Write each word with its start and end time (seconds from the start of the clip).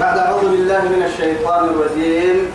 بعد 0.00 0.18
أعوذ 0.18 0.44
بالله 0.50 0.82
من 0.82 1.02
الشيطان 1.06 1.64
الرجيم. 1.64 2.50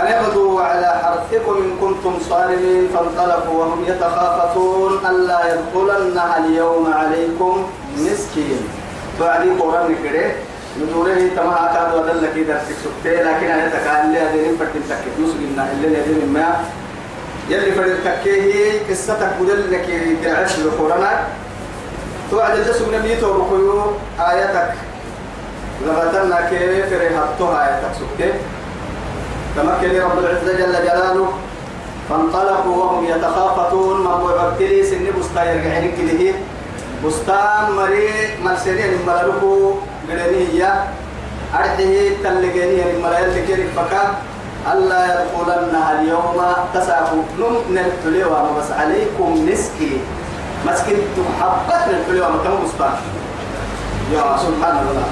أن 0.00 0.06
يغدوا 0.06 0.60
على 0.60 0.90
حرثكم 1.02 1.54
إن 1.62 1.70
كنتم 1.80 2.18
صارمين 2.28 2.88
فانطلقوا 2.94 3.58
وهم 3.60 3.84
يتخافتون 3.86 4.92
ألا 5.10 5.40
يدخلنها 5.54 6.38
اليوم 6.38 6.92
عليكم 6.92 7.66
مسكين. 7.98 8.60
بعد 9.20 9.42
قرآن 9.60 9.94
كده 10.04 10.26
ندوره 10.80 11.20
تما 11.36 11.70
كاد 11.74 11.94
ودل 11.94 12.22
لك 12.22 12.34
إذا 12.36 12.62
تكسبته 12.66 13.22
لكن 13.22 13.46
أنا 13.50 13.68
تكال 13.68 14.12
لي 14.12 14.18
هذين 14.18 14.56
فتن 14.56 14.80
تكتوس 14.90 15.32
لنا 15.38 15.68
إلا 15.72 15.88
هذين 15.98 16.32
ما. 16.32 16.64
يلي 17.50 17.72
فرد 17.72 17.96
تكيه 18.04 18.86
قصتك 18.90 19.32
بدل 19.40 19.72
لك 19.72 19.86
تعيش 20.24 20.52
بقرآن 20.56 21.18
توعد 22.30 22.56
الجسم 22.58 22.94
نبي 22.94 23.16
توبكيو 23.16 23.82
آياتك. 24.20 24.74
لغتنا 25.86 26.40
كيف 26.50 26.92
رهبتها 26.92 27.50
آياتك. 27.64 27.92
سبته 27.98 28.32
تمكن 29.56 30.00
رب 30.00 30.18
العزة 30.18 30.52
جل 30.52 30.74
جلاله. 30.86 31.28
فانطلقوا 32.10 32.76
وهم 32.76 33.04
يتخافتون. 33.04 34.00
ما 34.04 34.14
بعتلي 34.16 34.82
سن 34.84 35.06
بستان 35.18 35.46
يرجعين 35.46 35.92
كده 35.98 36.34
بستان 37.04 37.70
مري 37.76 38.08
مرسلين 38.44 38.92
ملالكو. 39.06 39.74
قرنية 40.10 40.84
أرحيه 41.54 42.10
تلقيني 42.22 42.90
الملايين 42.90 43.30
لكي 43.30 43.66
فكا 43.76 44.02
ألا 44.72 45.00
يدخلنها 45.06 46.00
اليوم. 46.00 46.38
تساقوا 46.74 47.22
نم 47.38 47.54
نلتلي 47.74 48.24
وما 48.24 48.50
بس 48.58 48.70
عليكم 48.70 49.48
نسكي 49.52 50.00
مسكين 50.66 50.96
تحبت 51.16 52.04
وما 52.10 52.38
تم 52.44 52.64
بستان 52.64 52.96
يا 54.12 54.36
سبحان 54.36 54.76
الله. 54.78 55.08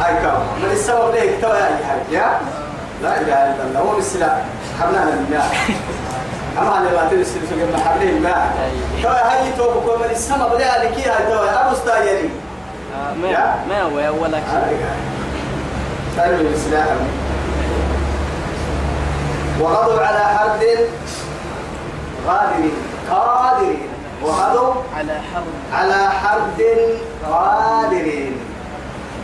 هاي 0.00 0.14
كم 0.14 0.38
من 0.62 0.70
السبب 0.72 1.14
ليك؟ 1.14 1.40
توا 1.42 1.56
يا 2.10 2.40
لا 3.02 3.20
إله 3.20 3.54
إلا 3.54 3.62
الله. 3.68 3.80
هو 3.80 3.98
السلاح 3.98 4.44
حبنا 4.80 5.00
لله 5.28 5.44
أما 6.58 6.78
أنا 6.78 6.90
ما 6.90 7.08
تنسي 7.10 7.40
في 7.40 7.54
جمع 7.56 7.84
حبلين 7.84 8.22
ما 8.22 8.50
توا 9.02 9.10
هاي 9.10 9.52
تو 9.58 9.70
بكون 9.70 9.98
من 10.00 10.10
السما 10.10 10.48
بدأ 10.48 10.64
لك 10.64 11.08
هاي 11.08 11.26
توا 11.32 11.66
أبو 11.66 11.76
ستايري 11.76 12.30
ما 13.22 13.54
ما 13.68 13.82
هو 13.82 13.98
أول 13.98 14.30
شيء 14.30 14.80
تعرف 16.16 16.40
السلاح. 16.40 16.86
وغضوا 19.60 20.00
على 20.00 20.18
حرد 20.18 20.62
غادرين. 22.26 22.72
قادرين. 23.10 23.95
وغضوا 24.22 24.74
على 24.96 25.20
حرب. 25.34 25.54
على 25.72 26.10
حرد 26.10 26.60
قادرين. 27.30 28.34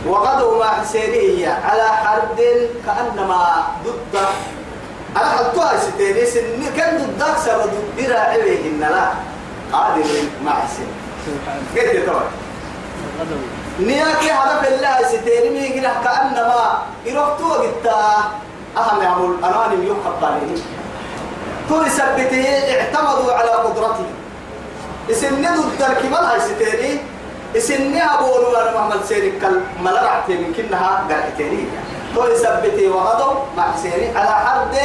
وغدوا 0.07 0.59
مع 0.63 0.71
حسينية 0.81 1.49
على 1.69 1.83
حرد 1.87 2.39
كأنما 2.85 3.43
ضد. 3.85 4.15
على 5.15 5.27
حلتها 5.29 5.77
ستيني 5.79 6.25
سن 6.25 6.63
كان 6.77 6.97
ضدك 6.97 7.37
سبب 7.45 7.61
ضد 7.97 8.09
راعيه 8.11 8.59
إن 8.69 8.79
لا. 8.79 9.07
قادر 9.73 10.05
مع 10.45 10.51
حسين 10.51 10.87
قلت 11.75 11.93
يا 11.95 12.05
طبعا. 12.07 12.23
نياكي 13.79 14.31
هدف 14.31 14.67
الله 14.73 14.97
ستيني 15.07 15.49
ميقنا 15.49 15.93
كأنما 16.03 16.81
يروحتوا 17.05 17.53
قلت 17.55 17.87
أهم 18.77 19.01
يعمل 19.01 19.33
أناني 19.43 19.87
يوم 19.87 19.97
خطاني 20.05 20.61
طول 21.69 21.91
سبته 21.91 22.45
اعتمدوا 22.75 23.33
على 23.33 23.49
قدرته 23.49 24.05
اسن 25.11 25.41
ضد 25.41 25.81
الكمال 25.81 26.23
هاي 26.25 26.39
ستيني 26.39 26.91
اسن 27.57 27.97
أبو 27.97 28.25
وأنا 28.25 28.71
محمد 28.75 29.03
سيري 29.05 29.31
كل 29.39 29.59
ملرعت 29.83 30.29
من 30.29 30.53
كنها 30.57 31.03
قرأتني 31.09 31.63
تو 32.15 32.27
يثبتي 32.27 32.87
وغضوا 32.87 33.33
مع 33.57 33.71
حسيني. 33.71 34.17
على 34.17 34.33
حرد 34.45 34.75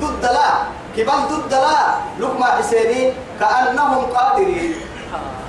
ضد 0.00 0.24
لا 0.24 0.48
كبال 0.96 1.20
ضد 1.30 1.52
لا 1.54 1.78
لك 2.18 2.40
مع 2.40 2.46
حسيني 2.46 3.12
كأنهم 3.40 4.04
قادرين. 4.14 4.74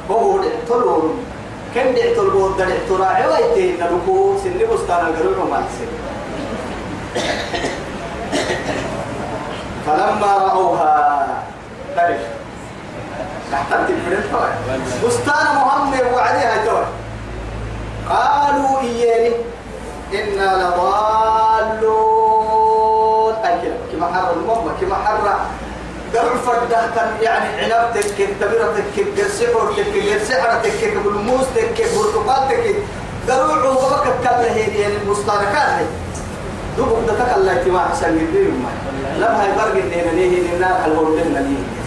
وهو 0.09 0.37
دعتلون 0.43 1.25
كم 1.75 1.87
دعتلون 1.95 2.57
دعت 2.57 2.89
راعي 2.91 3.27
ويتين 3.27 3.79
نبكو 3.81 4.37
سن 4.43 4.59
بستان 4.71 5.01
القرون 5.07 5.49
مع 5.51 5.57
حسيني. 5.67 5.97
فلما 9.85 10.31
رأوها 10.37 10.93
تعرف. 11.95 12.42
تحتمت 13.53 13.89
الفرن 13.89 14.81
بستان 15.07 15.45
مهم 15.55 15.93
وعديها 16.13 16.65
توي 16.65 16.85
قالوا 18.09 18.79
إياني 18.81 19.31
إنا 20.13 20.47
لضالون. 20.63 22.23
أكل 23.43 23.71
كما 23.91 24.07
حر 24.13 24.33
المهم 24.33 24.71
كما 24.81 24.95
حر 24.95 25.19
فرده 26.45 26.81
كان 26.95 27.09
يعني 27.21 27.73
عنبتك 27.73 28.17
تبيرتك 28.41 28.95
قرسحرتك 29.17 29.93
قرسحرتك 30.09 30.81
بالموستك 31.05 31.77
برتقالتك 31.95 32.75
قرر 33.29 33.67
عوضك 33.67 34.05
كان 34.23 34.39
هي 34.53 34.81
يعني 34.81 34.95
المستانكات 35.03 35.85
دوبك 36.77 36.99
دتك 37.07 37.29
الله 37.37 37.51
يتما 37.53 37.81
حسن 37.91 38.15
جديد 38.15 38.53
لما 39.17 39.43
هيبرق 39.43 39.75
إننا 39.83 40.11
نيه 40.11 40.33
إننا 40.53 40.85
الهولدنا 40.85 41.39
نيه 41.41 41.63
kita 41.73 41.82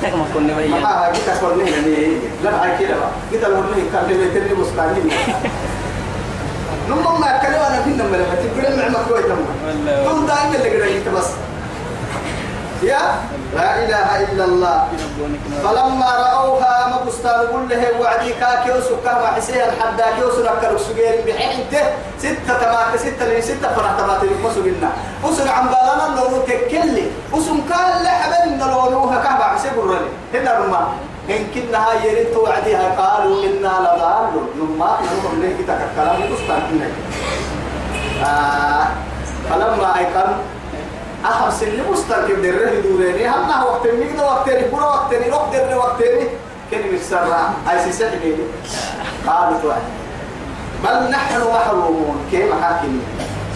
kemana 0.00 0.24
kau 0.32 0.40
ni 0.40 0.52
bayar 0.56 0.80
ما 0.80 1.12
kita 1.12 1.32
كنا 1.40 1.64
يعني 1.68 1.96
لا 2.44 2.50
هاي 2.62 2.72
كده 2.80 2.96
kita 3.32 3.46
لو 3.48 3.60
نحن 3.60 3.82
كان 3.92 4.04
اللي 4.10 4.28
تري 4.32 4.54
مستعجل 4.54 5.04
نمم 6.88 7.20
ما 7.20 7.30
كانوا 7.42 7.60
أنا 7.68 7.82
فينا 7.84 8.04
من 8.04 8.18
لما 8.18 8.34
تقول 8.34 8.76
معنا 8.78 8.98
كويس 9.08 9.24
تمام. 9.24 10.04
كم 10.06 10.26
دائما 10.26 10.54
اللي 10.56 10.70
قرأي 10.76 11.00
بس 11.16 11.28
يا 12.82 13.22
لا 13.54 13.68
إله 13.84 14.08
إلا 14.26 14.44
الله. 14.44 14.78
فلما 15.62 16.10
رأوها 16.26 16.74
ما 16.90 16.98
بستان 17.06 17.46
قل 17.52 17.70
له 17.70 17.82
وعدي 18.00 18.32
كاكيو 18.40 18.80
سكا 18.80 19.12
ما 19.22 19.28
حسين 19.38 19.70
حدا 19.78 20.06
كيو 20.18 20.28
سنكر 20.34 20.72
سجير 20.78 21.22
بحينته. 21.26 21.84
ستة 22.18 22.52
تمات 22.58 22.96
ستة 22.98 23.22
لين 23.28 23.42
ستة 23.42 23.68
فرح 23.76 23.92
تمات 23.98 24.22
المسلمين 24.22 24.82
وسن 25.22 25.48
عم 25.48 25.66
بالنا 25.70 26.06
لو 26.18 26.42
تكلي. 26.42 27.06
وسن 27.32 27.58
كان 27.70 28.02
لحبن 28.02 28.58
لونوها 28.58 29.16
كهبا 29.22 29.44
حسين 29.44 29.72
قرني 29.78 30.10
هنا 30.34 30.52
رما 30.58 30.82
إن 31.30 31.42
كنا 31.54 32.02
يريد 32.02 32.34
وعديها 32.34 32.86
قالوا 32.98 33.44
إنا 33.46 33.72
لضالون. 33.84 34.46
نما 34.58 34.90
نمر 35.06 35.32
ليه 35.38 35.54
كتاك 35.62 35.80
الكلام 35.86 36.18
بستان 36.32 36.60
كنا 36.70 36.88
آه. 38.26 38.86
فلما 39.50 39.98
أيقن 39.98 40.32
أهم 41.24 41.50
سن 41.50 41.78
مستقيم 41.92 42.42
در 42.42 42.80
دوريني. 42.82 43.28
هم 43.28 43.48
نه 43.48 43.64
وقت 43.64 43.86
ميك 43.86 44.16
ده 44.16 44.26
وقت 44.26 44.48
ني 44.48 44.68
برا 44.72 44.84
وقت 44.84 45.14
ني 45.14 45.30
روح 45.30 45.48
در 45.52 45.76
وقت 45.78 46.00
ني 46.02 46.26
كن 46.70 46.94
مكسر 46.94 47.34
أي 47.70 47.78
سيسحني 47.84 48.34
قالوا 49.26 49.58
تو 49.62 49.72
بل 50.84 51.10
نحن 51.10 51.40
محرومون. 51.54 52.16
كيف 52.30 52.62
حاكم 52.62 53.00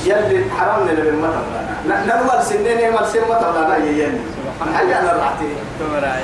يلي 0.05 0.51
حرمنا 0.51 0.93
من 0.93 1.19
مطر 1.23 1.45
نرمل 1.87 2.43
سنين 2.43 2.93
مال 2.93 3.07
سن 3.07 3.21
مطر 3.29 3.51
لنا. 3.51 3.77
يلي. 3.77 4.21
حاجة 4.61 5.01
أنا 5.01 5.13
رعتي 5.13 5.49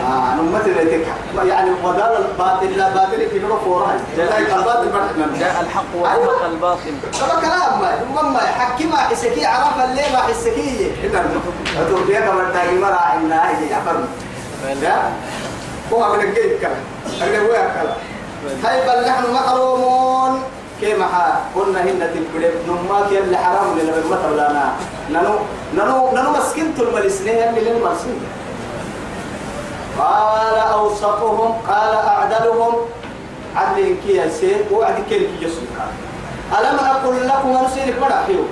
آه 0.02 0.34
نمت 0.34 0.64
بيتك 0.64 1.06
يعني 1.44 1.70
وضال 1.84 2.24
الباطل 2.30 2.66
لا 2.78 2.88
باطل 2.94 3.30
في 3.30 3.38
نور 3.38 3.60
فورها 3.64 3.96
جاء 4.16 4.38
الباطل 4.38 4.90
جاء 5.38 5.60
الحق 5.60 5.84
وزهق 5.96 6.44
الباطل 6.44 6.94
طبعا 7.20 7.40
كلام 7.40 7.80
ما 8.14 8.22
ما 8.22 8.38
حكي 8.40 8.84
ما 8.86 8.96
حسكي 8.96 9.46
عرف 9.46 9.84
اللي 9.84 10.02
ما 10.12 10.18
حسكي 10.18 10.90
هنا 11.02 11.24
هتقول 11.78 12.04
بيك 12.04 12.22
ما 12.22 12.50
تاجي 12.54 12.78
مرا 12.78 12.94
عنا 13.00 13.48
هي 13.50 13.66
يعفر 13.70 14.04
لا 14.82 14.96
هو 15.92 16.12
من 16.14 16.20
الجيب 16.20 16.58
كلام 16.60 17.40
هو 17.44 17.52
كلام 17.52 17.96
هاي 18.64 18.80
بل 18.86 19.08
نحن 19.08 19.32
محرومون 19.34 20.42
كما 20.82 21.06
قلنا 21.56 21.80
هنا 21.82 22.06
تبقى 22.06 22.50
نماك 22.68 23.12
يلي 23.12 23.36
حرام 23.36 23.78
لنا 23.78 23.92
مطر 24.10 24.34
لنا 24.34 24.72
ننو 25.10 25.34
ننو 25.74 26.10
ننو 26.12 26.30
مسكنت 26.30 26.80
الملسنين 26.80 27.48
اللي 27.48 27.60
للمسكين 27.60 28.20
قال 29.98 30.58
أوسطهم 30.58 31.52
قال 31.68 31.94
أعدلهم. 31.94 32.74
عدل 33.56 33.96
كي 34.06 34.16
يسير 34.16 34.64
وعد 34.72 34.94
كي 35.08 35.28
يسير. 35.40 35.68
ألم 36.58 36.78
أقل 36.78 37.28
لكم 37.28 37.56
أنسينك 37.56 37.94
مرحيو 38.00 38.44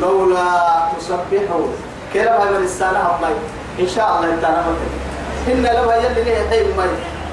لولا 0.00 0.48
تسبحون. 0.98 1.72
كلا 2.14 2.38
ما 2.38 2.50
من 2.50 2.64
السنة 2.64 2.88
الله 2.88 3.34
إن 3.80 3.88
شاء 3.88 4.08
الله 4.16 4.28
مكت 4.68 4.92
إن 5.48 5.62
لو 5.62 5.90
يلي 5.90 6.22
ليه 6.24 6.48
حيب 6.50 6.66
ما 6.76 6.84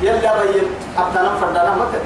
يلا 0.01 0.43
بين 0.43 0.67
أبتنا 0.97 1.31
فردنا 1.41 1.75
مكت 1.75 2.03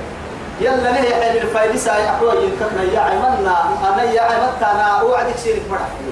يلا 0.62 0.90
ليه 0.92 1.16
حيب 1.16 1.42
الفايدة 1.44 1.78
ساي 1.78 2.10
أحوى 2.10 2.30
ينككنا 2.30 2.84
يا 2.84 3.00
عمنا. 3.00 3.58
أنا 3.94 4.04
يا 4.04 4.22
عمتا 4.22 4.72
أنا 4.72 5.02
وعدك 5.02 5.38
سينك 5.38 5.62
مرحيو 5.70 6.12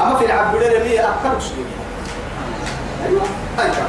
أما 0.00 0.18
في 0.18 0.26
العبودة 0.26 0.68
لي 0.68 1.00
أكثر 1.00 1.40
شيء 1.40 1.66
أيوة. 3.06 3.22
أيوة. 3.58 3.86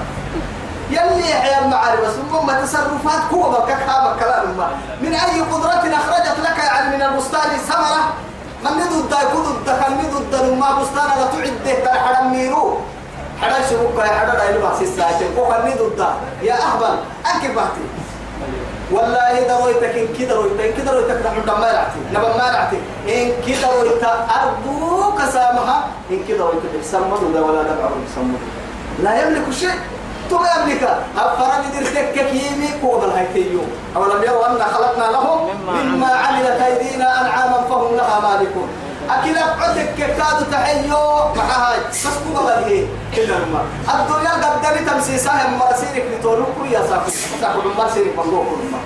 يلي 0.90 1.30
يحيى 1.30 1.60
المعارف 1.66 2.18
ما 2.48 2.62
تصرفات 2.62 3.32
قوة 3.32 3.66
كلام 3.66 4.20
كلام 4.20 4.58
ما. 4.58 4.68
من 5.02 5.14
أي 5.14 5.42
قدرة 5.42 5.96
أخرجت 5.96 6.40
لك 6.44 6.58
يعني 6.64 6.98
من 6.98 7.02
البستان 7.02 7.58
ثمرة 7.58 8.14
من 8.64 8.84
ضد 8.84 9.16
ضد 9.36 9.66
كان 9.66 9.98
ضد 10.14 10.60
ما 10.60 10.72
بستان 10.82 11.08
لا 11.20 11.26
تعد 11.26 11.84
ترى 11.84 12.00
حرام 12.00 12.32
ميرو. 12.32 12.78
يا 13.42 14.12
حدا 14.20 14.34
لا 14.38 14.50
يلبس 14.50 14.82
الساعة 14.82 15.20
وكان 15.38 15.74
ضد 15.80 16.06
يا 16.42 16.54
أهبل. 16.54 16.98
أنك 17.26 17.52
باتي. 17.56 18.03
والله 18.94 19.34
درويتك 19.50 19.96
إن 19.98 20.08
كده 20.20 20.36
رويتك 20.36 20.60
إن 20.62 20.74
كده 20.78 20.92
رويتك 20.92 21.26
نحن 21.26 21.46
ما 21.62 21.68
رعتي 21.78 22.00
نبى 22.14 22.28
ما 22.40 22.48
رعتي 22.56 22.80
إن 23.10 23.32
كده 23.48 23.68
رويتك 23.76 24.06
أرجوك 24.38 25.20
سامها 25.34 25.78
إن 26.12 26.20
كده 26.28 26.44
رويتك 26.46 26.74
سمد 26.92 27.24
ولا 27.24 27.42
ولا 27.42 27.62
دبع 27.64 27.90
سمد 28.16 28.40
لا 29.04 29.12
يملك 29.22 29.52
شيء 29.52 29.80
تو 30.30 30.36
يملك. 30.36 30.84
أفرد 31.18 31.64
درتك 31.74 32.14
كيمي 32.32 32.70
قوة 32.84 33.06
الهيتيو 33.06 33.60
أولم 33.96 34.24
يروا 34.24 34.48
أن 34.48 34.60
خلقنا 34.74 35.12
لهم 35.12 35.50
مما 35.68 36.08
عملت 36.08 36.62
أيدينا 36.62 37.22
أنعاما 37.22 37.60
فهم 37.70 37.96
لها 37.96 38.20
مالكون. 38.20 38.68
أكيد 39.20 39.38
أبعدك 39.38 39.94
كادو 39.98 40.46
تحيو 40.52 40.98
معها 41.36 41.76
بس 41.92 42.08
كوبا 42.08 42.62
بديه 42.62 42.86
كده 43.16 43.36
لما 43.38 43.62
الدنيا 43.94 44.32
قدامي 44.32 44.86
تمسيسها 44.90 45.48
مرسينك 45.60 46.04
لتورك 46.20 46.48
يا 46.72 46.80
ساكو. 46.90 47.12
ساكو 47.42 47.60
مرسينك 47.78 48.14
لما 48.20 48.80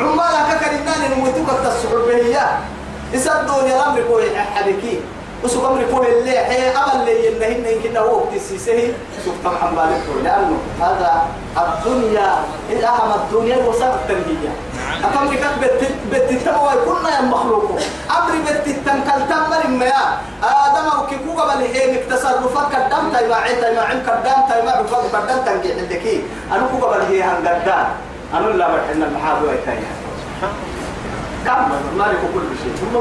عمالك 0.00 0.58
كرينان 0.64 1.10
نموتوك 1.10 1.48
التسحب 1.50 2.08
هي 2.08 2.40
يسدون 3.12 3.64
يا 3.68 3.88
أمر 3.88 4.00
كوي 4.08 4.38
حبكي 4.40 5.00
وسوق 5.44 5.66
أمر 5.70 5.82
كوي 5.92 6.18
اللي 6.18 6.30
حي 6.38 6.68
أمل 6.68 7.08
اللي 7.08 7.26
ينهن 7.26 7.66
يمكن 7.72 7.96
هو 7.96 8.16
وقت 8.16 8.32
السيسه 8.36 8.92
سوق 9.24 9.34
طبعا 9.44 9.70
بالك 9.74 10.24
لأنه 10.24 10.58
هذا 10.80 11.26
الدنيا 11.56 12.34
الأهم 12.70 13.10
الدنيا 13.20 13.56
وسط 13.56 13.82
التنبيه 13.82 14.52
أفهم 15.04 15.32
لك 15.32 15.44
بت 15.62 15.80
بت 16.12 16.30
تبوا 16.46 16.74
كنا 16.84 17.10
يا 17.16 17.22
مخلوق 17.22 17.78
أمر 18.10 18.32
بت 18.46 18.68
تنكل 18.86 19.20
تمر 19.28 19.66
ما. 19.66 19.92
آدم 20.42 20.88
أو 20.96 21.06
كيكو 21.06 21.32
قبل 21.40 21.62
هي 21.62 21.96
تصرفات 21.96 22.74
قدام 22.74 23.12
تاي 23.12 23.28
ما 23.28 23.34
عين 23.34 23.60
تاي 23.60 23.74
ما 23.76 23.82
عين 23.82 24.00
قدام 24.00 24.48
تاي 24.48 24.62
ما 24.62 24.82
بفضل 24.82 25.08
قدام 25.18 25.38
تنجي 25.46 25.72
عندك. 25.72 26.06
أنا 26.52 26.66
كو 26.70 26.86
قبل 26.86 27.00
هي 27.00 27.22
هن 27.22 27.48
قدام 27.48 27.86
أنا 28.34 28.46
لا 28.46 28.68
بحنا 28.68 29.06
المحاضرة 29.06 29.56
تاي 29.66 29.78
كم؟ 31.46 31.68
ما 31.98 32.04
لك 32.04 32.22
كل 32.34 32.46
شيء. 32.62 32.74
ثم 32.80 32.96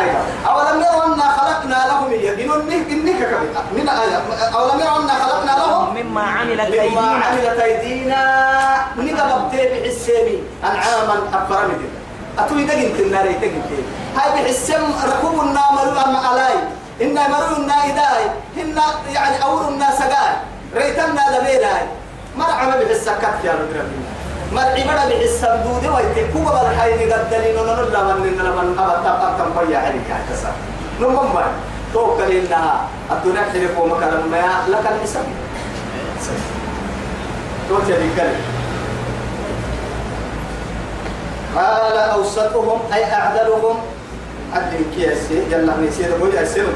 أيوة. 0.00 0.22
أولم 0.48 0.80
يروا 0.80 1.14
أنا 1.14 1.28
خلقنا 1.38 1.78
لهم 1.88 2.12
يقولون 2.12 2.72
إنك 2.72 3.38
من 3.72 3.88
أولم 4.54 4.80
يروا 4.80 4.98
أنا 5.04 5.14
خلقنا 5.24 5.50
لهم؟ 5.50 5.96
مما 5.96 6.22
عملت 6.22 6.60
مما 6.60 6.82
أيدينا. 6.82 7.24
عملت 7.24 7.60
أيدينا. 7.60 8.20
نقلب 8.96 9.50
تيبع 9.50 9.84
السيمي. 9.86 10.42
أنعاما 10.64 11.16
أفرمد 11.34 11.80
أتوي 12.38 12.64
دقن 12.64 12.92
تناري 12.98 13.32
دقن 13.32 13.62
تيبي 13.68 13.84
هاي 14.16 14.42
بحسم 14.44 14.82
ركوب 15.08 15.40
النامر 15.40 16.04
أم 16.06 16.16
علي 16.16 16.54
إن 17.02 17.14
مروا 17.14 17.56
النائداي 17.56 18.24
إن 18.56 18.78
يعني 19.14 19.42
أور 19.44 19.68
الناس 19.68 20.02
قاي 20.02 20.36
ريتنا 20.74 21.22
لبيلاي 21.38 21.82
مرعى 22.36 22.84
بحسكت 22.84 23.44
يا 23.44 23.52
رب 23.52 23.86
مرعي 24.52 24.82
بدا 24.84 25.04
بحسم 25.08 25.54
دودي 25.64 25.88
ويتكوب 25.88 26.44
بالحين 26.44 27.12
قدلين 27.12 27.56
ونلا 27.58 28.14
من 28.14 28.36
نلا 28.38 28.50
من 28.50 28.78
أبتا 28.78 29.10
أبتا 29.10 29.44
بيا 29.56 29.78
عليك 29.78 30.08
هكذا 30.10 30.52
نمم 31.00 31.38
توكل 31.92 32.30
إنها 32.32 32.88
الدنيا 33.12 33.42
حلف 33.52 33.78
ومكان 33.78 34.14
ما 34.30 34.42
لك 34.68 34.84
الحساب 34.92 35.24
توتي 37.68 37.92
الكلمة 37.92 38.40
قال 41.56 41.96
أوسطهم 41.98 42.78
أي 42.94 43.04
أعدلهم. 43.04 43.76
عدل 44.52 44.82
كياسي 44.96 45.38
يلا 45.50 45.74
نسير 45.78 46.10
بوجه 46.18 46.44
سرم 46.44 46.74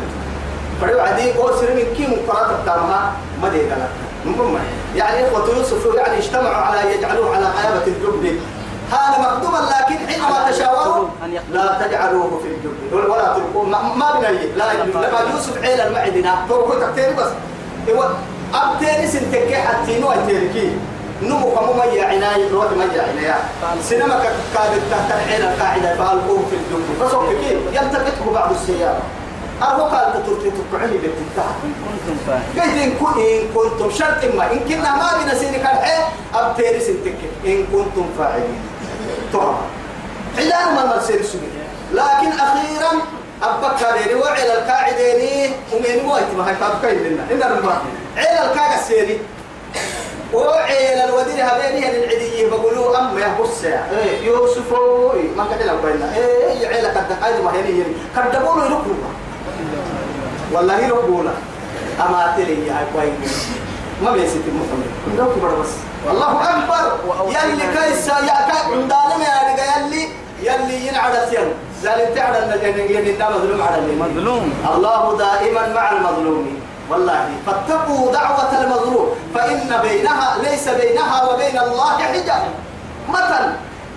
فريو 0.80 1.00
عدي 1.00 1.38
أو 1.38 1.56
سرم 1.58 1.78
كي 1.96 2.06
مقرات 2.06 2.50
التامها 2.50 3.12
ما 3.42 3.48
دي 3.48 3.58
قال 3.58 3.82
مهم 4.26 4.58
يعني 4.96 5.28
إخوة 5.28 5.56
يوسف 5.56 5.94
يعني 5.94 6.18
اجتمعوا 6.18 6.54
على 6.54 6.94
يجعلوه 6.94 7.36
على 7.36 7.44
غيابة 7.46 7.86
الجب 7.86 8.38
هذا 8.90 9.18
مكتوبا 9.18 9.56
لكن 9.56 10.06
حينما 10.08 10.50
تشاوروا 10.50 11.08
لا 11.52 11.78
تجعلوه 11.86 12.40
في 12.42 12.48
الجب 12.48 13.10
ولا 13.10 13.34
تلقوه. 13.36 13.64
ما, 13.68 13.82
ما 13.82 14.20
بني 14.20 14.46
لا 14.56 14.64
لما 14.84 15.30
يوسف 15.32 15.62
عيل 15.62 15.80
المعدنا 15.80 16.46
تو 16.48 16.72
تكتير 16.72 17.12
بس. 17.18 17.30
هو 17.90 18.08
أبتيري 18.54 19.08
سنتكي 19.08 19.56
حتى 19.56 20.00
نوع 20.00 20.16
تيركي 20.26 20.76
نمو 21.22 21.50
كمو 21.50 21.72
ما 21.72 21.84
يعناي 21.84 22.48
روح 22.52 22.64
ما 22.64 22.84
يعناي 22.84 23.34
سينما 23.82 24.24
كاد 24.54 24.80
تحت 24.90 25.12
العين 25.12 25.42
القاعدة 25.52 25.94
فالقوه 25.96 26.42
في 26.50 26.56
الجب 26.56 27.04
بس 27.04 27.14
هو 27.14 27.28
كيف 27.28 27.40
يلتقطه 27.72 28.32
بعض 28.34 28.50
السيارة. 28.50 29.02
أربو 29.62 29.82
قال 29.82 30.12
تتركي 30.12 30.50
تقعني 30.50 30.92
بالتتاح 30.92 31.46
إن 32.84 32.90
كن 33.00 33.20
إن 33.20 33.48
كنتم 33.54 33.90
شرط 33.90 34.34
ما 34.36 34.52
إن 34.52 34.58
كنا 34.68 34.96
ما 34.96 35.24
بنا 35.24 35.34
سينك 35.34 35.60
الحين 35.60 36.04
أبتيري 36.34 36.80
سنتكي 36.80 37.28
إن 37.46 37.66
كنتم 37.72 38.06
فاعلين. 38.18 38.60
طبعا. 39.32 39.56
حلال 40.36 40.74
ما 40.74 40.82
المرسل 40.84 41.24
سبيل 41.24 41.48
لكن 41.92 42.28
أخيرا 42.40 42.92
أبقى 43.42 43.76
كاريري 43.80 44.14
وعلى 44.14 44.52
القاعدين 44.58 45.52
ومن 45.72 46.04
وايت 46.10 46.30
ما 46.36 46.50
هي 46.50 46.54
تابقى 46.54 46.94
لنا. 46.94 47.22
إن 47.32 47.40
رمى 47.42 47.72
على 48.16 48.50
القاعدة 48.50 48.74
السيري 48.80 49.20
وعلى 50.32 51.04
الودير 51.04 51.44
هبيني 51.44 51.80
للعدي 51.80 52.46
بقولوا 52.50 52.98
أم 52.98 53.18
يا 53.18 53.36
بص 53.40 53.64
إيه 53.64 54.26
يوسف 54.26 54.72
ما 55.36 55.46
كان 55.50 55.66
لو 55.66 55.76
بينا. 55.84 56.16
إيه 56.16 56.66
عيلة 56.68 56.88
قد 56.88 57.12
قاعدة 57.20 57.42
ما 57.42 57.52
هي 57.52 57.82
قد 58.16 58.42
بقولوا 58.42 58.64
يركبوا 58.64 58.94
والله 60.52 60.80
يركبونا 60.80 61.34
أما 62.00 62.34
تلي 62.36 62.66
يا 62.66 62.86
كويس 62.94 63.46
ما 64.02 64.10
بيسيت 64.12 64.42
محمد 64.46 65.18
لو 65.18 65.26
كبر 65.34 65.54
بس. 65.60 65.68
الله 66.10 66.32
أكبر. 66.50 66.84
يلي 67.28 67.62
كيس 67.76 68.08
يا 68.08 68.38
كا 68.48 68.58
عندنا 68.72 69.24
يا 69.24 69.38
رجال 69.52 69.92
يلي 69.92 70.08
يلي 70.42 70.86
ينعد 70.86 71.14
سيان 71.30 71.52
زال 71.82 72.14
تعد 72.14 72.34
النجن 72.36 72.78
يلي 72.94 73.12
مظلوم 73.12 73.62
على 73.62 73.78
اللي 73.78 73.94
مظلوم. 73.96 74.52
الله 74.74 75.18
دائما 75.18 75.68
مع 75.74 75.92
المظلوم. 75.92 76.60
والله 76.90 77.28
فاتقوا 77.46 78.12
دعوة 78.12 78.60
المظلوم. 78.60 79.08
فإن 79.34 79.80
بينها 79.82 80.38
ليس 80.42 80.68
بينها 80.68 81.24
وبين 81.24 81.58
الله 81.58 81.98
حجاب. 81.98 82.42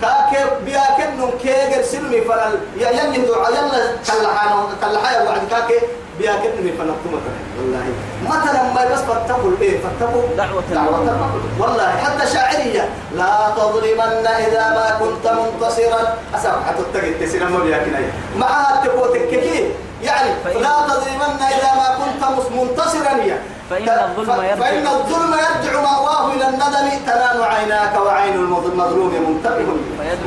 مثلا 0.02 0.30
كاك 0.32 0.52
بياكن 0.64 1.30
كيغر 1.42 1.82
سلمي 1.82 2.20
فلل 2.20 2.58
يلي 2.76 3.26
دعاء 3.26 3.52
يلا 3.52 3.96
كلحان 4.06 4.50
كلحايا 4.80 5.22
وعد 5.22 5.40
كاك 5.50 5.82
بياكن 6.18 6.50
من 6.64 6.72
فنكتم 6.78 7.20
والله. 7.58 7.86
مثلا 8.24 8.62
ما 8.74 8.92
بس 8.92 8.98
فاتقوا 8.98 9.52
إيه 9.60 9.80
فاتقوا 9.80 10.22
دعوة 10.36 10.62
دعوة 10.72 11.30
والله. 11.58 11.88
حتى 11.88 12.26
شاعرية. 12.34 12.88
لا 13.14 13.50
تظلمن 13.56 14.26
إذا 14.26 14.68
ما 14.68 14.98
كنت 15.00 15.32
منتصرا. 15.32 16.14
أسمع 16.34 16.52
حتى 16.66 16.82
تتقي 16.92 17.14
تسير 17.26 17.48
ما 17.48 17.58
بياكن 17.58 17.92
معها 18.36 18.86
تقوتك 18.86 19.28
كيف 19.28 19.64
يعني 20.02 20.30
لا 20.44 20.74
تظلمن 20.88 21.42
إذا 21.42 21.70
ما 21.76 21.98
كنت 21.98 22.52
منتصرا 22.52 23.12
يا. 23.24 23.38
فإن 23.70 23.88
الظلم 23.88 24.42
يرجع- 24.42 24.54
فإن 24.56 24.86
الظلم 24.86 25.32
يرجع 25.32 25.80
مأواه 25.80 26.32
إلى 26.32 26.48
الندم 26.48 26.88
تنام 27.06 27.42
عيناك 27.42 28.00
وعين 28.06 28.34
المظلوم 28.34 29.12
منتبه. 29.28 29.66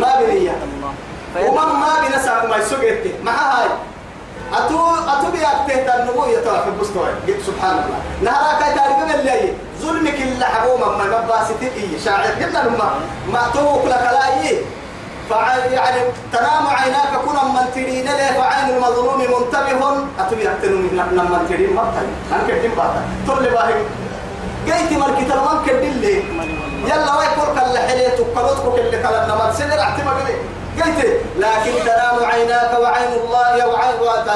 ما 0.02 0.16
بنية. 0.20 0.52
الله. 0.64 0.94
ومن 1.50 1.80
ما 1.80 1.90
بنسى 2.08 2.48
ما 2.50 2.58
يسوقته 2.58 3.14
مع 3.24 3.32
هاي. 3.32 3.68
أتو 4.54 4.80
أتو 5.08 5.32
بيأكته 5.32 5.96
النبوة 6.04 6.28
يتوقف 6.28 6.74
بستوي 6.82 7.10
قلت 7.28 7.42
سبحان 7.48 7.72
الله. 7.84 8.00
نهارك 8.32 8.60
تاريخ 8.78 8.98
من 8.98 9.12
اللي 9.20 9.54
ظلمك 9.82 10.14
اللي 10.22 10.46
حقوما 10.46 10.86
ما 10.98 11.22
مباسط 11.24 11.62
إيه. 11.62 12.00
شاعر. 12.06 12.28
قلنا 12.28 12.60
لما 12.60 12.96
ما 13.34 13.42
توك 13.54 13.86
لك 13.86 14.10
لا 14.12 14.42
إيه. 14.42 14.62
يعني 15.32 16.02
تنام 16.34 16.68
عيناك 16.68 17.14
كنا 17.26 17.44
من 17.44 17.72
ترين 17.76 18.06
له 18.06 18.32
فعين 18.38 18.76
المظلوم 18.76 19.20
منتبه. 19.20 19.82
أتو 20.20 20.36
بيأكتنوا 20.36 20.78
من 20.78 20.92
من 21.32 21.46
ترين 21.50 21.74
مبتل 21.76 22.08
أنك 22.32 22.50
الدين 22.50 22.72
باتا 22.72 23.02
تقول 23.28 23.44
لي 23.44 23.50
باهي. 23.50 23.74
جيت 24.66 25.00
مالك 25.00 25.20
تلمان 25.30 25.58
كدلي 25.66 26.16
يلا 26.90 27.12
ويقول 27.18 27.50
كل 27.56 27.78
حليت؟ 27.78 28.20
وقلتك 28.20 28.80
اللي 28.80 28.98
كلا 29.04 29.26
نمر 29.26 29.52
سنة 29.58 29.82
احتمال 29.82 30.14
قلت 30.78 31.00
لكن 31.38 31.74
تنام 31.86 32.26
عيناك 32.32 32.72
وعين 32.80 33.12
الله 33.22 33.68
وعين 33.68 33.96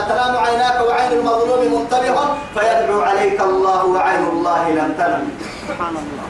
تنام 0.09 0.37
عيناك 0.37 0.77
وعين 0.87 1.11
المظلوم 1.11 1.61
منتبه. 1.73 2.17
فيدعو 2.55 3.01
عليك 3.01 3.41
الله 3.41 3.85
وعين 3.85 4.23
الله 4.33 4.69
لم 4.69 4.93
تنم. 4.97 5.25
سبحان 5.67 5.95
الله. 6.01 6.25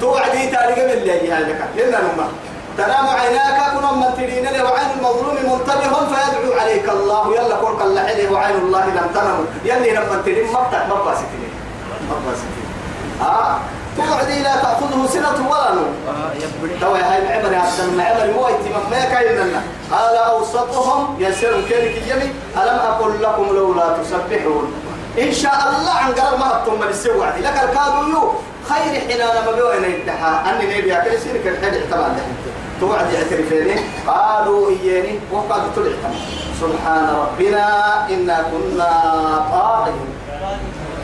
توعدي 0.00 0.46
تاريخ 0.46 0.78
من 0.78 0.90
اللي 0.90 1.32
هذا 1.32 1.68
لنا 1.76 1.98
نما 2.00 2.26
تنام 2.78 3.06
عيناك 3.08 3.58
كنا 3.74 3.92
من 3.92 4.14
ترين 4.16 4.44
له 4.44 4.64
وعين 4.64 4.90
المظلوم 4.98 5.36
منتبه 5.52 5.94
فيدعو 6.10 6.60
عليك 6.60 6.88
الله. 6.88 7.34
يلا 7.36 7.56
كل 7.56 7.98
حليه 7.98 8.28
وعين 8.30 8.56
الله 8.56 8.86
لم 8.86 9.06
تنم 9.14 9.46
يلي 9.64 9.90
لما 9.90 10.22
ترين 10.24 10.46
مبتك 10.52 10.82
مباسطين 10.90 11.50
مباسطين 12.10 12.64
آه. 13.22 13.58
توعدي 13.96 14.42
لا 14.42 14.56
تأخذه 14.56 15.06
سنة 15.12 15.50
ولا 15.50 15.74
نوم. 15.74 15.94
توا 16.80 16.98
هاي 16.98 17.18
العبر 17.18 17.54
عبد 17.54 17.80
العبر 17.94 18.32
مو 18.32 18.46
اهتمام 18.46 18.90
ما 18.90 19.04
كايننا 19.04 19.62
قال 19.90 20.16
أوسطهم 20.16 21.16
يسر 21.18 21.62
كيرك 21.68 22.02
يمي 22.10 22.28
ألم 22.62 22.78
أقل 22.90 23.22
لكم 23.22 23.46
لولا 23.56 23.96
تسبحون؟ 24.02 24.72
إن 25.18 25.32
شاء 25.32 25.54
الله 25.78 25.90
عن 25.90 26.12
قرر 26.12 26.36
ما 26.36 26.46
هبتم 26.50 26.74
من 26.80 26.88
السوعة 26.88 27.38
لك 27.38 27.56
الكادو 27.64 28.08
يو. 28.12 28.32
خير 28.68 29.00
حين 29.00 29.18
لما 29.18 29.52
بيوين 29.54 29.84
يدحى 29.84 30.32
أني 30.50 30.78
نبي 30.78 30.98
أكل 30.98 31.18
سيرك 31.20 31.46
الحدع 31.46 31.80
طبعا 31.96 32.16
توعد 32.80 33.12
يعترفيني 33.12 33.80
قالوا 34.06 34.70
إياني 34.70 35.18
وقالوا 35.32 35.68
طلعت 35.76 36.14
سبحان 36.60 37.06
ربنا 37.22 37.66
إنا 38.10 38.36
كنا 38.50 38.90
طاغين. 39.52 40.08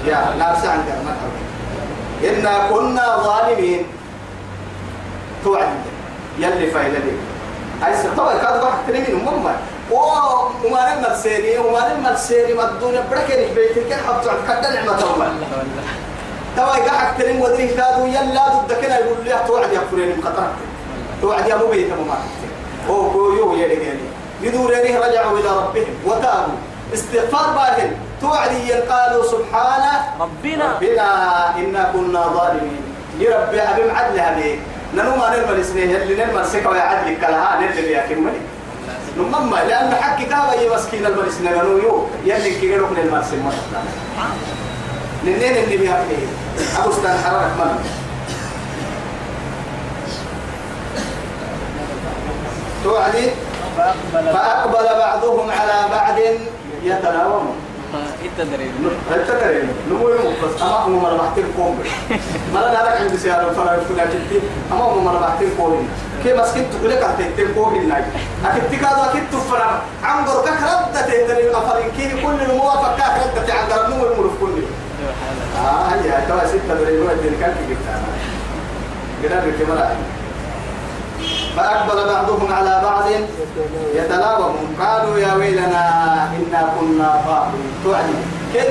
يا 0.07 0.35
ناس 0.39 0.65
عن 0.65 0.81
قرر 0.89 1.31
إنا 2.31 2.55
كنا 2.71 3.17
ظالمين. 3.17 3.87
توعد 5.45 5.69
يلي 6.39 6.71
فايلة 6.71 6.99
لي. 6.99 7.13
أي 7.87 7.93
طبعا 8.17 8.35
كاد 8.35 8.63
واحد 8.63 8.79
تريمين 8.89 9.15
مما 9.15 9.55
وما 9.91 10.95
نمت 10.95 11.17
سيري 11.17 11.59
وما 11.59 11.95
نمت 11.95 12.19
سيري 12.19 12.55
ما 12.55 12.65
الدنيا 12.71 13.05
بركني 13.11 13.47
بيتك 13.55 13.93
حبت 13.93 14.31
كذا 14.47 14.71
نعمة 14.75 15.03
الله؟ 15.15 15.29
توا 16.57 16.77
يقعد 16.77 17.19
تريم 17.19 17.41
ودري 17.41 17.69
كادو 17.69 18.07
يلا 18.07 18.49
ضد 18.49 18.73
كنا 18.73 18.99
يقول 18.99 19.25
لي 19.25 19.41
توعد 19.47 19.73
يا 19.73 19.81
فريني 19.91 20.15
مقطع 20.15 20.47
توعد 21.23 21.49
يا 21.49 21.57
مو 21.57 21.67
بيت 21.67 21.91
ما 21.91 22.19
هو 22.89 23.11
كويو 23.11 23.55
يلي 23.55 23.79
يدورني 24.43 24.97
رجعوا 24.99 25.39
إلى 25.39 25.49
ربهم. 25.49 25.95
وتابوا. 26.07 26.55
استغفار 26.95 27.53
باهن 27.55 27.93
توعدي 28.21 28.73
قالوا 28.73 29.25
سبحانه 29.25 29.93
ربنا. 30.21 30.65
ربنا 30.75 31.09
إنا 31.57 31.93
كنا 31.93 32.23
ظالمين. 32.23 32.83
يربي 33.21 33.61
أبي 33.61 33.83
معدلها 33.93 34.35
بيك 34.35 34.59
ننو 34.95 35.17
ما 35.17 35.37
نرمى 35.37 35.61
السنين 35.61 35.97
اللي 35.97 36.25
نرمى 36.25 36.41
السكة 36.41 36.71
ويعدل 36.71 37.17
كلها 37.21 37.61
نرمى 37.61 37.93
يا 37.93 38.07
كمالي 38.09 38.41
نمما 39.19 39.57
لأن 39.69 39.95
حق 39.95 40.19
كابا 40.23 40.63
يمسكين 40.63 41.07
المرسنين 41.07 41.53
ننو 41.53 41.79
يو. 41.79 42.07
يلي 42.25 42.51
كي 42.61 42.73
يروح 42.73 42.91
للمرسين 42.91 43.45
مثلا 43.47 43.83
لنين 45.25 45.65
اللي 45.65 45.77
بيها 45.77 46.05
فيه 46.09 46.27
أبو 46.83 46.93
ستان 46.93 47.19
حرارة 47.25 47.53
من. 47.59 48.00
توعدي 52.85 53.31
فأقبل 53.77 54.33
فأقبل 54.33 54.99
بعضهم 54.99 55.51
على 55.51 55.89
بعض 55.93 56.19
يتناومون 56.85 57.57
التدريب. 58.25 58.71
التدريب. 59.11 59.69
نمو 59.91 60.09
يوم 60.09 60.35
بس 60.45 60.63
أما 60.63 60.71
هم 60.71 61.03
مرة 61.03 61.17
بحتين 61.17 61.45
كوم 61.57 61.79
مرة 62.55 62.71
نارك 62.71 63.01
عند 63.01 63.17
سيارة 63.17 63.53
فلا 63.53 63.77
أما 64.73 64.85
مرة 65.05 65.19
كي 66.23 66.33
تقول 66.79 66.91
لك 66.91 67.03
كوم 67.55 67.75
هناك 67.75 68.05
عن 70.05 70.25
غرك 70.25 71.91
كي 71.97 72.09
كل 72.11 72.51
الموافق 72.51 72.97
كردة 73.35 73.55
عن 73.55 73.69
غرك 73.71 73.89
نمو 73.89 74.05
المرف 74.07 74.33
كل 74.41 74.63
آه 75.59 75.89
توا 76.29 76.47
ستة 76.47 76.75
فأقبل 81.57 81.99
بعضهم 82.15 82.53
على 82.53 82.81
بعض 82.85 83.05
يتلاومون. 83.95 84.77
قالوا 84.81 85.19
يا 85.19 85.35
ويلنا 85.35 85.85
إنا 86.37 86.61
كنا 86.81 87.09
طاغين 87.27 87.73
توعدي. 87.85 88.15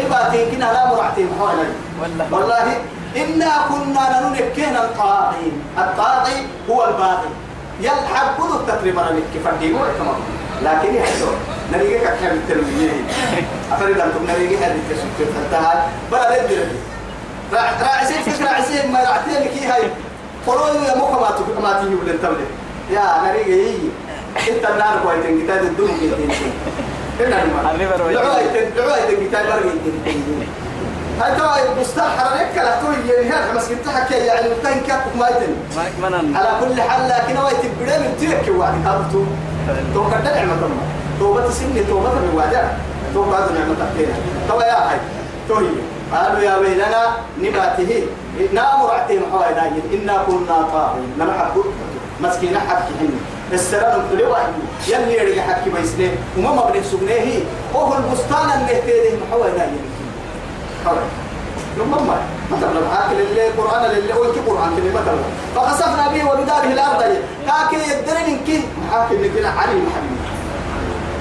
باتين؟ 0.09 0.51
كنا 0.51 0.73
لا 0.73 0.85
مرعتين 0.93 1.29
حوالي 1.39 1.67
والله. 2.31 2.77
إنا 3.17 3.51
كنا 3.69 4.05
ننكينا 4.21 4.83
الطاغين 4.85 5.53
الطاغي 5.77 6.37
هو 6.69 6.85
الباغي 6.85 7.29
يلحق 7.81 8.37
كل 8.37 8.51
التقريب 8.59 8.99
أنا 8.99 9.11
نكي 9.11 9.39
فردي 9.45 9.73
هو 9.73 9.79
تمام 9.99 10.19
لكن 10.63 10.95
يحسون 10.95 11.35
نريجك 11.73 12.03
أكثر 12.03 12.33
من 12.33 12.41
التلميذ 12.43 12.91
أفرد 13.71 13.99
أنتم 13.99 14.23
نريجك 14.27 14.63
هذه 14.63 14.75
التسويق 14.75 15.29
تنتهى 15.35 15.73
بلا 16.11 16.45
لدي 16.45 16.57
راعسين 17.81 18.21
فكرة 18.21 18.45
راعسين 18.45 18.91
ما 18.91 18.99
راعتين 18.99 19.33
لك 19.33 19.63
هاي. 19.63 19.83
قولوا 20.47 20.67
يا 20.67 20.97
مخ 20.97 21.11
ما 21.21 21.31
تك 21.37 21.63
ما 21.63 21.81
تيجي 21.81 21.95
ولا 21.95 22.17
تملي 22.21 22.45
يا 22.91 23.03
نريجك 23.23 23.47
هي 23.47 23.75
إنت. 24.49 24.65
النار. 24.65 24.99
كويتين 25.03 25.43
كتاب 25.43 25.61
الدم 25.63 25.83
وين؟ 25.83 26.23
دعوة 27.19 28.53
دعوة 28.77 28.97
كتاب 29.27 29.45
برمي 29.45 30.47
هاي 31.19 31.31
ترى 31.35 31.81
مستحر 31.81 32.35
لك 32.35 32.55
لا 32.55 32.81
تقول 32.81 32.95
يعني 33.09 33.29
هذا 33.29 33.53
بس 33.55 33.71
انت 33.71 33.87
حكي 33.89 34.13
يعني 34.13 34.49
كان 34.63 34.79
كاك 34.87 35.03
ما 35.19 35.29
منن 36.01 36.35
على 36.35 36.49
كل 36.59 36.81
حال 36.81 37.09
لكن 37.09 37.37
هو 37.37 37.47
يتبدأ 37.47 37.99
من 37.99 38.17
تلك 38.21 38.55
وعد 38.57 38.73
كابتو 38.85 39.23
تو. 39.93 40.01
قد 40.03 40.23
نعمة 40.23 40.53
الله. 40.53 40.85
توبة 41.19 41.49
سنة 41.49 41.83
توبة 41.89 42.09
بوادع 42.33 42.63
توبة 43.13 43.37
هذا 43.37 43.51
نعمة 43.59 43.75
تحتنا 43.79 44.15
تو 44.47 44.59
يا 44.61 44.89
هاي 44.89 44.99
تو 45.47 45.55
هي. 45.55 45.67
قالوا 46.13 46.39
يا 46.39 46.57
ويلنا 46.57 47.01
نباته 47.41 48.03
نامر 48.53 48.91
عتيم 48.91 49.21
حوالي 49.31 49.71
إنا 49.93 50.23
كنا 50.27 50.57
طاغين. 50.73 51.13
نمحب 51.19 51.55
مسكين 52.21 52.57
حكي 52.57 52.93
هني. 53.01 53.19
السلام 53.53 54.01
كل 54.11 54.21
واحد. 54.23 54.53
يلي 54.87 55.13
يرجع 55.13 55.41
حكي 55.41 55.69
بيسنه 55.69 56.11
وما 56.37 56.51
مبني 56.51 56.83
سبنيه 56.83 57.39
وهو 57.73 57.97
البستان 57.97 58.49
اللي 58.61 58.81
تيده 58.81 59.25
محوالي 59.25 59.57
داين 59.57 59.79
حوالي 60.85 61.01
لما 61.77 61.97
ما 62.01 62.17
مثلا 62.51 62.69
معاك 62.91 63.09
للي 63.11 63.47
قرآن 63.57 63.91
للي 63.91 64.13
قلت 64.13 64.35
قرآن 64.47 64.69
كلمة 64.75 65.01
مثلا 65.01 65.17
فخسفنا 65.55 66.07
به 66.07 66.31
وبداره 66.31 66.63
الأرض. 66.73 67.17
كاكي 67.47 67.75
يدرين 67.75 68.63
معاك 68.91 69.11
اللي 69.11 69.29
كنا 69.29 69.49
علي 69.49 69.73
محبين 69.73 70.19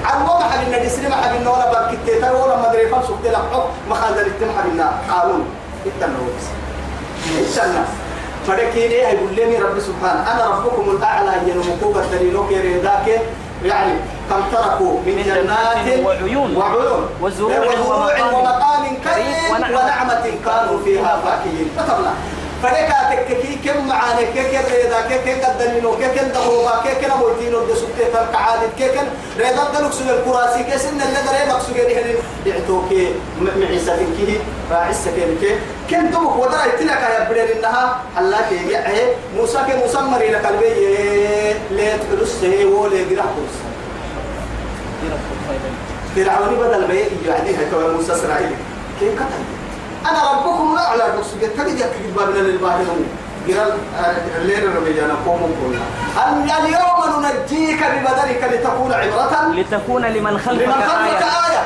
عن 0.05 0.21
وضع 0.23 0.49
حبينا 0.49 0.85
نسلم 0.85 1.13
حبينا 1.13 1.49
ولا 1.49 1.71
بكتة 1.71 2.33
ولا 2.33 2.69
مدري 2.69 2.87
فلسف 2.87 3.21
دي 3.23 3.29
لحق. 3.29 3.67
مخازن 3.89 4.19
التم 4.19 4.47
حبينا 4.59 4.91
قانون 5.09 5.45
اتنى 5.85 6.13
بس 6.37 6.45
إيه 8.57 9.07
يقول 9.07 9.35
لي 9.35 9.57
رب 9.57 9.79
سبحانه 9.79 10.31
أنا 10.31 10.45
ربكم 10.47 10.89
الأعلى 10.97 11.31
ينمكوك 11.47 11.97
الدليل 11.97 12.35
وكيري 12.37 12.79
ذاك 12.79 13.21
يعني 13.65 13.93
كم 14.29 14.41
تركوا 14.51 14.99
من 15.05 15.23
جنات 15.25 16.05
وعيون. 16.05 16.55
وعيون 16.57 17.09
وزروع 17.21 17.51
ومقام 18.33 18.83
كريم 19.03 19.55
ونعمة. 19.55 20.23
كانوا 20.45 20.79
فيها 20.85 21.21
فاكهين 21.25 21.69
كتبنا 21.77 22.13
فلك 22.63 22.89
تككي 23.11 23.55
كم 23.65 23.87
معانا 23.87 24.21
كيك 24.21 24.53
ريدا 24.71 25.01
كيك 25.09 25.45
قدنينو 25.45 25.97
كيك 25.97 26.19
دهوبا 26.33 26.81
كيك 26.83 27.11
نموتينو 27.11 27.65
دي 27.65 27.75
سبتي 27.75 28.05
تلك 28.13 28.35
عادت 28.35 28.69
كيك 28.77 28.95
ريدا 29.37 29.63
دلوك 29.79 29.91
سوى 29.93 30.11
الكراسي 30.19 30.63
كيس 30.63 30.85
إن 30.85 31.01
اللي 31.01 31.19
دري 31.27 31.49
مقصود 31.49 31.75
يعني 31.75 31.93
هنين 31.95 32.15
يعتوكي 32.45 33.13
معيسة 33.41 33.95
كيه 33.95 34.37
راعسة 34.71 35.11
كيه 35.41 35.55
كم 35.89 36.11
تمك 36.11 36.35
ودرا 36.35 36.65
يتلك 36.65 37.01
يا 37.01 37.29
بدر 37.29 37.47
إنها 37.59 37.99
حلاك 38.15 38.51
يعه 38.51 38.95
موسى 39.37 39.57
كي 39.67 39.77
موسى 39.77 39.97
مري 39.97 40.29
لك 40.31 40.45
البي 40.45 40.73
ليت 41.71 41.99
حلسه 42.11 42.65
ولي 42.65 43.03
قرح 43.03 43.25
حلسه 43.35 43.63
فرعوني 46.15 46.55
بدل 46.55 46.87
ما 46.87 46.93
يعديها 47.27 47.63
كما 47.71 47.87
موسى 47.87 48.11
إسرائيل 48.13 48.51
كيف 48.99 49.13
قتل 49.15 49.58
أنا 50.09 50.31
ربكم 50.31 50.75
لا 50.75 50.81
على 50.81 51.05
الرسول 51.05 51.39
كذا 51.57 51.75
جاك 51.79 51.91
بابنا 52.15 52.39
للباهر 52.39 52.85
قال 53.47 53.73
الليل 54.41 54.75
رميانا 54.75 55.15
قوم 55.25 55.41
قلنا 55.61 56.57
اليوم 56.59 57.23
ننجيك 57.23 57.81
ببدنك 57.83 58.43
لتكون 58.53 58.93
عبرة. 58.93 59.53
لتكون 59.55 60.05
لمن 60.05 60.37
خلفك 60.39 60.63
لمن 60.63 60.73
خلفك 60.73 61.21
آية. 61.21 61.49
آية. 61.49 61.63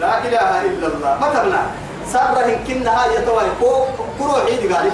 لا 0.00 0.18
إله 0.18 0.50
إلا 0.62 0.86
الله. 0.86 1.18
مثلا 1.20 1.60
سره 2.12 2.58
كنا 2.66 2.90
هاي 3.02 3.24
توي. 3.24 3.44
كرو 4.18 4.34
عيد 4.46 4.72
قال. 4.72 4.90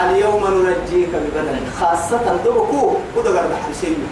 اليوم 0.00 0.44
ننجيك 0.44 1.08
ببدنك 1.08 1.62
خاصة 1.80 2.36
دوكو. 2.44 2.96
ودغر 3.16 3.44
بحسين 3.52 4.08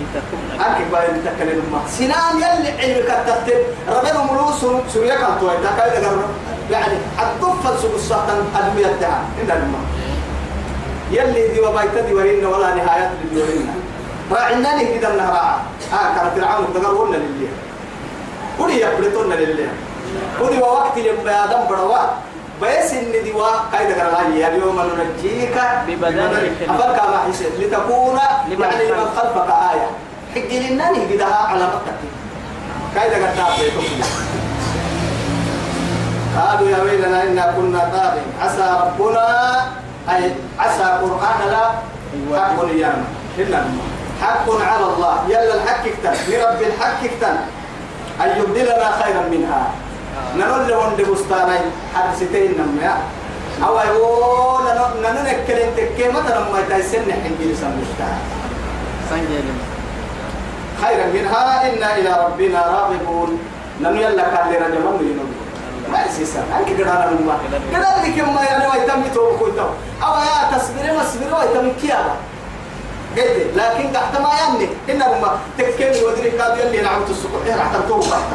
لتكون 0.00 0.60
أكيد 0.60 0.90
باين 0.92 1.24
تكلم 1.24 1.62
ما. 1.72 1.80
سنان 1.88 2.36
يلي 2.36 2.70
علمك 2.80 3.10
الترتيب 3.10 3.60
ربنا 3.88 4.32
ملوس 4.32 4.60
سوريا 4.94 5.14
كان 5.14 5.36
توي. 5.40 5.56
تكاي 5.56 6.00
دغر 6.00 6.24
يعني 6.70 6.94
الطفل 7.22 7.78
سوق 7.82 7.94
الساعة 7.94 8.26
أدمية 8.56 8.86
دعاء 9.00 9.24
إن 9.42 9.50
الماء. 9.50 9.80
يلي 11.10 11.48
دي 11.48 11.60
وبايت 11.60 11.98
دي 12.06 12.14
ورينا 12.14 12.48
ولا 12.48 12.74
نهاية 12.74 13.10
اللي 13.24 13.42
ورينا. 13.42 13.74
راعنا 14.32 14.76
لي 14.76 14.98
كده 14.98 15.08
النهار 15.12 15.60
آه 15.92 16.14
كان 16.14 16.30
فرعون 16.74 16.96
ولا 16.96 17.16
لله 17.16 17.48
ودي 18.58 18.80
يبرتون 18.80 19.32
لله 19.32 19.68
ودي 20.40 20.58
وقت 20.58 20.98
لما 20.98 21.44
آدم 21.44 21.68
بروا 21.68 21.98
بس 22.62 22.92
إن 22.92 23.12
دي 23.24 23.32
وا 23.32 23.48
كاي 23.72 23.86
دغر 23.86 24.10
لا 24.10 24.48
اليوم 24.48 24.80
ننجيك 24.80 25.56
ببدنك. 25.86 26.52
أفرك 26.68 26.98
ما 27.10 27.18
حسيت. 27.28 27.52
لتكون 27.60 28.18
يعني 28.18 28.88
لمن 28.88 29.06
خلفك. 29.16 29.48
آية. 29.72 29.88
حق 30.34 30.70
لنا 30.70 30.90
نهدها 30.90 31.34
على 31.34 31.64
مكة 31.64 31.94
كاي 32.94 33.10
دغر 33.10 33.28
تابع. 33.36 33.72
قالوا 36.38 36.68
يا 36.70 36.78
ويلنا 36.82 37.22
إنا 37.22 37.44
كنا 37.56 37.82
طاغين 37.92 38.28
عسى 38.42 38.66
ربنا 38.82 39.26
أي 40.10 40.32
عسى 40.58 40.86
قرآن 41.02 41.40
لا 41.50 41.64
حق 42.38 42.62
اليوم 42.62 43.04
إلا 43.38 43.58
حق 44.22 44.46
على 44.50 44.84
الله. 44.84 45.14
يلا 45.28 45.54
الحق 45.54 45.84
اكتن. 45.86 46.16
لرب 46.30 46.60
الحق 46.62 47.00
اكتن. 47.04 47.36
أن 48.22 48.28
يبدلنا 48.38 48.88
خيرا 49.02 49.22
منها. 49.30 49.62
نقول 50.36 50.68
له 50.68 50.76
عند 50.84 51.00
بستاني. 51.10 51.58
حرستين 51.94 52.50
نميا 52.58 52.94
أو 53.66 53.74
يقول 53.78 54.64
ننكل 55.02 55.58
انت 55.66 55.78
كيما 55.96 56.20
ما 56.52 56.60
تيسن 56.68 57.06
حنجي 57.12 57.54
سمشتها 57.54 58.18
خيرا 60.82 61.06
منها. 61.14 61.42
إنا 61.66 61.88
إلى 61.96 62.10
ربنا 62.26 62.60
راغبون. 62.74 63.30
نم 63.80 63.96
يلا 63.96 64.22
كان 64.22 64.46
لرجل 64.50 64.86
من 64.98 65.47
ما؟ 65.92 66.04
يسيسا 66.06 66.44
أنك 66.58 66.80
قرانا 66.80 67.10
لك 68.06 68.16
يوم 68.16 68.34
ما 68.34 68.42
يعني 68.42 68.66
ويتم 68.66 69.02
توقف 69.14 69.42
ويتم 69.42 69.70
أو 70.02 70.14
يا 70.14 70.58
تصبري 70.58 70.92
مصبري 70.98 71.32
ويتم 71.32 71.72
كيالا 71.80 72.14
قلت 73.16 73.56
لكن 73.56 73.92
ما 74.22 74.30
يعني. 74.40 74.68
إن 74.90 74.96
لما 74.96 75.38
تكيني 75.58 76.04
ودري 76.04 76.30
كاد 76.30 76.58
يلي 76.58 76.80
نعمت 76.80 77.10
السكوح 77.10 77.42
راح 77.58 77.72
تنتوه 77.72 78.00
تحت؟ 78.00 78.30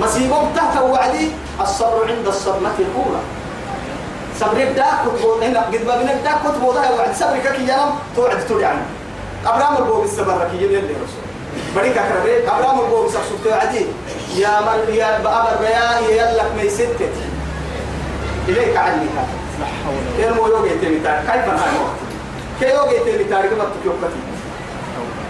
مصيبهم 0.00 0.52
تحت 0.56 0.82
وعدي 0.82 1.30
الصبر 1.60 2.06
عند 2.08 2.26
الصدمة 2.26 2.74
الأولى. 2.78 3.20
صبرك 4.40 4.68
دا 4.76 4.86
كتبو 5.06 5.34
هنا 5.42 5.60
قد 5.60 5.86
ما 5.86 5.96
بنك 5.96 6.18
دا 6.24 6.32
كتبو 6.44 6.72
ده 6.72 6.80
وعد. 6.80 7.14
صبرك 7.14 7.52
كي 7.56 7.62
ينام 7.62 7.90
توعد 8.16 8.46
تولي 8.48 8.64
عنه. 8.64 8.86
أبرام 9.46 9.76
البوغ 9.76 10.04
السبرك 10.04 10.50
يلي 10.54 10.82
يا 14.36 14.60
من 14.60 14.94
يا 14.94 15.18
بأبر 15.18 15.64
يا 15.64 15.98
يلك 16.08 16.50
مي 16.56 16.70
ستة. 16.70 17.12
إليك 18.48 18.76
عني 18.76 19.06
هذا. 19.16 19.42
يرمو 20.18 20.46
يوغي 20.46 20.78
تيمي 20.80 20.98
تاري 20.98 21.20
كيف 21.20 21.44
أنا 21.44 21.62
وقت 21.80 21.98
كي 22.60 22.68
يوغي 22.74 22.98
تيمي 23.04 23.24
تاري 23.24 23.48
كما 23.48 23.64
تكيوكتي 23.64 24.20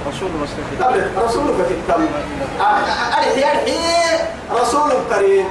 رسول 0.09 0.31
الله 0.35 0.87
قبل 0.87 1.25
رسولك 1.25 1.55
تتم 1.69 2.07
أرحي 2.61 3.45
أرحي. 3.45 3.77
رسول 4.61 4.91
كريم. 5.11 5.47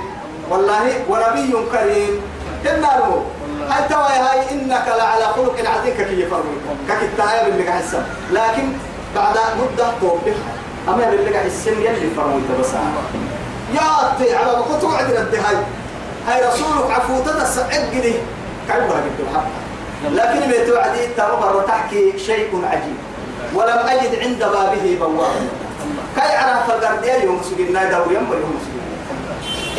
والله 0.50 0.86
ونبي 1.10 1.53
كريم. 1.72 2.22
تنارمو 2.63 3.22
هاي 3.70 3.89
توا 3.89 4.08
هاي 4.08 4.51
إنك 4.51 4.88
لعلى 4.88 5.25
خلق 5.25 5.55
عظيم. 5.70 5.93
كي 5.98 6.22
يفرمي 6.22 6.58
ككتاية 6.89 7.43
باللي 7.46 7.67
قاعد 7.67 7.84
السم 7.84 8.03
لكن 8.31 8.65
بعد 9.15 9.38
مدة 9.60 9.88
توبخ 10.01 10.38
أما 10.88 11.10
باللي 11.10 11.34
قاعد 11.34 11.46
السم 11.46 11.81
يلي 11.81 12.10
فرمي 12.17 12.41
تبصا 12.50 12.79
يا 13.74 13.88
أطي 14.01 14.36
على 14.36 14.51
ما 14.58 14.62
كنت 14.62 14.84
وعد 14.84 15.12
ردي 15.12 15.38
هاي. 15.38 16.48
رسولك 16.48 16.92
عفوتة 16.92 17.42
السعد 17.42 17.72
قدي 17.74 18.13
كعبها 18.68 18.88
قد 18.88 19.20
الحق 19.20 19.48
لكن 20.12 20.51
بيتوعدي 20.51 21.08
تربر 21.18 21.62
تحكي 21.68 22.20
شيء 22.20 22.62
عجيب. 22.72 22.98
ولم 23.56 23.78
أجد 23.78 24.20
عند 24.20 24.40
بابه 24.40 24.98
بوابا 25.00 25.30
كي 26.16 26.36
عرف 26.36 26.70
القردية 26.70 27.13
يوم 27.13 27.42
سجلنا 27.44 27.84
دوري 27.84 28.16
يوم 28.16 28.28
يوم 28.32 28.60
سجلنا 28.66 28.92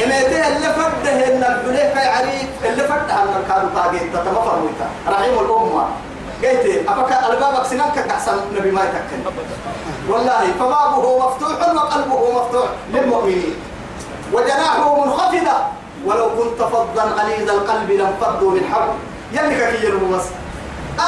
إمتى 0.04 0.48
اللي 0.48 0.74
فرده 0.74 1.26
إن 1.26 1.44
البليه 1.44 1.92
كي 1.94 2.08
عريف 2.08 2.48
اللي 2.64 2.82
فرده 2.88 3.22
أن 3.22 3.28
الكادو 3.40 3.68
تاجيت 3.74 4.16
تتمفر 4.16 4.58
ويتا 4.62 4.88
رحيم 5.08 5.38
الأمة. 5.38 5.86
قلت 6.42 6.88
أبقى 6.88 7.32
ألبابك 7.32 7.66
سنانك 7.66 8.06
كحسن 8.08 8.36
نبي 8.58 8.70
ما 8.70 8.80
يتكن 8.82 9.30
والله 10.08 10.44
فبابه 10.58 11.26
مفتوح 11.26 11.74
وقلبه 11.74 12.42
مفتوح 12.42 12.68
للمؤمنين. 12.92 13.54
وجناحه 14.32 15.04
منخفضة. 15.04 15.56
ولو 16.06 16.28
كنت 16.38 16.62
فظا 16.62 17.04
غليظ 17.04 17.50
القلب 17.50 17.90
لانفضوا 17.90 18.50
من 18.50 18.64
حول. 18.72 18.88
يلك 19.32 19.80
كي 19.80 19.90
بس. 19.90 20.24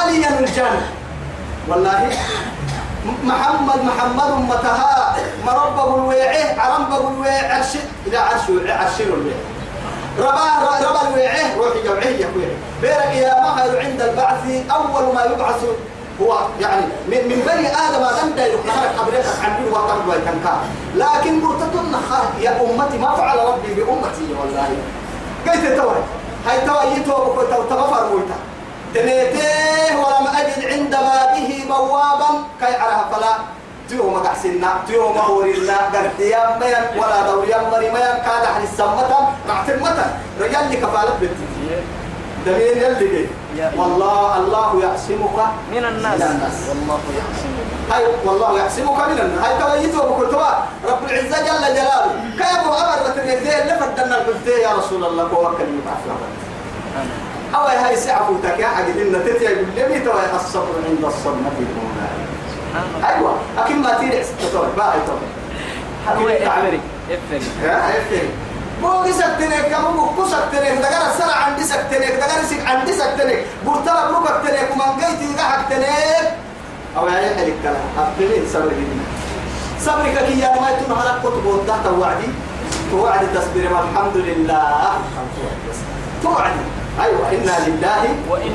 ألين 0.03 0.25
الجنة 0.39 0.91
والله 1.67 2.09
محمد 3.23 3.83
محمد 3.83 4.31
أمتها 4.31 5.15
مربى 5.45 5.81
الويعه 5.95 6.61
عرب 6.61 6.91
الويع 7.01 7.55
عرش 7.55 7.73
إلى 8.07 8.17
عرش 8.17 8.41
عرش 8.49 9.01
الويع 9.01 9.35
ربا 10.19 10.87
ربا 10.89 11.07
الويعه 11.07 11.57
روحي 11.57 11.83
جوعية 11.83 12.27
بيرك 12.81 13.13
يا 13.13 13.41
مهر 13.41 13.79
عند 13.79 14.01
البعث 14.01 14.71
أول 14.71 15.15
ما 15.15 15.23
يبعث 15.25 15.63
هو 16.21 16.39
يعني 16.59 16.85
من, 17.07 17.17
من 17.29 17.39
بني 17.47 17.67
آدم 17.67 18.03
آدم 18.03 18.35
دا 18.35 18.47
يخنهر 18.47 18.87
قبلك 18.97 19.25
عن 19.43 19.63
بي 19.63 19.69
وطن 19.69 20.09
ويتنكا 20.09 20.53
لكن 20.95 21.41
مرتدنا 21.43 21.99
يا 22.39 22.51
أمتي 22.61 22.97
ما 22.97 23.15
فعل 23.15 23.37
ربي 23.37 23.73
بأمتي 23.73 24.27
والله. 24.39 24.69
قلت 25.47 25.65
توي 25.79 25.95
هاي 26.47 26.61
توي 26.67 26.97
يتوب 26.97 27.35
تغفر 27.69 28.09
مويتا 28.09 28.37
تنيته 28.93 29.99
ولم 29.99 30.27
أجد 30.27 30.65
عند 30.65 30.91
بابه 30.91 31.65
بوابا. 31.69 32.29
كي 32.59 32.75
عرها 32.75 33.09
فلا. 33.11 33.35
تيو 33.89 34.09
ما 34.09 34.19
قحسنا 34.19 34.73
تيو 34.87 35.13
ما 35.13 35.27
ورينا 35.27 35.77
قرتيا 35.93 36.57
ميان 36.59 36.85
ولا 36.97 37.21
دوريا 37.31 37.57
مري 37.71 37.89
ميان 37.89 38.17
كاد 38.25 38.45
عن 38.55 38.63
السمة 38.63 39.11
معتمة 39.47 40.05
رجال 40.41 40.69
لي 40.69 40.77
كفالة 40.77 41.13
بنتي. 41.21 41.45
دليل 42.45 42.77
يلي 42.77 43.21
يا 43.21 43.27
والله 43.77 44.37
الله 44.37 44.81
يعصمك 44.83 45.37
من 45.71 45.85
الناس. 45.85 46.21
من 46.21 46.27
الناس. 46.27 46.57
والله 46.69 46.99
يحسن 47.17 47.51
هاي 47.91 48.03
والله 48.25 48.59
يعصمك 48.59 49.07
من 49.07 49.19
الناس. 49.19 49.39
هاي 49.45 49.53
تويتوا 49.59 50.09
بكتوا 50.09 50.49
رب 50.89 51.03
العزة 51.09 51.37
جل 51.47 51.75
جلاله. 51.75 52.11
كيف 52.37 52.63
أمر 52.67 52.97
بتنيتين 53.09 53.67
لفدنا 53.67 54.21
البنتين 54.21 54.59
يا 54.63 54.73
رسول 54.73 55.05
الله 55.05 55.23
وكل 55.23 55.63
يبعث 55.63 56.03
أو 57.55 57.61
هاي 57.61 57.95
ساعة 57.95 58.27
فوتك 58.27 58.59
يا 58.59 58.67
حاجة 58.67 58.85
إن 58.85 59.23
تتيا 59.25 59.49
لي 59.87 59.99
توا 59.99 60.35
الصبر 60.35 60.75
عند 60.89 61.05
الصدمة 61.05 61.51
الأولى. 61.59 62.07
أيوة 63.07 63.35
أكيد 63.57 63.77
ما 63.77 63.91
باهي 64.77 64.99
تو 65.07 65.13
هو 66.07 66.27
حكيم 66.27 66.27
افري 66.27 66.79
افري 67.11 67.41
يا 67.63 67.89
افري 67.89 68.29
بوغي 68.85 69.13
سكتنك 69.13 69.65
كم 69.71 69.95
بوكو 69.97 70.23
سكتنك 70.27 70.77
دقر 70.83 71.03
السرع 71.11 71.35
عندي 71.35 71.63
سكتنك 71.63 72.11
دقر 72.21 72.41
سك 72.49 72.61
عندي 72.67 72.93
سكتنك 72.93 73.39
برتلا 73.65 74.11
بروك 74.11 74.27
سكتنك 74.27 74.69
ومن 74.71 74.97
جيتي 74.99 75.33
دقا 75.33 75.43
حكتنك 75.43 76.27
أو 76.97 77.07
يعني 77.07 77.35
حلك 77.35 77.53
كلا 77.63 77.81
أبتلين 77.97 78.43
صبر 78.53 78.69
جدنا 78.79 79.05
صبرك 79.85 80.17
كي 80.27 80.39
يا 80.39 80.61
ما 80.61 80.69
يتون 80.69 80.97
على 80.97 81.19
كتب 81.23 81.67
تحت 81.67 81.85
وعدي 81.99 82.29
توعد 82.91 83.19
تصبر 83.35 83.65
الحمد 83.83 84.17
لله 84.17 84.91
توعد 86.23 86.53
أيوة 87.03 87.29
إنا 87.29 87.55
لله 87.67 88.03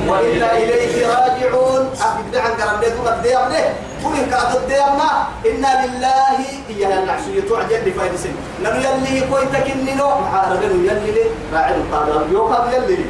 وإنا 0.07 0.57
إليه 0.57 1.07
راجعون 1.07 1.89
أبدا 2.01 2.41
عن 2.41 2.51
قرن 2.51 2.79
ليه 2.81 2.89
تقد 2.89 3.21
ديام 3.23 3.49
ليه 3.51 3.73
إن 4.05 4.25
كأد 4.31 4.67
ديامنا 4.67 5.09
إنا 5.45 5.71
لله 5.85 6.37
إياها 6.69 6.99
النعشية 7.03 7.41
توعد 7.49 7.71
يلي 7.71 7.91
فايد 7.91 8.15
سن 8.15 8.33
ننو 8.63 8.79
يلي 8.87 9.21
كوي 9.29 9.45
تكننو 9.53 10.07
محارب 10.21 10.59
ننو 10.63 10.79
يلي 10.89 11.11
لي 11.15 11.23
راعي 11.53 11.75
القادر 11.75 12.21
يوقف 12.31 12.73
يلي 12.73 12.95
لي. 12.95 13.05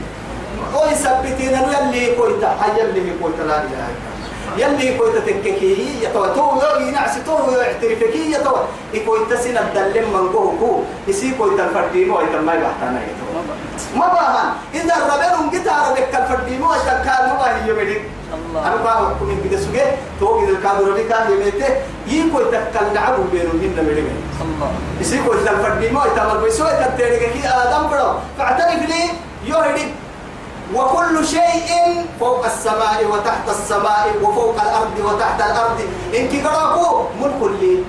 كوي 0.73 0.95
سبتي 0.95 1.45
ننو 1.55 1.69
يلي 1.77 2.15
كوي 2.15 2.33
تا 2.41 2.49
حي 2.59 2.71
يلي 2.79 3.13
كوي 3.21 3.31
تا 3.37 3.43
لا 3.43 3.57
إله 3.63 3.87
إلا 3.91 4.11
يلي 4.67 4.97
كوي 4.97 5.09
تتككي 5.15 5.73
يتوى 6.03 6.27
تو 6.35 6.45
يوغي 6.61 6.91
نعس 6.91 7.15
تو 7.25 7.35
يعترفكي 7.61 8.31
يتوى 8.35 8.61
يكوي 8.93 9.19
تسين 9.29 9.57
الدلم 9.57 10.05
من 10.13 10.25
قوه 10.33 10.53
كو 10.59 10.69
يسي 11.07 11.31
كوي 11.37 11.57
تنفرديمو 11.57 12.21
يتمي 12.21 12.55
بحتانا 12.63 12.99
يتوى 13.09 13.30
ما 13.95 14.07
باها 14.07 14.45
إذا 14.73 14.95
ربنا 15.11 15.51
جتار 15.53 15.93
بك 15.93 16.13
الفرديمو 16.15 16.73
يتكال 16.73 17.21
ما 17.27 17.35
باهي 17.39 17.69
يمدين 17.69 18.03
أنا 18.55 19.15
كل 19.19 19.25
من 19.25 19.49
كده 19.49 19.59
سجى 19.59 19.85
تو 20.19 20.39
كده 20.41 20.57
كابو 20.63 20.91
ربي 20.91 21.03
كان 21.03 21.31
يمته 21.31 21.69
يكو 22.07 22.39
يتكال 22.41 22.93
نعبو 22.93 23.23
بينو 23.31 23.51
هن 23.51 23.75
مدين 23.87 24.07
الله. 24.41 24.71
يسي 25.01 25.23
كوي 25.23 25.43
تنفرديمو 25.45 25.99
يتمر 26.05 26.37
بيسو 26.43 26.65
يتتريك 26.67 27.23
كي 27.33 27.47
آدم 27.47 27.89
برو 27.89 28.09
فاعترف 28.37 28.81
لي. 28.91 29.03
يهدي 29.45 29.85
وكل 30.75 31.27
شيء 31.27 31.69
فوق 32.19 32.45
السماء 32.45 32.99
وتحت 33.11 33.49
السماء 33.49 34.05
وفوق 34.23 34.57
الأرض 34.61 34.95
وتحت 35.05 35.39
الأرض. 35.41 35.79
إن 36.15 36.27
كي 36.27 36.41
قراكو 36.41 37.05
ملك 37.21 37.41
لي. 37.59 37.83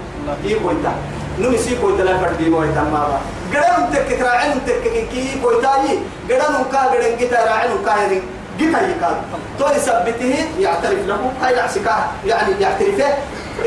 يكو 0.44 0.70
يتا 0.70 0.92
نو 1.40 1.50
يسي 1.50 1.76
كوي 1.80 1.98
تلا 1.98 2.18
فردي 2.18 2.50
مو 2.50 2.62
يتا 2.62 2.82
ما 2.82 3.00
با 3.08 3.18
قرن 3.52 3.92
تك 3.92 4.20
راعن 4.20 4.60
تك 4.66 4.84
كي 5.12 5.40
كوي 5.42 5.62
تاي 5.62 5.98
قرن 6.28 6.64
كا 6.72 6.78
قرن 6.92 7.16
كي 7.16 7.26
راعن 7.26 7.70
كا 7.86 7.92
هرين 7.92 8.22
جيتا 8.58 8.80
يكاد 8.80 9.16
تو 9.58 9.66
يثبته 9.76 10.34
يعترف 10.58 11.06
له 11.08 11.32
هاي 11.42 11.54
العسكا 11.54 11.96
يعني 12.26 12.52
يعترفه 12.60 13.08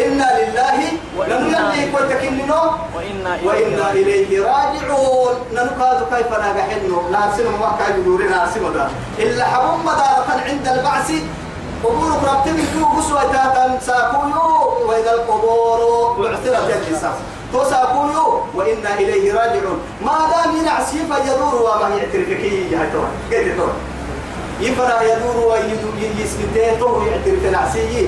إنا 0.06 0.28
لله 0.38 0.78
لم 1.30 1.44
يلي 1.54 1.92
كوي 1.92 2.08
تكننو 2.10 2.62
وإنا 3.46 3.92
إليه 3.92 4.42
راجعون 4.42 5.36
ننقاد 5.54 6.00
كيف 6.12 6.30
نجحنه 6.44 7.02
نارسم 7.12 7.48
ما 7.62 7.70
كان 7.80 8.00
يدور 8.00 8.22
نارسم 8.30 8.74
دا 8.74 8.90
إلا 9.20 9.46
حبوم 9.46 9.80
مدارة 9.86 10.30
عند 10.48 10.68
البعث 10.68 11.12
قبورك 11.84 12.24
ربتني 12.30 12.64
كيو 12.74 12.86
بسوة 12.98 13.24
تاتا 13.34 13.80
ساكويو 13.88 14.46
وإذا 14.88 15.12
القبور 15.14 15.80
بعثرت 16.20 16.70
الجسام 16.76 17.14
توساكويو 17.54 18.42
وإنا 18.54 18.94
إليه 19.00 19.34
راجعون. 19.34 19.80
ما 20.06 20.18
دام 20.32 20.58
ينعسي 20.58 20.98
فيدور 20.98 21.56
وما 21.56 21.96
يعترفك؟ 21.96 22.44
يا 22.72 22.90
ترى 22.94 23.08
قلت 23.32 23.58
ترى 23.58 23.74
يفرا 24.62 25.02
يدور 25.04 25.38
ويسكته 25.48 26.80
تو 26.80 27.02
يعترف 27.04 27.44
نعسي 27.52 28.08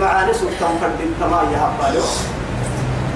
معاني 0.00 0.32
سلطان 0.34 0.78
فرد 0.80 1.00
التما 1.00 1.42
يهبالو 1.52 2.04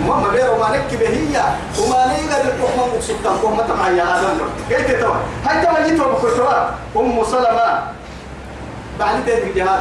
ما 0.08 0.28
بيرو 0.32 0.56
ما 0.58 0.68
نكبه 0.76 1.08
هي. 1.08 1.36
وما 1.80 2.06
نيقدر 2.06 2.52
الحكم 2.52 3.00
سلطان 3.00 3.38
كوما 3.42 3.62
تما 3.62 3.88
يا 3.88 4.20
آدم 4.20 4.48
قلت 4.70 4.90
ترى 4.90 5.16
هاي 5.46 5.66
تما 5.66 5.88
جيتوا 5.88 6.12
بكتوا 6.12 6.52
أم 6.96 7.24
سلمة. 7.24 7.82
بعد 8.98 9.16
ذلك 9.26 9.52
جهاد 9.56 9.80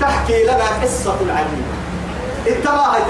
تحكي 0.00 0.44
لنا 0.44 0.64
قصة 0.82 1.16
عجيبة 1.36 1.76
اتبع 2.46 2.94
هاي 2.94 3.02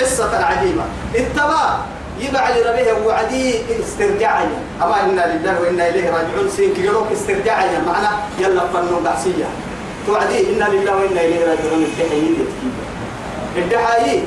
قصة 0.00 0.44
عجيبة 0.44 0.82
اتبع. 1.14 1.76
يبع 2.20 2.50
لربيه 2.50 3.06
وعدي 3.06 3.54
استرجاعيا 3.80 4.58
أما 4.82 5.04
إنا 5.04 5.24
لله 5.32 5.60
وإنا 5.60 5.88
إليه 5.88 6.10
راجعون. 6.10 6.50
سين 6.56 6.74
كيلوك 6.74 7.06
استرجاعيا 7.12 7.78
معنا 7.86 8.10
يلا 8.38 8.66
فنون 8.74 9.02
بحسية 9.04 9.48
توعدي 10.06 10.50
إنا 10.50 10.64
لله 10.64 10.96
وإنا 10.96 11.20
إليه 11.20 11.40
راجعون. 11.40 11.82
التحيي 11.82 12.36
الدحايي 13.56 14.22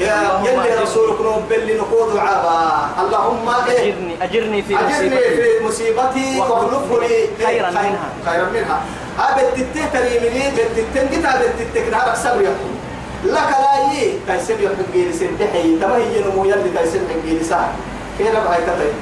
يا 0.00 0.42
يلي 0.44 0.82
رسولك 0.82 1.20
نوبل 1.20 1.54
اللي 1.54 1.74
نقود 1.74 2.16
عابا 2.16 2.88
اللهم 3.00 3.48
إيه؟ 3.68 3.92
أجرني. 3.92 4.14
أجرني 4.22 4.62
في 4.62 4.74
أجرني 4.78 5.10
في 5.10 5.64
مصيبتي. 5.64 6.38
واخلفه 6.38 7.00
لي 7.00 7.46
خيراً 7.46 7.70
منها. 7.70 8.08
خيرا 8.26 8.48
منها. 8.54 8.80
هذا 9.18 9.42
التته 9.48 9.84
تريمني. 9.92 10.50
بالتتن 10.56 11.16
قلت 11.16 11.26
هذا 11.26 11.44
التته 11.44 11.90
نهارك 11.90 12.16
صبر 12.16 12.40
يقول 12.40 12.79
لك 13.24 13.50
لا 13.62 13.92
يي. 13.92 14.18
كايسن 14.26 14.62
يحق 14.62 14.94
لي 14.94 15.12
سنتحي. 15.12 15.76
تما 15.76 15.96
هي 15.96 16.20
نمو 16.24 16.44
يلي 16.44 16.70
حق 16.78 17.24
لي 17.24 17.44
ساعة. 17.44 17.72
كيف 18.18 18.36
بهاي 18.36 18.62
كتاي 18.62 18.92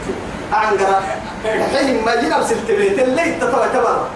أعنقر 0.53 1.01
الحين 1.45 2.05
ما 2.05 2.15
جينا 2.21 2.39
بسلتبيت 2.39 2.99
اللي 2.99 3.33
تتوى 3.33 3.67
تبر 3.75 4.07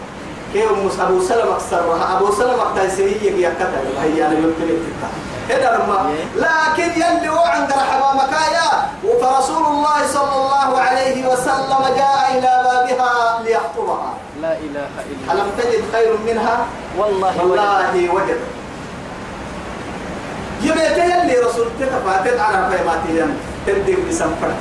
كيف 0.53 0.73
مس 0.73 1.01
أبو 1.01 1.21
سلمة 1.21 1.57
أكثر 1.57 2.17
أبو 2.17 2.33
سلمة 2.33 2.75
تايسيه 2.77 3.31
يا 3.31 3.51
كتاي 3.51 4.15
هي 4.15 4.27
أنا 4.27 4.33
يمكن 4.33 4.77
هذا 5.49 5.85
لما 5.85 6.15
لكن 6.37 6.91
يلي 7.03 7.29
وعنقر 7.29 7.81
حمامك 7.91 8.33
يا 8.33 8.71
فرسول 9.21 9.67
الله 9.67 10.07
صلى 10.07 10.35
الله 10.37 10.81
عليه 10.81 11.27
وسلم 11.29 11.83
جاء 11.97 12.31
إلى 12.33 12.53
بابها 12.65 13.43
ليخطبها 13.45 14.15
لا 14.43 14.53
إله 14.53 14.87
إلا 15.11 15.33
الله. 15.33 15.43
ألم 15.43 15.51
تجد 15.59 15.83
خير 15.93 16.17
منها؟ 16.27 16.67
والله. 16.99 17.33
والله 17.41 18.15
وجد. 18.15 18.41
يبيت 20.62 20.98
يلي 20.98 21.37
رسول 21.46 21.66
تتفاتت 21.81 22.40
على 22.40 22.59
فيماتي 22.70 23.33
تردي 23.66 23.96
بسنفر 24.09 24.53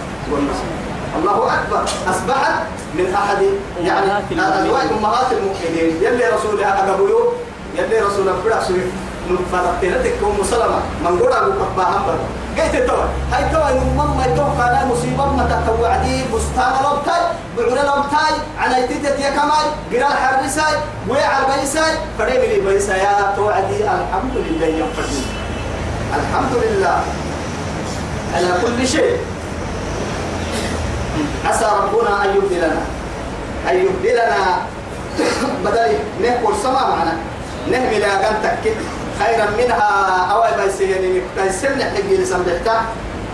الله 1.16 1.54
أكبر. 1.54 1.84
أصبحت 2.10 2.54
من 2.96 3.14
أحد 3.16 3.38
يعني. 3.84 4.12
أزواج 4.32 4.88
أمهات 4.98 5.32
المؤمنين. 5.32 6.04
يلي 6.04 6.26
رسولها 6.36 6.70
أقبلوا 6.80 7.32
يلي 7.78 8.00
رسولها 8.00 8.34
فرع 8.44 8.64
سويف 8.64 8.86
فرقتنتك 9.52 10.14
أم 10.24 10.44
سلمة 10.44 10.80
من 11.04 11.20
قرأ 11.20 11.40
بقبا 11.40 11.84
همبر 11.84 12.18
قيت 12.58 12.76
التوى 12.76 13.06
هاي 13.32 13.44
توى 13.54 13.72
إن 13.72 13.96
ماما 13.98 14.26
يتوقع 14.26 14.64
على 14.64 14.88
مصيبة. 14.92 15.26
ما 15.26 15.44
تتوعدي. 15.52 16.24
بستان 16.34 16.74
لبتاي. 16.84 17.24
بعنا 17.58 17.80
لبتاي. 17.80 18.34
على 18.60 18.84
يتيتت 18.84 19.20
يا 19.20 19.30
كماي 19.30 19.68
قرا 19.92 20.08
الحرساي 20.08 20.76
ويع 21.10 21.32
البيساي 21.40 21.94
فريم 22.18 22.42
لي 22.42 22.60
بيسا 22.60 22.96
يا 22.96 23.34
توعدي. 23.36 23.84
الحمد 23.84 24.36
لله 24.36 24.68
يا 24.68 24.86
فردي 24.96 25.24
الحمد 26.12 26.54
لله. 26.64 26.98
على 28.36 28.52
كل 28.62 28.88
شيء. 28.88 29.18
عسى 31.46 31.68
ربنا 31.80 32.24
أن 32.24 32.30
يبدلنا. 32.36 32.82
أن 33.70 33.76
يبدلنا. 33.76 34.68
بدل 35.66 35.92
نهكل 36.22 36.54
سما 36.64 36.84
معنا. 36.90 37.16
نهمل 37.72 38.04
أغان 38.04 38.36
تكت 38.44 38.78
خيرا 39.20 39.48
منها. 39.58 39.92
أو 40.32 40.40
بيسيني. 40.60 41.22
تيسن 41.38 41.80
حقي 41.80 42.18
لسنبحتا 42.18 42.76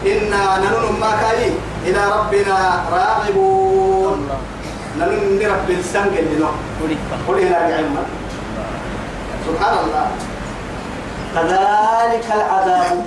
إنا 0.05 0.41
ننون 0.61 0.99
ما 1.01 1.11
كاي. 1.21 1.51
إلى 1.85 2.01
ربنا 2.17 2.57
راغبون. 2.93 4.29
السنق 5.69 6.13
اللي 6.17 6.37
نو 6.39 6.49
وليفة 6.83 7.15
قل 7.27 7.37
إلى 7.37 7.57
سبحان 9.47 9.77
الله. 9.85 10.05
كذلك 11.35 12.25
العذاب 12.35 13.05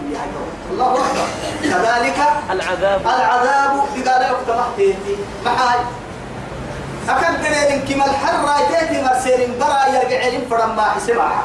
الله 0.71 0.93
أكبر. 0.93 1.27
كذلك 1.63 2.19
العذاب. 2.51 3.01
العذاب 3.01 3.73
بقال 3.97 4.23
يوم 4.29 4.41
تحتيتي 4.49 5.17
معاي. 5.45 5.81
أكد 7.09 7.43
دليل 7.43 7.89
كما 7.89 8.05
الحر 8.05 8.45
رايتي 8.45 9.03
مرسين 9.03 9.59
برا 9.59 9.87
يرجع 9.87 10.27
لهم 10.27 10.43
فرما 10.51 10.83
حسبها. 10.83 11.45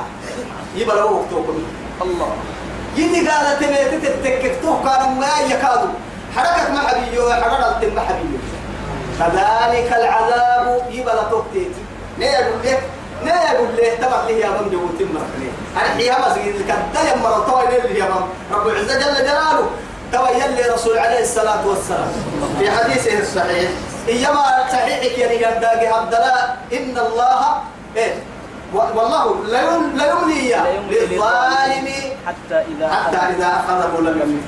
يبقى 0.76 0.98
لو 0.98 1.14
وقتكم. 1.14 1.64
الله. 2.02 2.32
يدي 2.96 3.30
قالت 3.30 3.64
تبيت 3.64 4.06
تتككتوه 4.06 4.84
كانوا 4.84 5.16
ما 5.16 5.28
يكادوا 5.50 5.94
حركة 6.36 6.74
ما 6.74 6.80
حبيبي 6.88 7.34
حركة 7.34 7.94
ما 7.96 8.02
حبيبي. 8.02 8.40
كذلك 9.20 9.94
العذاب 9.94 10.86
يبقى 10.90 11.16
لتوقتيتي 11.16 11.84
ليه 12.18 12.28
يقول 12.28 12.60
لك؟ 12.64 12.84
ليه 13.24 13.52
يقول 13.54 13.68
ليه؟ 13.76 13.96
تبع 13.98 14.24
لي 14.28 14.40
يا 14.40 14.50
بم 14.50 14.70
جوتي 14.70 15.04
مرحلي 15.14 15.50
أنا 15.78 15.96
حيها 15.98 16.30
مسجد 16.30 16.62
كدا 16.68 17.02
يا 17.10 17.16
مرة 17.16 17.64
اللي 17.86 18.00
يا 18.00 18.06
بم 18.06 18.56
رب 18.56 18.68
العزة 18.68 18.94
جل 19.00 19.16
جلاله. 19.24 19.70
تبين 20.12 20.56
لي 20.56 20.62
رسول 20.74 20.98
عليه 20.98 21.20
الصلاة 21.20 21.68
والسلام. 21.68 22.08
في 22.60 22.72
حديثه 22.72 23.20
الصحيح. 23.20 23.70
إيما 24.10 24.44
صحيحك 24.72 25.18
يعني 25.18 25.46
قداك 25.46 25.86
عبد 25.94 26.14
الله 26.16 26.44
إن 26.74 26.98
الله 27.08 27.56
إيه؟ 27.96 28.14
والله 28.74 29.44
لا 29.48 29.62
يم- 29.62 29.98
لا 29.98 30.06
يملي 30.12 30.50
لا 30.50 30.64
للظالم 30.90 31.88
حتى 32.28 32.56
إذا 32.72 32.88
حتى 32.94 33.18
إذا 33.18 33.48
أخذه 33.48 34.00
لم 34.02 34.42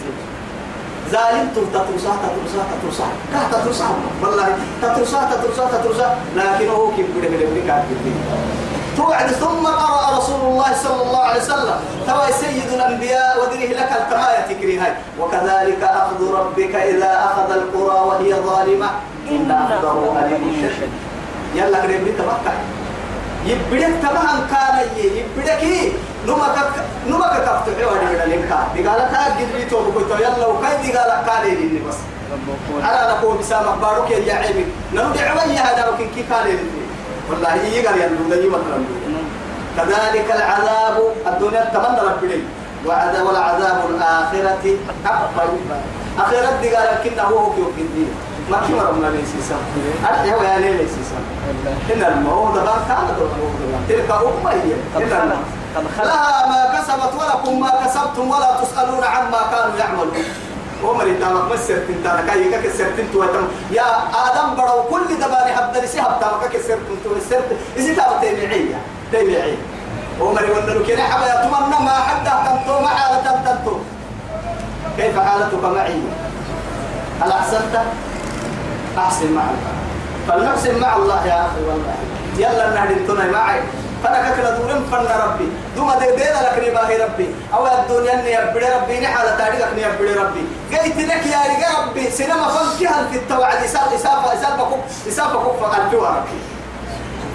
يملك 1.07 1.11
ظالمتم 1.11 1.65
تترسا 1.73 2.11
تترسا 2.23 2.63
تترسا. 2.71 3.07
كه 3.33 3.57
تترسا؟ 3.57 3.85
والله 4.23 4.47
تترسا 4.81 5.29
تترسا 5.31 5.65
تترسا. 5.71 6.17
لكنه 6.35 6.91
كيف 6.95 7.05
بده 7.17 7.27
بده 7.27 7.45
بده 7.45 7.73
قاعد 7.73 7.83
توعد. 8.97 9.27
ثم 9.31 9.65
قرأ 9.67 10.17
رسول 10.17 10.41
الله 10.41 10.73
صلى 10.83 11.01
الله 11.03 11.19
عليه 11.19 11.41
وسلم. 11.41 11.79
توا 12.07 12.31
سيد 12.31 12.73
الأنبياء 12.73 13.37
ودره 13.41 13.71
لك 13.79 13.91
التماية 13.91 14.41
تكري 14.49 14.79
هاي. 14.79 14.93
وكذلك 15.19 15.83
أخذ 15.83 16.33
ربك 16.33 16.75
إذا 16.75 17.11
أخذ 17.25 17.51
القرى 17.51 17.99
وهي 18.07 18.33
ظالمة. 18.33 18.89
إن 19.29 19.51
أخذه 19.51 20.25
أليم 20.25 20.43
شديد 20.61 20.89
يلا 21.55 21.81
قريب 21.81 22.17
تبقى. 22.17 22.53
يبدك 23.45 23.93
طبعا 24.03 24.47
كان 24.51 24.87
يبدك 24.97 25.93
نمك 26.27 26.57
نمك 27.07 27.33
كفتح 27.45 27.87
وادي 27.87 28.05
من 28.05 28.21
الإنكار 28.25 28.67
قال 28.75 28.99
كان 29.11 29.31
قد 29.37 29.49
لي 29.55 29.65
تو 29.65 29.79
بكو 29.91 30.15
يلا 30.15 30.47
وكاي 30.47 30.91
قال 30.97 31.11
كان 31.27 31.43
لي 31.43 31.79
بس 31.87 31.97
على 32.83 33.13
نقول 33.13 33.37
بسامة 33.37 33.75
بارك 33.75 34.11
يا 34.11 34.33
عيبي 34.33 34.65
نرجع 34.93 35.33
ويا 35.33 35.61
هذا 35.61 35.89
وكن 35.89 36.07
كي 36.15 36.23
كان 36.29 36.45
لي 36.45 36.57
والله 37.29 37.55
يقال 37.55 37.97
يا 38.01 38.07
لودي 38.07 38.47
مثلا 38.47 38.79
كذلك 39.77 40.31
العذاب 40.35 40.97
الدنيا 41.27 41.63
تمنى 41.73 41.99
ربي 42.09 42.43
وعذاب 42.85 43.25
والعذاب 43.25 43.79
الآخرة 43.89 44.65
أكبر 45.05 45.49
آخرة 46.19 46.61
دي 46.61 46.75
قال 46.75 46.87
كنا 47.03 47.23
هو 47.23 47.51
كيو 47.53 47.65
كندي 47.65 48.05
ما 48.51 48.57
كي 48.67 48.73
مرمنا 48.73 49.07
ليس 49.07 49.31
سام 49.49 49.59
أرجع 50.09 50.35
ويا 50.37 50.57
ليس 50.57 50.95
سام 51.09 51.23
إن 51.93 52.03
الموت 52.13 52.53
بان 52.53 52.81
كان 52.87 53.07
تلك 53.89 54.11
أمة 54.11 54.51
هي 54.51 54.73
لها 55.75 56.47
ما 56.47 56.79
كسبت 56.79 57.13
ولكم 57.19 57.59
ما 57.59 57.71
كسبتم 57.85 58.29
ولا 58.29 58.49
تسألون 58.61 59.03
عما 59.03 59.39
كانوا 59.51 59.77
يعملون. 59.79 60.23
عمر 60.83 61.03
انت 61.03 61.23
ما 61.23 61.43
مسرت 61.43 61.89
انت 61.89 62.05
أنا 62.05 62.21
كاي 62.27 62.51
كك 62.51 62.71
سرت 62.77 62.99
انت 62.99 63.15
وتم 63.15 63.47
يا 63.71 63.83
آدم 64.25 64.55
برو 64.55 64.83
كل 64.83 65.15
دباني 65.15 65.55
حد 65.55 65.77
لسي 65.77 66.01
حتى 66.01 66.25
ما 66.25 66.47
كك 66.47 66.61
سرت 66.67 66.87
انت 66.91 67.23
سرت. 67.29 67.57
إذا 67.77 67.95
تاب 67.95 68.21
تبيعيه 68.21 68.81
تبيعيه 69.13 69.57
عمر 70.21 70.43
يقول 70.43 70.67
له 70.67 70.87
كده 70.87 71.03
حبا 71.03 71.25
يتمنى 71.25 71.85
ما 71.85 71.91
حد 71.91 72.25
تنتو 72.25 72.79
ما 72.79 72.87
حالة 72.87 73.41
تنتو 73.45 73.77
كيف 74.97 75.19
حالتك 75.19 75.63
معي؟ 75.63 76.01
هل 77.21 77.31
أحسنت؟ 77.31 77.81
أحسن 78.97 79.33
مع 79.33 79.41
الله 79.41 79.73
فلنحسن 80.27 80.79
مع 80.79 80.95
الله 80.95 81.27
يا 81.27 81.41
أخي 81.41 81.61
والله. 81.67 81.95
يلا 82.37 82.69
نهدي 82.69 83.31
معي. 83.31 83.61
فانا 84.03 84.35
كلا 84.35 84.49
دورم 84.57 84.83
فن 84.91 85.07
ربي. 85.23 85.47
دوما 85.75 85.99
دي 85.99 86.05
دي 86.05 86.23
لك 86.23 86.69
نباهي 86.69 86.97
ربي. 87.03 87.27
أو 87.53 87.67
الدنيا 87.67 88.13
إني 88.13 88.31
يبدي 88.33 88.65
ربي 88.75 88.99
نحالة 88.99 89.37
تاريخ 89.37 89.61
إني 89.71 89.81
يبدي 89.81 90.13
ربي. 90.13 90.43
قيت 90.71 90.97
لك 90.97 91.25
يا 91.25 91.39
رجال 91.51 91.87
ربي 91.87 92.11
سينما 92.11 92.47
فنكها 92.47 93.07
في 93.11 93.17
التوعد. 93.17 93.63
إسافة 93.63 93.95
إسافة 93.95 94.33
إسافة 94.33 94.63
كف 94.71 95.07
إسافة 95.07 95.39
كف 95.39 95.63
قلتوها 95.63 96.09
ربي. 96.09 96.39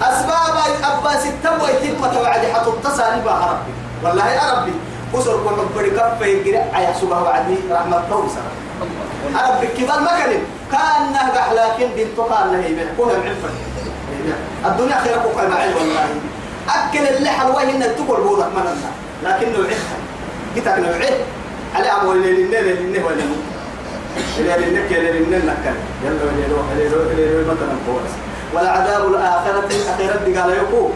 أسباب 0.01 0.55
أبا 0.83 1.19
ستم 1.19 1.61
ويتم 1.63 2.01
توعد 2.13 2.41
حتى 2.53 2.71
تصاني 2.83 3.21
بها 3.21 3.51
ربي. 3.51 3.73
والله 4.03 4.29
يا 4.29 4.53
ربي 4.53 4.73
أسر 5.15 5.37
كل 5.43 5.81
بدي 5.81 5.89
كف 5.89 6.21
يجري 6.21 6.57
عيا 6.57 6.93
سبحانه 6.93 7.23
وعدي 7.23 7.55
رحمة 7.71 8.03
توسر 8.09 8.45
أنا 9.29 9.59
بكبال 9.61 10.03
مكان 10.03 10.31
كان 10.71 11.01
نهجح 11.13 11.51
لكن 11.51 11.87
بنت 11.95 12.17
قال 12.19 12.51
له 12.51 12.65
يبيع 12.65 12.85
كوها 12.97 13.17
معفن 13.17 13.53
الدنيا 14.65 14.97
خير 14.99 15.17
كوها 15.23 15.47
معي 15.47 15.73
والله. 15.73 16.07
أكل 16.69 17.07
اللي 17.17 17.29
حلوة 17.29 17.63
إن 17.63 17.95
تقول 17.95 18.21
بودك 18.21 18.45
مننا 18.55 18.91
لكنه 19.23 19.67
عفن 19.67 19.99
قتك 20.55 20.79
نوعه 20.79 21.13
على 21.75 21.87
أمور 22.01 22.15
اللي 22.15 22.43
لنا 22.43 22.59
اللي 22.59 22.73
لنا 22.73 23.05
ولا 23.05 23.23
اللي 24.39 24.69
لنا 24.69 24.87
كلا 24.89 25.11
لنا 25.11 25.37
نكل 25.37 25.77
يلا 26.03 26.31
اللي 26.31 26.47
لو 26.47 26.57
اللي 26.71 26.89
لو 26.89 27.01
اللي 27.11 27.33
لو 27.33 27.41
مثلا 27.41 27.75
كويس 27.85 28.13
ولا 28.53 28.69
عذاب 28.71 29.07
الآخرة 29.07 29.69
أخيرا 29.95 30.41
قال 30.41 30.53
يقول 30.53 30.91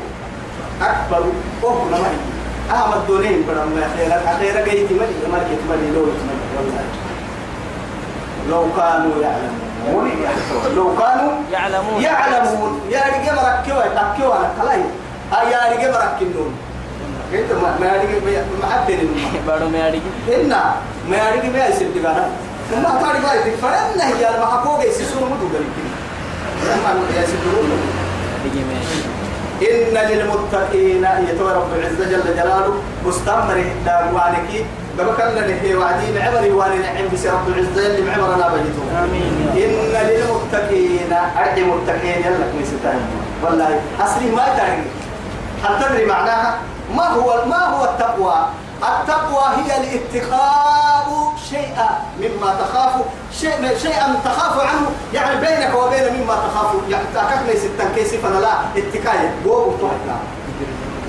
أكبر 0.81 1.25
أوه 1.63 1.95
هي 1.95 2.37
أهم 2.71 2.93
الدونين 2.93 3.41
بدل 3.41 3.55
ما 3.55 3.87
أخيرا 3.95 4.21
أخيرا 4.35 4.65
جاي 4.65 4.87
تملي 4.87 5.31
ما 5.31 5.39
كنت 5.39 5.59
تملي 5.67 5.91
لو 5.95 6.05
تملي 6.05 6.47
والله 6.57 6.83
لو 8.49 8.65
كانوا 8.77 9.21
يعلمون 9.21 10.11
لو 10.75 10.95
كانوا 10.95 11.31
يعلمون 11.51 12.01
يعلمون 12.01 12.81
يا 12.89 12.99
رجال 12.99 13.35
مركوا 13.35 13.85
يتكوا 13.85 14.33
على 14.33 14.83
كلاي 15.31 15.51
يا 15.51 15.59
رجال 15.77 15.91
مركنون 15.91 16.53
انت 17.33 17.51
ما 17.51 17.69
ما 17.79 17.93
رجال 17.93 18.45
ما 18.61 18.67
عدل 18.73 19.07
بارو 19.47 19.69
مياري 19.69 20.01
إن 20.35 20.49
ما 21.09 21.17
رجال 21.31 21.53
ما 21.53 21.67
يصير 21.67 21.87
تجارة 21.95 22.29
ما 22.83 22.99
تاري 23.01 23.19
باي 23.19 23.51
تفرن 23.51 24.01
هي 24.01 24.39
ما 24.39 24.45
حكوا 24.45 24.83
جيس 24.83 24.97
سونو 25.11 25.25
مدو 25.25 25.47
قريب 25.53 25.71
ما 26.65 27.21
يصير 27.21 27.39
مياري 28.69 29.17
إن 29.61 29.95
للمتقين 30.11 31.07
يتوى 31.29 31.51
رب 31.53 31.71
العزة 31.79 32.05
جل 32.11 32.23
جلاله 32.35 32.73
مستمر 33.05 33.63
داوانك 33.85 34.49
ببكر 34.97 35.25
لنه 35.29 35.79
وعدي 35.79 36.05
معبري 36.19 36.51
واني 36.51 36.77
نعم 36.77 37.07
بس 37.13 37.25
رب 37.25 37.47
العزة 37.47 37.87
اللي 37.87 38.01
معبرنا 38.09 38.47
بجيتو 38.47 38.81
آمين. 39.03 39.31
إن 39.53 40.07
للمتقين 40.07 41.13
أرحي 41.37 41.63
متقين 41.63 42.19
يلا 42.25 42.45
كويستان 42.53 42.99
والله 43.43 43.79
أصلي 43.99 44.31
ما 44.31 44.45
تدري 44.53 44.83
هل 45.63 45.83
تدري 45.89 46.05
معناها؟ 46.05 46.57
ما 46.95 47.07
هو 47.07 47.45
ما 47.45 47.65
هو 47.65 47.83
التقوى؟ 47.85 48.35
التقوى 48.83 49.43
هي 49.57 49.77
الاتقاء 49.77 51.33
شيئا 51.49 51.89
مما 52.19 52.55
تخاف 52.61 52.93
شيء 53.39 53.77
شيئا 53.81 54.19
تخاف 54.25 54.59
عنه 54.59 54.89
يعني 55.13 55.35
بينك 55.39 55.75
وبين 55.75 56.13
مما 56.23 56.35
تخاف. 56.35 56.75
يعني 56.89 57.03
تاكك 57.13 57.39
ليس 57.47 57.63
التنكيس 57.65 58.15
فانا 58.15 58.39
لا 58.39 58.53
اتقاء 58.77 59.33
قوم 59.45 59.77
تحنا 59.77 60.17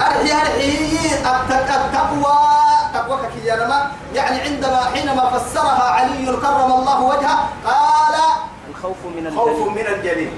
أرحي 0.06 0.32
أرحي. 0.32 0.88
التق- 1.24 1.74
التقوى 1.74 2.38
تقوى 2.94 3.18
كيانما 3.44 3.90
يعني 4.14 4.40
عندما 4.40 4.80
حينما 4.94 5.30
فسرها 5.30 5.82
علي 5.90 6.26
كرم 6.26 6.72
الله 6.72 7.00
وجهه 7.02 7.38
قال 7.66 8.14
الخوف 8.70 8.96
من 9.16 9.32
خوف 9.36 9.48
الجليل. 9.48 9.70
من 9.70 9.94
الجليل. 9.94 10.30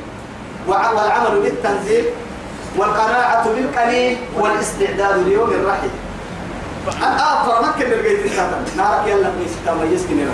والعمل 0.66 1.40
بالتنزيل. 1.40 2.04
والقناعة 2.76 3.48
بالقليل 3.48 4.18
والاستعداد 4.36 5.18
ليوم 5.18 5.50
الرحيل. 5.50 5.90
أنا 7.02 7.42
أفر 7.42 7.68
مكن 7.68 7.90
لقيت 7.90 8.24
الكتاب 8.24 8.50
نارك 8.76 9.06
يلا 9.06 9.30
بيس 9.38 9.52
كما 9.66 9.84
يسكن 9.84 10.28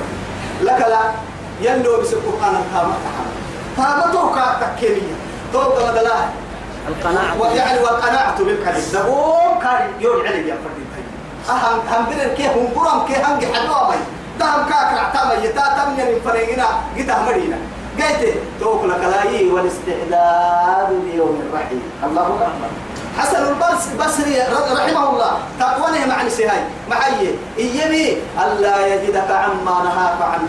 لك 0.62 0.80
لا 0.88 1.00
يلو 1.60 2.00
بس 2.00 2.12
القرآن 2.12 2.54
الكامل 2.54 2.94
تاما 3.76 4.12
توقع 4.12 4.54
تكيمية 4.60 5.16
توقع 5.52 5.90
مدلاه 5.90 6.28
القناعة. 6.88 7.40
ويعني 7.40 7.78
والقناعة 7.78 8.38
بالقليل 8.38 8.84
دبوم 8.92 9.58
كان 9.62 9.88
يوم 10.00 10.20
علي 10.26 10.48
يا 10.48 10.56
فردين 10.64 10.86
أهم 11.50 11.78
هم 11.90 12.06
دين 12.10 12.34
كي 12.36 12.48
هم 12.48 12.68
برام 12.76 13.06
كي 13.06 13.14
هم 13.14 13.38
جحدوا 13.38 13.90
مي 13.90 13.96
دهم 14.40 14.68
كاك 14.68 14.92
رعتا 14.98 15.28
مي 15.28 15.48
تا 15.48 15.60
تم 15.76 16.00
ين 16.00 16.20
فريقنا 16.24 16.66
جيتا 16.96 17.22
مرينا 17.22 17.56
قلت 17.98 18.34
توكل 18.60 18.92
كلاي 18.92 19.50
والاستعداد 19.50 20.90
ليوم 21.04 21.42
الرحيل 21.48 21.80
الله 22.04 22.26
أكبر. 22.26 22.70
حسن 23.18 23.42
البصري 23.48 23.96
بصري 23.98 24.36
رحمه 24.76 25.10
الله. 25.10 25.32
تقوانه 25.60 26.06
مع 26.06 26.22
نسيهاي. 26.22 26.60
معي. 26.90 27.34
إيمي. 27.58 28.16
ألا 28.44 28.86
يجدك 28.86 29.30
عما 29.30 29.76
نهاك 29.84 30.22
عنه. 30.22 30.48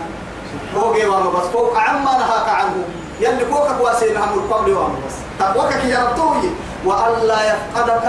فوقي 0.74 1.06
وأنا 1.06 1.28
بس. 1.30 1.46
فوق 1.52 1.78
عما 1.78 2.12
نهاك 2.12 2.48
عنه. 2.48 2.84
يلي 3.20 3.44
فوقك 3.46 3.80
واسين 3.80 4.16
هم 4.16 4.38
القبل 4.38 4.72
وأنا 4.72 4.94
بس. 5.06 5.14
تقوك 5.38 5.72
يا 5.84 6.08
ربطوي 6.08 6.50
وألا 6.84 7.38
يفقدك 7.44 8.06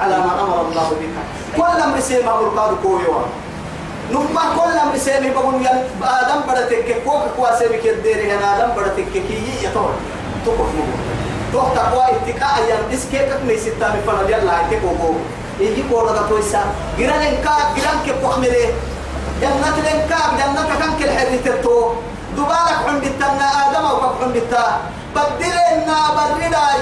على 0.00 0.16
ما 0.18 0.32
أمر 0.42 0.60
الله 0.60 0.90
بك. 0.90 1.16
كل 1.56 1.82
أمر 1.82 2.00
سيما 2.00 2.30
أمر 2.34 2.48
قاد 2.56 2.76
كوي 2.82 3.06
وأنا 3.06 3.26
نما 4.12 4.42
كل 4.56 4.78
أمر 4.82 4.96
سيما 4.98 5.30
بقول 5.34 5.54
يل 5.54 5.78
آدم 6.02 6.40
بدتك 6.48 7.02
كوك 7.04 7.22
كواسيبك 7.36 7.84
يديري 7.84 8.32
هنا 8.32 8.46
آدم 8.56 8.70
بدتك 8.76 9.12
كي 9.12 9.38
يطور 9.62 9.92
تقف 10.46 10.70
مبور 10.76 11.00
توه 11.52 11.74
تقوى 11.74 12.04
اتقاء 12.04 12.56
يم 12.70 12.94
اسكيكك 12.94 13.40
ميسيتا 13.46 13.88
مفنا 13.94 14.28
يلا 14.28 14.70
هيك 14.70 14.80
كوكو 14.82 15.14
يجي 15.60 15.82
كورا 15.90 16.12
دا 16.12 16.22
تويسا 16.28 16.62
جيران 16.96 17.22
انكا 17.22 17.54
جيران 17.74 17.98
كي 18.04 18.12
بوخمله 18.22 18.72
جنة 19.40 19.74
الانكا 19.78 20.18
جنة 20.38 20.62
كان 20.78 20.92
كل 20.98 21.10
حد 21.10 21.32
تتو 21.44 21.92
دبالك 22.36 22.80
عند 22.88 23.04
التنا 23.04 23.46
آدم 23.62 23.84
أو 23.84 23.96
كف 24.00 24.22
عند 24.22 24.36
التا 24.36 24.64
بدلنا. 25.14 25.98
برداي 26.16 26.78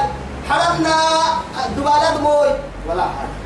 حرمنا. 0.49 0.97
دبالات 1.77 2.21
موي. 2.21 2.51
ولا 2.89 3.03
حاجة 3.03 3.37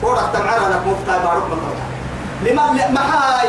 كورا 0.00 0.22
تمعنا 0.32 0.74
لك 0.74 0.82
مفتاح 0.86 1.16
بارك 1.16 1.42
مطلع 1.50 1.86
لمن 2.44 2.94
محاي 2.94 3.48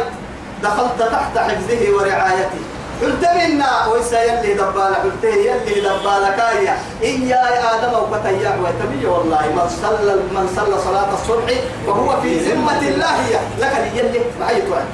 دخلت 0.64 1.00
تحت 1.12 1.38
حفظه 1.38 1.82
ورعايته. 1.96 2.64
قلت 3.02 3.24
منا 3.36 3.88
ويسا 3.88 4.24
يلي 4.24 4.54
دبالة 4.54 4.98
قلت 5.04 5.24
يلي 5.24 5.76
دبالة 5.82 6.30
كايا 6.38 6.78
إيا 7.02 7.42
آدم 7.76 7.94
وكتيا 8.00 8.52
ويتمي 8.64 9.06
والله. 9.06 9.42
من 9.56 9.68
صلى 9.82 10.16
من 10.32 10.46
صلى 10.56 10.76
صلاة 10.88 11.10
الصبح 11.14 11.52
وهو 11.88 12.22
في 12.22 12.40
ذمة 12.40 12.80
الله 12.80 13.18
لك 13.60 13.74
يلي. 13.96 14.22
معي 14.40 14.62
توان 14.62 14.88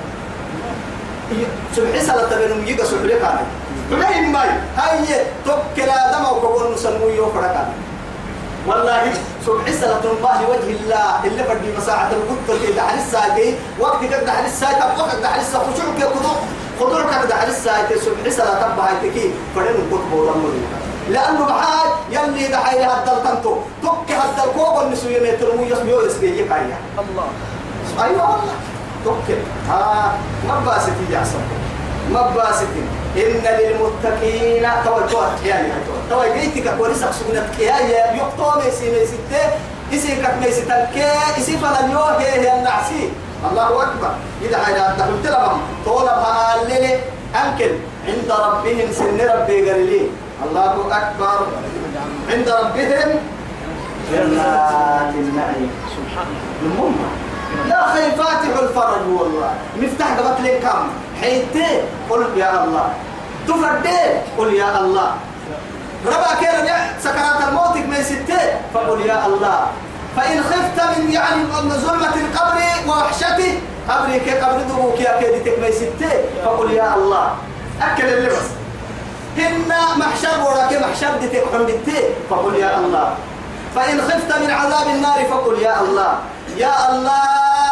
سبحي 1.76 2.02
صلاة 2.02 2.38
بينهم 2.38 2.68
يجا 2.68 2.84
سبحي 2.84 3.20
كان 3.20 3.46
بلين 3.92 4.32
ماي. 4.32 4.50
هاي 4.78 5.06
توكل 5.46 5.90
آدم 5.90 6.24
وكبر 6.26 6.74
نسموه 6.74 7.20
وفرقان 7.20 7.70
والله 8.68 9.14
سبحي 9.50 9.74
صلاة 9.74 10.06
الله 10.14 10.38
وجه 10.50 10.70
الله. 10.78 11.26
اللي 11.26 11.44
بدي 11.44 11.78
مساعة 11.78 12.12
القدر 12.12 12.54
اللي 12.56 12.72
دعا 12.78 12.96
لسا 12.96 13.22
وقت 13.80 14.04
كده 14.04 14.24
دعا 14.24 14.42
لسا 14.48 14.68
وقت 15.00 15.16
دعا 15.26 15.38
لسا 15.42 15.58
خشوع 15.60 15.90
كده 15.98 16.10
خضور 16.80 17.02
كده 17.12 17.26
دعا 17.26 17.46
لسا 17.46 17.74
سبحي 18.06 18.32
صلاة 18.32 18.62
الله 18.74 18.84
هاي 18.90 19.32
فرين 19.56 19.76
القطب 19.76 20.14
ولمه 20.14 20.54
لأنه 21.10 21.46
بحاج 21.46 21.90
يلي 22.12 22.48
دعا 22.48 22.74
لها 22.74 22.96
الدلتنتو 23.00 23.54
تك 23.84 24.12
هذا 24.12 24.44
الكوب 24.46 24.82
النسوية 24.84 25.20
مترمو 25.34 25.64
يسميو 25.64 26.02
يسبيه 26.02 26.50
كايا 26.50 26.78
الله. 27.00 27.28
أيوة 28.04 28.32
والله. 28.32 28.54
توكل 29.06 29.42
ها 29.70 30.14
ما 30.48 30.60
باستي 30.66 30.92
يا 31.14 31.24
صاحبي 31.24 31.58
ما 32.14 32.22
باستي 32.36 32.82
إن 33.18 33.44
للمتقين 33.60 34.66
توجه 34.86 35.46
يعني 35.46 35.68
تو 36.10 36.24
جيتك 36.34 36.78
كوريسك 36.78 37.12
سكنت 37.12 37.60
يا 37.60 37.78
يا 37.78 38.14
يقطع 38.14 38.56
ميسي 38.56 38.92
ميسي 38.92 39.18
إسي 39.94 40.16
كك 40.16 40.36
ميسي 40.42 40.62
تلكي 40.62 41.06
إسي 41.38 41.58
فلن 41.58 41.92
يوهي 41.92 42.26
هي 42.26 42.60
النعسي. 42.60 43.10
الله 43.52 43.84
أكبر. 43.84 44.12
إذا 44.42 44.58
حاجة 44.58 44.96
تقول 44.98 45.24
لهم 45.24 45.62
طولبها 45.86 46.62
الليل 46.62 47.00
أنكل 47.36 47.74
عند 48.08 48.32
ربهم 48.32 48.92
سن 48.92 49.18
ربي 49.18 49.70
قال 49.70 49.86
لي 49.86 50.02
الله 50.46 50.74
أكبر. 50.92 51.48
عند 52.30 52.50
ربهم 52.50 53.10
جنات 54.12 55.14
النعيم. 55.14 55.72
سبحان 55.96 56.28
المهم 56.62 56.96
لا 57.70 57.94
خي 57.94 58.12
فاتح 58.12 58.54
الفرج 58.62 59.08
والله. 59.08 59.54
مفتاح 59.82 60.18
قبط 60.18 60.38
كم 60.64 60.84
حيتي 61.22 61.82
قل 62.10 62.26
يا 62.38 62.64
الله. 62.64 62.88
تفردي 63.48 64.02
قل 64.38 64.54
يا 64.54 64.80
الله. 64.80 65.12
ربا 66.06 66.32
يا 66.42 66.78
سكرات 67.04 67.40
الموت 67.48 67.76
ما 67.92 68.04
ستة 68.04 68.42
فقل 68.74 69.06
يا 69.06 69.26
الله. 69.26 69.60
فإن 70.16 70.44
خفت 70.44 70.98
من 70.98 71.12
يعني 71.12 71.44
من 71.44 71.70
ظلمة 71.70 72.16
القبر 72.16 72.58
ووحشته 72.88 73.60
قبري 73.90 74.20
كي 74.20 74.32
قبر 74.32 74.62
دوبوك 74.70 75.00
يا 75.00 75.20
كيدتك 75.20 75.60
ما 75.60 75.72
ستة 75.72 76.12
فقل 76.46 76.72
يا 76.72 76.96
الله. 76.96 77.36
أكل 77.82 78.06
اللبس. 78.06 78.48
هن 79.38 79.72
محشر 79.98 80.36
وراك 80.44 80.74
محشر 80.74 81.12
دتك 81.22 81.44
حمدتي 81.54 82.00
فقل 82.30 82.56
يا 82.56 82.78
الله. 82.78 83.16
فإن 83.76 84.02
خفت 84.02 84.38
من 84.42 84.52
عذاب 84.52 84.88
النار 84.88 85.26
فقل 85.32 85.60
يا 85.60 85.82
الله. 85.82 86.12
يا 86.58 86.90
الله. 86.90 87.69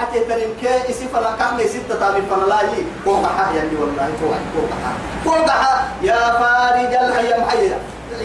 حتى 0.00 0.20
تنمك 0.20 0.64
اسي 0.90 1.08
فلا 1.14 1.30
كان 1.38 1.58
ستة 1.68 1.94
تابي 2.00 2.22
فلا 2.30 2.46
لا 2.46 2.60
يي. 2.62 2.84
وقع 3.06 3.50
يعني 3.56 3.74
والله 3.80 4.08
وقع 4.22 4.92
وقع 5.26 5.62
يا 6.02 6.20
فارج 6.40 6.94
الحي 6.94 7.40
محي 7.40 7.66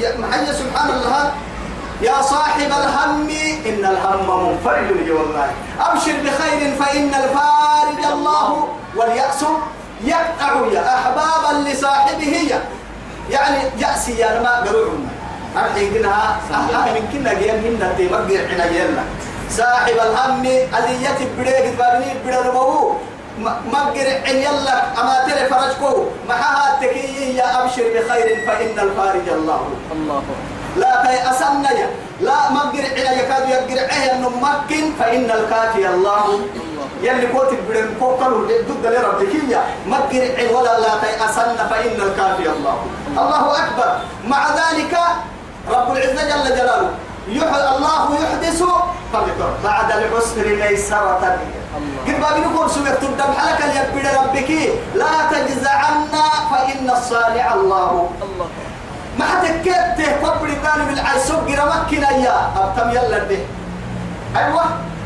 يا 0.03 0.17
محي 0.17 0.45
سبحان 0.53 0.89
الله. 0.89 1.31
يا 2.01 2.21
صاحب 2.21 2.71
الهم 2.71 3.29
إن 3.65 3.85
الهم 3.85 4.27
منفرد 4.47 4.91
لي 5.05 5.11
والله. 5.11 5.51
أبشر 5.79 6.15
بخير 6.25 6.75
فإن 6.79 7.11
الفارج 7.23 8.01
الله 8.13 8.67
واليأس 8.95 9.41
يقطع 10.03 10.51
يا 10.73 10.95
أحبابا 10.95 11.69
لصاحبه. 11.69 12.59
يعني 13.29 13.57
يأسي 13.77 14.17
يا 14.17 14.41
ما 14.41 14.55
قروعنا 14.65 15.09
أرحي 15.57 15.89
كنها 15.89 16.37
أهلا 16.53 16.93
من 16.93 17.09
كنا 17.13 17.33
جيم 17.33 17.55
هنا 17.65 17.93
تيمقر 17.97 18.47
حنا 18.49 18.65
يلا 18.65 19.03
صاحب 19.49 19.97
الهم 19.97 20.45
أذية 20.77 21.19
بريك 21.37 21.65
بابني 21.77 22.09
برنبو 22.25 22.93
مقر 23.73 24.07
عن 24.27 24.35
يلا 24.35 24.77
أما 25.01 25.15
تري 25.27 25.45
فرجكو. 25.49 26.05
معها 26.29 26.77
تكي 26.81 27.35
يا 27.35 27.63
أبشر 27.63 27.83
بخير 27.95 28.27
فإن 28.47 28.79
الفارج 28.79 29.27
الله. 29.29 29.61
الله. 29.91 30.23
لا 30.77 31.03
تيأسن 31.05 31.63
لا 32.21 32.51
مقر 32.51 32.83
عنا 32.95 33.11
يكاد 33.21 33.49
يقر 33.49 33.79
عه 33.89 34.11
أنه 34.11 34.29
مكن 34.29 34.83
فإن 34.99 35.31
الكافي 35.31 35.87
الله. 35.87 36.39
يلي 37.01 37.25
قلت 37.25 37.51
بدن 37.69 37.89
كوكلوا 37.99 38.47
ضد 38.69 38.85
لربك 38.85 39.33
يا. 39.49 39.63
مقر 39.87 40.23
عن 40.37 40.47
ولا 40.55 40.79
لا 40.79 40.93
تيأسن 41.03 41.57
فإن 41.69 41.97
الكافي 42.07 42.45
الله. 42.49 42.77
الله 43.17 43.43
أكبر. 43.57 43.89
مع 44.27 44.41
ذلك 44.61 44.93
رب 45.69 45.91
العزة 45.91 46.21
جل 46.29 46.45
جلاله 46.57 46.89
الله 47.37 48.05
يحدث. 48.23 48.63
بعد 49.63 49.91
العسر 49.91 50.45
ميسرة. 50.45 51.37
قد 52.07 52.19
بابي 52.21 52.39
نقول 52.41 52.69
سوية 52.71 52.93
تبدأ 53.01 53.23
حلقة 53.23 53.65
يبدأ 53.77 54.21
ربك. 54.21 54.51
لا 54.95 55.13
تجزعن 55.31 56.09
فإن 56.51 56.89
الصالح 56.89 57.51
الله. 57.51 58.09
ما 59.19 59.25
حتكت 59.25 59.99
قبل 60.23 60.49
ثاني 60.63 60.83
بالعيسوق 60.89 61.43
رمكنا 61.43 62.11
يا 62.11 62.35
أبتم 62.57 62.89
يلا 62.89 63.17
ده 63.17 63.37
أيوة. 64.35 64.63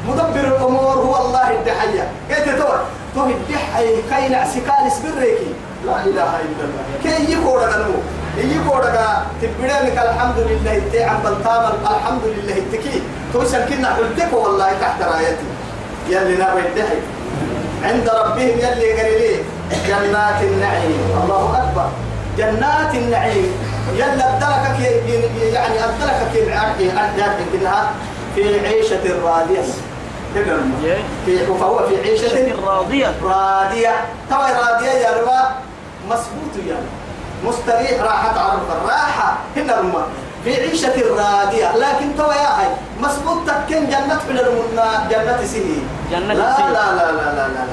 مدبر 0.08 0.40
الأمور. 0.40 0.96
هو 0.96 1.26
الله 1.26 1.52
الدحية 1.52 2.12
كيف 2.30 2.60
تقول 2.60 2.80
تو 3.16 3.26
الدحية 3.26 3.96
كي 4.10 4.30
نعسكال 4.30 4.92
سبريكي 4.92 5.54
لا 5.86 5.96
إله 6.04 6.32
إلا 6.46 6.64
الله. 6.68 6.84
كي 7.04 7.32
يقول 7.32 7.62
نمو 7.62 7.98
يقول 8.38 8.82
تبدأ 9.42 9.82
الحمد 10.10 10.38
لله 10.38 10.82
تعم 10.94 11.22
بالتامر 11.24 11.74
الحمد 11.82 12.24
لله 12.26 12.58
تكي 12.72 13.02
توصل 13.34 13.58
كنا 13.70 13.96
حلتك 13.96 14.34
والله 14.34 14.72
تحت 14.82 15.02
رايتي. 15.02 15.48
يلي 16.10 16.36
نابي 16.38 16.60
الدحي 16.60 17.00
عند 17.84 18.10
ربهم 18.10 18.58
يلي 18.60 19.02
قريلي 19.02 19.36
جنات 19.88 20.42
النعيم. 20.42 21.02
الله 21.24 21.64
أكبر. 21.64 21.90
جنات 22.38 22.96
النعيم. 22.96 23.52
يلا 23.96 24.30
أبدلك 24.30 24.80
يعني 25.54 25.84
أبدلك 25.84 26.20
في 26.34 26.40
كنها 27.54 27.92
في 28.36 28.68
عيشة 28.68 29.24
راضية. 29.24 29.62
في 31.26 31.46
فهو 31.60 31.88
في 31.88 32.10
عيشة 32.10 32.56
راضية. 32.66 33.14
راضية. 33.24 33.96
توا 34.30 34.72
راضية 34.72 34.92
يا 34.92 35.22
ربا 35.22 35.40
مسبوط 36.10 36.54
يا 36.68 36.78
مستريح 37.46 38.02
راحة 38.02 38.40
عرف 38.40 38.68
الراحة. 38.72 39.38
هنا 39.56 39.80
رما 39.80 40.04
في 40.44 40.56
عيشة 40.56 40.94
راضية. 41.18 41.78
لكن 41.78 42.16
توا 42.18 42.34
يا 42.34 42.50
هاي 42.60 42.68
مسبوط 43.02 43.38
تكن 43.48 43.86
جنة 43.90 44.20
في 44.28 44.32
المنا 44.32 45.08
جنة 45.10 45.46
سهي 45.46 45.80
جنة 46.12 46.34
لا 46.34 46.58
سهي. 46.58 46.72
لا 46.72 46.86
لا 46.96 47.12
لا 47.12 47.32
لا 47.32 47.48
لا. 47.48 47.64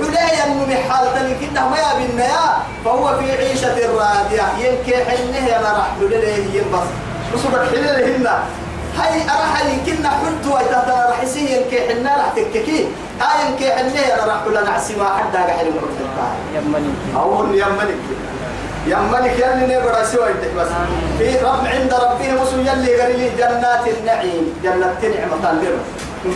ولا 0.00 0.32
ينمو 0.32 0.64
بحال 0.64 1.14
تلك 1.14 1.48
إنه 1.50 1.68
ما 1.68 1.76
يبين 1.76 2.18
يا. 2.18 2.56
فهو 2.84 3.18
في 3.18 3.32
عيشة 3.32 3.76
راضية. 3.98 4.46
ينكي 4.58 5.04
حنه 5.04 5.46
يا 5.46 5.60
لليه 6.00 6.60
ينبس. 6.60 6.88
وصبك 7.34 7.68
حليه 7.70 8.16
هنا 8.16 8.42
هاي 8.98 9.22
أراح 9.24 9.64
يمكننا 9.64 10.10
حلت 10.10 10.46
ويتهدى 10.46 10.90
راح 11.08 11.22
يسيه 11.22 11.56
ينكي 11.56 11.88
حنا 11.88 12.16
راح 12.16 12.28
تككي. 12.36 12.88
هاي 13.20 13.46
ينكي 13.50 13.72
حنه 13.72 14.00
يا 14.00 14.24
راح 14.26 14.46
لنا 14.46 14.70
عسما 14.70 15.04
حدا 15.04 15.38
قاعد 15.38 15.66
يقول 15.66 15.82
يا 16.54 16.60
ملك 16.60 16.84
أو 17.16 17.46
يا 18.86 18.96
ملك 18.96 19.38
يا 19.38 19.54
ملك 19.54 19.62
يلي 19.62 19.76
نبرا 19.76 20.04
سوى 20.04 20.28
بس 20.56 20.68
في 21.18 21.38
رب 21.38 21.66
عند 21.66 21.94
ربهم 21.94 22.42
وسو 22.42 22.56
يلي 22.58 22.96
لي 23.16 23.30
جنات 23.38 23.88
النعيم 23.98 24.54
جنة 24.62 24.98
نعمة 25.02 25.50
البر 25.50 25.76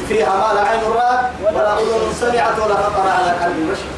فيها 0.09 0.37
ما 0.37 0.55
لا 0.55 0.61
عين 0.69 0.81
رأت 0.95 1.21
ولا 1.55 1.79
أذن 1.79 2.13
سمعت 2.21 2.59
ولا 2.59 2.75
خطر 2.75 3.09
على 3.09 3.31
قلب 3.31 3.71
بشر 3.71 3.89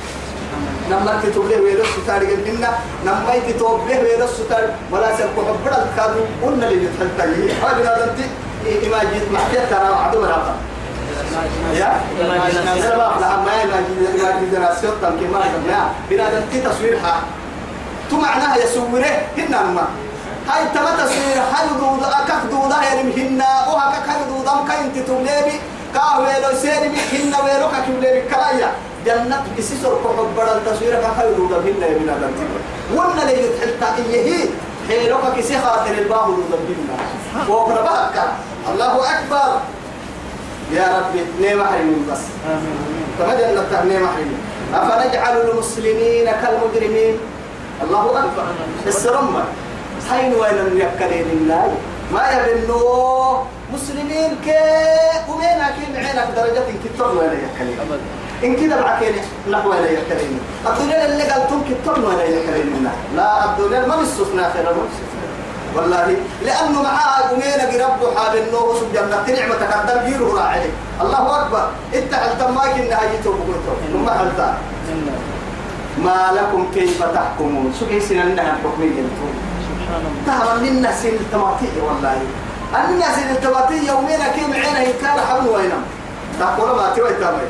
نما 0.91 1.21
تتوبه 1.23 1.61
ويرس 1.61 1.89
تاريخ 2.07 2.31
الدنيا 2.31 2.71
نما 3.05 3.33
تتوبه 3.49 3.99
ويرس 4.01 4.37
تاريخ 4.51 4.71
ولا 4.93 5.17
سبب 5.17 5.37
حبنا 5.37 5.85
الكادو 5.85 6.21
قلنا 6.43 6.69
اللي 6.69 6.89
لي 7.37 7.53
هذا 7.89 8.05
أنت 8.05 8.21
إيماجيت 8.67 9.33
محكية 9.33 9.65
ترى 9.71 9.95
عدو 10.05 10.21
رابط 10.25 10.57
يا 11.75 12.01
سبب 12.83 13.13
لما 13.21 13.53
إيماجيت 13.61 14.53
دراسات 14.53 15.01
كما 15.01 15.41
كنا 15.41 15.93
بنا 16.11 16.39
أنت 16.39 16.67
تصويرها 16.67 17.23
تو 18.11 18.17
معناها 18.17 18.57
يسوره 18.65 19.23
هنا 19.39 19.63
ما 19.63 19.87
هاي 20.49 20.65
تما 20.75 20.91
تصوير 20.97 21.39
هاي 21.55 21.69
دود 21.81 22.03
أكك 22.05 22.43
دود 22.51 22.73
هاي 22.73 22.89
هنا. 23.19 23.69
وها 23.69 23.93
كك 23.93 24.09
هاي 24.09 24.21
دود 24.29 24.49
أم 24.49 24.69
كاين 24.69 24.93
تتولي 24.95 25.53
كاوي 25.95 26.33
لو 26.43 26.59
سيري 26.63 26.91
هنا 27.13 27.39
ويرو 27.45 27.69
كك 27.69 27.85
تولي 27.87 28.23
كلايا 28.31 28.71
جنة 29.07 29.45
بسيسر 29.59 29.95
كحب 30.05 30.29
بدل 30.37 30.59
تصوير 30.67 30.95
كك 30.95 31.05
هاي 31.19 31.35
دود 31.35 31.53
هنا 31.53 31.87
بنا 31.99 32.15
دنتي 32.23 32.45
ولا 32.95 33.23
اللي 33.23 33.45
يتحلتا 33.45 33.89
إيه 34.15 34.47
حيلوك 34.89 35.21
كسي 35.37 35.59
خاطر 35.59 35.91
الباب 35.99 36.27
دود 36.27 36.53
هنا 36.53 36.97
وقربك 37.49 38.17
الله 38.73 38.95
أكبر. 39.13 39.61
يا 40.73 40.87
ربي 40.99 41.21
نيم 41.41 41.65
حريم 41.65 42.07
بس. 42.13 42.19
كما 43.19 43.35
جنة 43.35 43.83
نيم 43.85 44.09
حريم. 44.09 44.39
أفنجعل 44.75 45.41
المسلمين 45.41 46.27
كالمجرمين؟ 46.43 47.19
الله 47.83 48.05
أكبر. 48.19 48.45
السرمة 48.87 49.45
حين 50.11 50.35
وين 50.35 50.59
يكلين 50.77 51.29
الله. 51.37 51.69
ما 52.15 52.25
يبنو 52.31 52.81
مسلمين 53.75 54.31
كي 54.45 54.61
ومين 55.29 55.61
أكيد 55.69 55.97
عينك 55.97 56.29
درجة 56.37 56.65
كتر 56.85 57.09
وين 57.19 57.33
يكلين 57.45 57.79
إن 58.45 58.57
كده 58.57 58.81
بعكين 58.83 59.15
نحو 59.51 59.71
وين 59.71 59.85
يكلين 59.85 60.41
الدنيا 60.67 61.07
اللي 61.07 61.23
قالتم 61.23 61.61
كتر 61.69 61.97
يكلين 62.25 62.69
الله. 62.79 62.95
لا 63.17 63.45
الدنيا 63.45 63.87
ما 63.87 63.97
بيسوسنا 63.97 64.53
خير 64.53 64.67
والله 65.77 66.17
لأنه 66.45 66.83
معاه 66.83 67.29
قمينا 67.29 67.87
رب 67.87 68.01
حاب 68.17 68.37
النور 68.37 68.77
سب 68.81 68.93
جنة 68.95 69.39
نعمة 69.39 69.55
تقدم 69.55 69.99
جيره 70.07 70.35
راعي. 70.35 70.71
الله 71.01 71.41
أكبر. 71.41 71.69
إنت 71.95 72.15
حلتا 72.15 72.51
ما 72.51 72.61
كنا 72.73 72.97
هيتو 73.03 73.33
بقولتو 73.33 73.73
ما 74.05 74.13
حلتا 74.19 74.59
ما 76.05 76.31
لكم 76.37 76.67
كيف 76.75 77.03
تحكمون؟ 77.03 77.75
شو 77.81 77.87
كيسنا 77.87 78.23
لنا 78.23 78.43
الحكمية 78.43 79.03
سبحان 79.67 80.03
الله 80.07 80.23
تهرب 80.27 80.63
لنا 80.63 80.93
سن 80.93 81.09
التماتية 81.09 81.83
والله. 81.87 82.19
أن 82.75 83.01
سن 83.17 83.31
التماتية 83.31 83.91
يومين 83.91 84.19
كيم 84.35 84.53
عينه 84.53 84.93
كان 85.03 85.21
حبل 85.29 85.49
وينم 85.49 85.83
تقول 86.41 86.77
ما 86.77 86.93
توي 86.97 87.15
تامي 87.21 87.47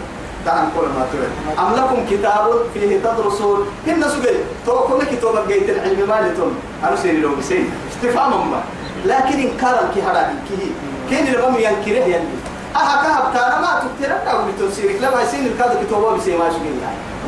تقول 0.47 0.89
ما 0.89 1.07
توي 1.13 1.27
أم 1.59 1.75
لكم 1.75 2.07
كتاب 2.11 2.45
فيه 2.75 2.99
تدرسون؟ 2.99 3.67
هن 3.87 4.03
سجل 4.03 4.37
توكل 4.67 5.05
كتاب 5.05 5.49
جيت 5.49 5.69
العلم 5.71 6.09
مالتهم. 6.09 6.55
أنا 6.85 6.97
سيري 6.97 7.21
لو 7.21 7.35
بسين 7.37 7.71
استفهام 7.93 8.51
ما 8.51 8.61
لكن 9.05 9.39
إنكارا 9.39 9.91
كي 9.95 10.03
هذا 10.03 10.35
كي. 10.49 10.73
كين 11.11 11.27
اللي 11.27 11.39
بم 11.47 11.55
ينكره 11.55 12.05
يلي 12.05 12.29
أها 12.77 13.03
كهب 13.03 13.35
كان 13.35 13.61
ما 13.63 13.83
تكتير 13.85 14.17
أو 14.31 14.39
بتوسيرك 14.47 14.97
لا 15.03 15.17
بيسين 15.17 15.47
الكاد 15.47 15.85
كتابه 15.85 16.17
بسين 16.17 16.39
ما 16.39 16.51
شغل 16.51 16.79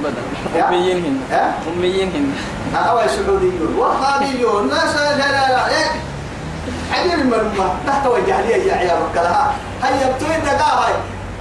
أبدا. 0.01 0.69
أميين 0.69 1.05
هن. 1.05 1.21
ها؟ 1.31 1.55
أميين 1.69 2.09
هن. 2.09 2.27
أو 2.77 2.99
سعوديون. 3.09 3.77
وهابيون. 3.79 4.69
ناس 4.69 4.95
لا 4.97 5.17
لا 5.17 5.49
لا. 5.53 5.69
إيه 5.69 5.91
عجيب 6.93 7.19
المرمى. 7.19 7.71
تحت 7.87 8.07
وجهلية 8.07 8.63
يا 8.73 8.75
عيال 8.75 8.99
كلها 9.15 9.53
هيا 9.83 10.13
بتوين 10.13 10.41
دقاها 10.45 10.89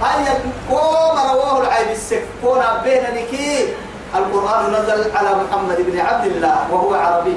هيا 0.02 0.32
قوم 0.70 1.16
رواه 1.32 1.60
العيب. 1.62 1.90
السك 1.90 2.24
كون 2.42 2.62
بين 2.84 3.02
نكي. 3.14 3.68
القرآن 4.14 4.72
نزل 4.72 5.16
على 5.16 5.30
محمد 5.42 5.76
بن 5.78 6.00
عبد 6.00 6.26
الله 6.26 6.56
وهو 6.70 6.94
عربي. 6.94 7.36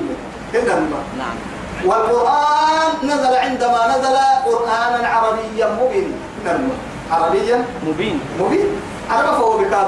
كده 0.53 0.75
نعم. 1.17 1.35
والقرآن 1.85 2.91
نزل 3.03 3.35
عندما 3.35 3.97
نزل 3.97 4.17
قرآنا 4.45 5.07
عربيا 5.07 5.67
مبين. 5.81 6.13
عربيا 7.11 7.65
مبين. 7.87 8.19
مبين. 8.39 8.69
عرب 9.11 9.25
فهو 9.25 9.57
بكاد 9.57 9.87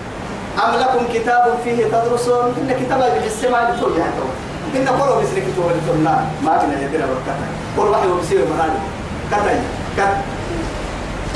أم 0.59 0.75
لكم 0.79 1.13
كتاب 1.13 1.57
فيه 1.63 1.85
تدرسون؟ 1.85 2.55
إن 2.61 2.85
كتاب 2.85 3.21
بالسماء 3.23 3.73
لتوجه 3.73 3.99
يعني 3.99 4.13
إن 4.75 4.87
قولوا 4.87 5.21
بسر 5.21 5.39
كتاب 5.39 5.71
لتونا 5.77 6.25
ما 6.43 6.57
كنا 6.57 6.81
يدينا 6.81 7.05
بركاتا 7.05 7.47
قول 7.77 7.87
واحد 7.89 8.07
وبسير 8.07 8.39
مهاني 8.39 8.79
كتاي 9.31 9.59
كت 9.97 10.13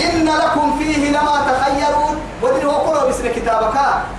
إن 0.05 0.26
لكم 0.26 0.80
فيه 0.80 1.09
لما 1.09 1.36
تخيرون. 1.47 2.16
ودين 2.41 2.66
وقولوا 2.66 3.09
بسر 3.09 3.28
كتابك. 3.28 3.78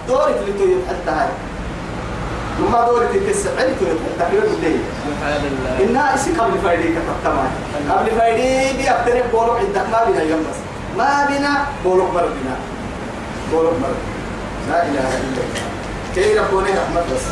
دورت 0.09 0.29
لتوجه 0.29 0.81
حتى 0.89 1.11
هاي. 1.11 1.29
لما 2.61 2.85
توجه 2.85 3.07
حتى 3.07 3.51
هاي. 3.59 3.75
سبحان 5.07 5.43
الله 5.47 5.85
إنها 5.85 6.15
إسي 6.15 6.31
قبل 6.31 6.59
فايدي 6.65 6.83
كتبتما 6.83 7.45
قبل 7.91 8.11
فايدي 8.11 8.77
دي 8.83 8.91
أبتنك 8.91 9.25
بولوك 9.33 9.57
عندك. 9.57 9.87
ما 9.93 10.05
بنا 10.09 10.23
يوم 10.23 10.41
بس. 10.41 10.59
ما 10.99 11.27
بنا 11.29 11.65
بولوك 11.85 12.11
بردنا 12.15 12.57
بولوك 13.53 13.73
بردنا 13.73 14.16
لا 14.71 14.83
إله 14.83 15.09
إلا 15.21 15.43
الله. 15.45 15.63
كي 16.15 16.39
ربوني 16.39 16.71
رحمة 16.71 17.01
بس. 17.13 17.25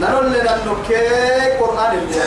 نقول 0.00 0.26
لنا 0.32 0.54
أنه 0.54 0.76
كي 0.88 1.58
قرآن 1.60 1.92
اللي 1.98 2.22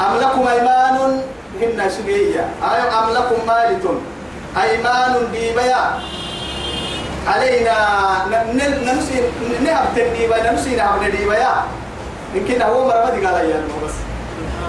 أم 0.00 0.14
لكم 0.20 0.42
أيمان؟ 0.48 1.20
هن 1.60 1.90
سجية 1.90 2.44
أي 2.62 2.80
أم 2.98 3.10
لكم 3.14 3.46
مالتون 3.46 3.98
أيمان 4.62 5.12
بيبيا 5.32 5.84
علينا 7.26 7.76
نمسي 8.86 9.22
نهب 9.64 9.86
تنبيبا 9.96 10.50
نمسي 10.50 10.76
نهب 10.76 11.02
نديبيا 11.02 11.54
يمكن 12.34 12.62
هو 12.62 12.84
مرة 12.88 12.94
ما 12.94 13.30
قال 13.30 13.50
يا 13.50 13.62
بس. 13.86 13.96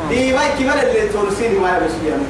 ديباي 0.10 0.50
كمان 0.60 0.80
اللي 0.80 1.10
تونسيني 1.10 1.58
ما 1.60 1.70
يبسوا 1.78 2.06
يعني. 2.10 2.28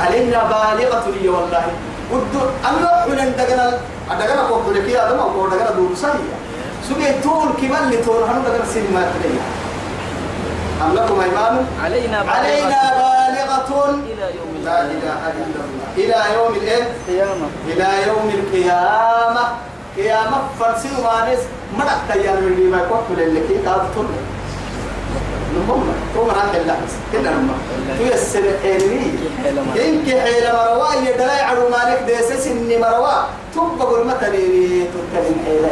علينا 0.00 0.42
بالغة 0.42 1.04
لي 1.22 1.28
والله. 1.28 1.64
ودو 2.12 2.40
أنا 2.66 3.06
حين 3.06 3.32
دقنا 3.38 3.78
دقنا 4.18 4.42
قوة 4.42 4.72
لك 4.72 4.88
يا 4.88 5.10
دم 5.10 5.18
أو 5.18 5.48
دقنا 5.48 5.70
دور 5.70 5.94
سيا 5.94 6.14
سجى 6.88 7.20
طول 7.24 7.48
كمان 7.60 7.82
اللي 7.84 7.96
تون 7.96 8.22
هم 8.22 8.42
دقنا 8.42 8.64
سيني 8.72 8.88
ما 8.88 9.00
تري 9.22 9.38
أم 10.82 10.94
لكم 10.94 11.20
أيمان 11.20 11.66
علينا 11.84 12.18
علينا 12.18 12.80
بالغة 13.28 14.00
إلى 14.12 14.26
يوم 14.38 14.64
لا 14.64 14.80
إله 14.82 15.20
إلا 15.40 15.60
الله 15.66 15.86
إلى 15.96 16.34
يوم 16.34 16.52
الإيه 16.54 16.82
القيامة 16.82 17.46
إلى 17.68 17.88
يوم 18.08 18.28
القيامة 18.34 19.44
قيامة 19.96 20.38
فرسي 20.60 20.88
وانس 21.04 21.38
مرق 21.78 22.00
تيار 22.12 22.40
من 22.40 22.70
ما 22.70 22.78
يقول 22.78 23.34
لك 23.34 23.64
كافتون 23.64 24.08
نمم 25.52 25.82
تو 26.14 26.24
مرا 26.24 26.44
حلا 26.52 26.74
كنا 27.12 27.30
نمم 27.30 27.58
تو 27.98 28.04
يسر 28.04 28.44
حيلي 28.62 29.10
إنك 29.84 30.08
حيل 30.24 30.46
مروا 30.52 30.94
يدري 30.94 31.40
عرو 31.48 31.68
مالك 31.68 32.02
ديسس 32.06 32.46
إني 32.46 32.78
مروا 32.78 33.16
تب 33.54 33.78
بقول 33.78 34.06
مثلا 34.06 34.28
تتكلم 34.92 35.38
حيلا 35.46 35.70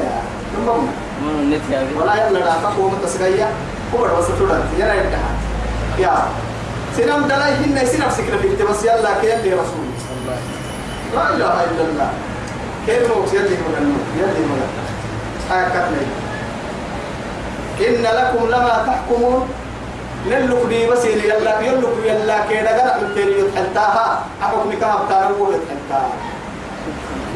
نمم 0.57 0.87
من 1.23 1.61
ولا 2.01 2.15
يلا 2.15 2.39
لا 2.39 2.55
تقوى 2.63 2.91
متسقيا 2.91 3.49
هو 3.95 4.05
بس 4.19 4.27
تقول 4.27 4.51
يلا 4.79 4.95
يدها 4.95 5.31
يا 5.99 6.15
سنم 6.97 7.27
دلاي 7.29 7.53
هن 7.53 7.87
سنم 7.87 8.11
سكر 8.11 8.39
في 8.39 8.65
بس 8.65 8.85
يلا 8.85 9.21
كيف 9.21 9.45
يا 9.45 9.57
رسول 9.63 9.87
لا 11.15 11.31
إله 11.37 11.65
إلا 11.65 11.85
الله 11.91 12.11
كيف 12.87 13.17
موت 13.17 13.33
يلي 13.33 13.57
مغنو 13.63 13.95
يلي 14.19 14.43
مغنو 14.51 14.69
هكذا 15.51 15.89
إن 17.81 18.03
لكم 18.03 18.47
لما 18.47 18.85
تحكمون 18.87 19.49
نلك 20.29 20.67
دي 20.69 20.87
بس 20.87 21.05
يلا 21.05 21.61
يلك 21.61 21.97
يلا 22.05 22.47
كيدا 22.49 22.73
قرأ 22.79 23.01
التالي 23.01 23.41
يتحلتاها 23.41 24.21
أحكم 24.43 24.71
كهب 24.81 25.01
تارو 25.09 25.53
يتحلتاها 25.53 26.13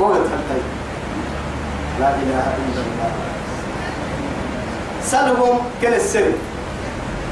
هو 0.01 0.11
يتحلتاها 0.13 0.69
لا 2.01 2.11
إله 2.11 2.47
إلا 2.65 2.81
الله. 2.87 3.11
سلهم 5.05 5.59
كل 5.83 5.95
السر. 5.95 6.33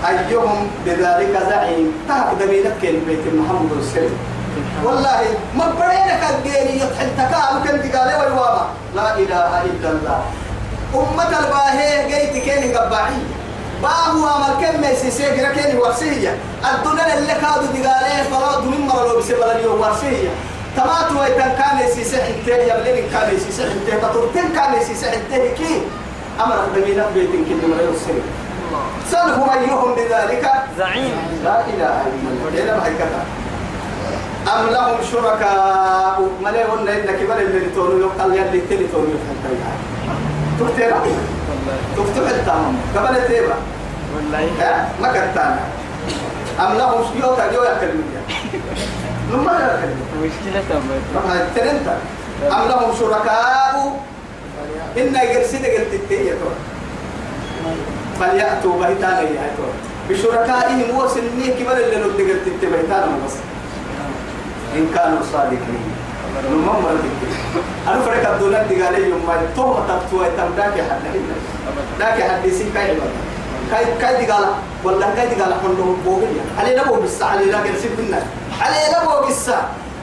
أيهم 0.08 0.70
بذلك 0.86 1.34
زعيم. 1.50 1.92
تهك 2.08 2.28
دمينك 2.40 2.72
كلمة 2.82 3.24
محمد 3.42 3.72
السر. 3.78 4.10
والله 4.84 5.20
ما 5.58 5.66
برينك 5.78 6.22
الجيري 6.30 6.76
يتحل 6.76 7.10
تكا 7.18 7.40
ممكن 7.54 7.90
تقالي 7.90 8.14
والوابا 8.20 8.64
لا 8.94 9.18
إله 9.18 9.50
إلا 9.64 9.88
الله. 9.90 10.20
أمة 10.94 11.32
الباهي 11.38 11.90
جيت 12.08 12.44
كيني 12.44 12.74
قباعي 12.76 13.18
باهو 13.82 14.26
عمل 14.26 14.66
كم 14.66 14.80
ميسي 14.80 15.10
سيجرا 15.10 15.48
كيني 15.48 15.78
ورسية 15.78 16.36
الدنيا 16.74 17.18
اللي 17.18 17.34
كادوا 17.34 17.72
تقالي 17.74 18.24
فلا 18.30 18.60
دمين 18.60 18.86
مرلو 18.86 19.18
بسبلا 19.18 19.58
اليوم 19.58 19.80
ورسية 19.80 20.30
تماتوا 20.76 21.20
ويتن 21.20 21.52
كان 21.58 21.78
يسيسي 21.86 22.16
حنتين 22.22 22.60
يبلين 22.60 23.10
كان 23.12 23.34
يسيسي 23.36 23.62
حنتين 23.62 24.00
تطورتين 24.02 24.52
كان 24.56 24.74
يسيسي 24.80 25.06
حنتين 25.10 25.54
كي؟ 25.54 25.82
أمرك 26.40 26.68
دمينك 26.76 27.06
بيتن 27.14 27.44
كل 27.48 27.68
مريو 27.70 27.90
السر 27.90 28.18
سلهم 29.10 29.50
أيهم 29.50 29.94
بذلك؟ 29.94 30.44
زعيم. 30.78 31.16
لا 31.44 31.60
إله 31.60 31.94
إلا 32.06 32.28
الله. 32.32 32.62
إلا 32.62 32.76
ما 32.76 32.86
هيكذا 32.86 33.20
أم 34.54 34.66
لهم 34.70 34.96
شركاء؟ 35.12 36.28
مليون 36.42 36.88
إنك 36.88 37.20
بل 37.28 37.40
اللي 37.42 37.70
تونو 37.74 37.98
يقال 37.98 38.34
يلي 38.34 38.60
تلي 38.60 38.86
تونو 38.92 39.08
يحتاج 39.08 39.58
تفتح 40.62 40.96
تفتح 41.96 42.28
التمام 42.30 42.76
قبل 42.96 43.28
تيبا 43.28 43.54
والله 44.16 44.50
ما 45.02 45.08
كتانا 45.08 45.60
أم 46.60 46.78
لهم 46.78 47.04
يوكا 47.22 47.42
يو 47.52 47.62
يكلم 47.62 48.02
لما 49.32 49.52
يكلم 49.52 50.00
مشكلة 50.22 50.80
ما 51.28 51.48
ترنت. 51.54 51.88
أم 52.52 52.68
لهم 52.68 52.94
شركاء. 53.00 54.00
إن 54.96 55.14
يرسل 55.14 55.66
قلت 55.66 55.92
التيه 55.92 56.34
فليأتوا 58.20 58.80
بهتانا 58.80 59.20
يا 59.20 59.50
بشركائهم 60.10 60.96
وسنية 60.96 61.54
كبر 61.58 61.76
اللي 61.76 61.96
نودي 61.96 62.32
قلت 62.32 62.46
التيه 62.46 62.68
بهتانا 62.68 63.06
بس 63.26 63.34
إن 64.76 64.86
كانوا 64.94 65.18
صادقين. 65.32 65.91
نمم 66.40 66.64
مرتك 66.66 67.18
أنا 67.88 68.00
فرق 68.00 68.30
الدولة 68.34 68.62
دي 68.62 68.82
قال 68.82 68.92
لي 69.02 69.08
يوم 69.10 69.26
ما 69.26 69.34
توه 69.56 69.84
تبتوه 69.88 70.28
تم 70.36 70.54
داك 70.56 70.72
حد 70.90 71.04
هنا 71.06 71.34
داك 71.98 72.30
حد 72.30 72.44
يسين 72.46 72.70
كاي 72.74 72.96
بقى 72.96 73.06
كاي 73.70 73.84
كاي 74.00 74.24
دي 74.24 74.32
قال 74.32 74.44
والله 74.84 75.14
كاي 75.16 75.28
دي 75.28 75.42
قال 75.42 75.54
حنو 75.54 75.94
بوغيا 76.04 76.44
علي 76.58 76.76
نبو 76.76 76.94
بس 76.94 77.22
علي 77.22 77.44
لا 77.44 77.60
كان 77.60 77.74
سيبنا 77.82 78.22
علي 78.60 78.76
نبو 78.96 79.28
بس 79.28 79.50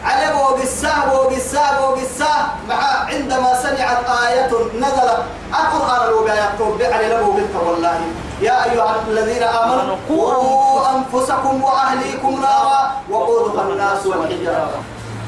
علي 0.03 0.34
بو 0.34 0.55
بس 0.61 0.86
بو 0.86 1.36
بس 1.36 1.55
بو 1.55 1.95
بس 1.95 2.21
مع 2.69 2.75
عندما 3.09 3.53
سمعت 3.63 4.05
آية 4.27 4.49
نزلت 4.80 5.23
القرآن 5.53 6.07
الوبايات 6.09 6.49
توبي 6.57 6.86
علي 6.86 7.15
نبو 7.15 7.32
بس 7.32 7.43
والله 7.67 7.99
يا 8.41 8.71
أيها 8.71 8.95
الذين 9.07 9.43
آمنوا 9.43 9.95
قوا 10.09 10.82
أنفسكم 10.95 11.63
وأهليكم 11.63 12.41
نارا 12.41 12.91
وقودها 13.09 13.63
الناس 13.63 14.05
والحجارة 14.05 14.80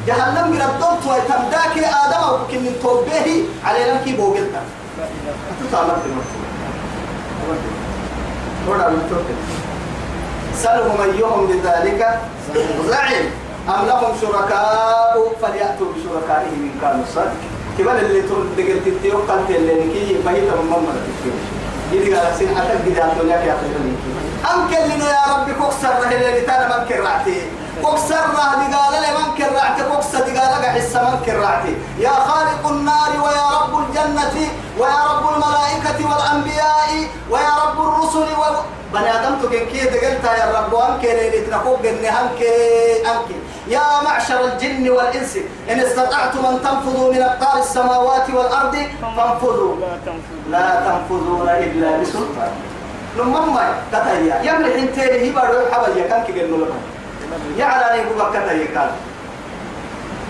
جهنم 0.07 0.61
قربتم 0.61 1.09
ويتم 1.09 1.43
داك 1.51 1.75
آدم 1.77 2.23
أو 2.23 2.37
كن 2.51 2.65
توبه 2.83 3.45
على 3.65 3.79
لنك 3.91 4.15
بوغلتا 4.17 4.61
تتعلم 5.59 6.21
سلهم 10.63 11.01
أيهم 11.01 11.47
بذلك؟ 11.47 12.19
زعم 12.89 13.13
أم 13.69 13.85
لهم 13.87 14.13
شركاء؟ 14.21 15.33
فليأتوا 15.41 15.87
بشركائهم 15.93 16.61
إن 16.69 16.79
كانوا 16.81 17.05
صادقين. 17.15 17.51
كمان 17.77 17.97
اللي 17.97 18.21
تقدر 18.21 18.79
تتيو 18.85 19.17
قلت 19.17 19.49
اللي 19.49 19.73
نكي 19.73 20.17
بهيت 20.25 20.43
من 20.43 20.69
ماما 20.69 20.93
تتيو 21.05 21.33
يدي 21.91 22.15
قال 22.15 22.35
سين 22.37 22.49
حتى 22.55 22.73
قد 22.73 22.87
الدنيا 22.87 23.35
يا 23.35 23.55
خير 23.61 23.75
أم 24.53 24.67
كلنا 24.69 25.09
يا 25.09 25.33
ربي 25.33 25.53
كوكسر 25.53 25.93
رهي 26.03 26.41
تانا 26.41 26.65
من 26.77 26.85
كرعتي. 26.89 27.41
كوكسر 27.81 28.15
راه 28.15 28.53
دي 28.59 28.75
قال 28.75 29.01
لي 29.01 29.09
من 29.17 29.27
كرعتي؟ 29.37 29.83
كوكسر 29.91 30.19
دي 30.25 30.37
قال 30.39 30.61
لك 30.61 30.65
حس 30.69 30.95
من 30.95 31.21
كرعتي. 31.25 31.73
يا 31.99 32.09
خالق 32.09 32.67
النار 32.67 33.11
ويا 33.23 33.45
رب 33.57 33.73
الجنة 33.79 34.35
ويا 34.79 35.01
رب 35.11 35.25
الملائكة 35.33 35.99
والأنبياء 36.09 36.89
ويا 37.29 37.53
رب 37.63 37.77
الرسل 37.81 38.19
و... 38.39 38.43
بني 38.93 39.09
آدم 39.15 39.35
تكن 39.41 39.65
كي 39.71 39.79
دقلت 39.85 40.23
يا 40.23 40.47
رب؟ 40.55 40.73
وانك 40.73 41.03
ليلة 41.03 41.57
نقوق 41.57 41.79
إني 41.79 42.09
أنك 42.09 42.41
أنك 43.05 43.29
يا 43.67 43.83
معشر 44.03 44.45
الجن 44.45 44.89
والإنس 44.89 45.37
إن 45.71 45.79
استطعتم 45.79 46.45
أن 46.45 46.61
تنفذوا 46.63 47.13
من 47.13 47.21
أقطار 47.21 47.61
السماوات 47.61 48.29
والأرض 48.29 48.75
فانفذوا. 49.01 49.75
لا 49.75 49.97
تنفذ 50.05 50.35
لا 50.49 50.67
تنفذون 50.85 51.49
إلا 51.49 51.97
بسلطان. 51.97 52.51
لما 53.17 53.73
كتايا 53.91 54.41
يملح 54.43 54.75
انتين 54.75 55.19
هي 55.23 55.29
بارو 55.29 55.71
حبايا 55.71 56.07
كان 56.07 56.23
كي 56.23 56.41
قلنا 56.41 56.65
يا 57.57 57.65
على 57.65 57.85
أن 57.93 57.99
يقول 57.99 58.29
كتايا 58.29 58.65
كان 58.65 58.91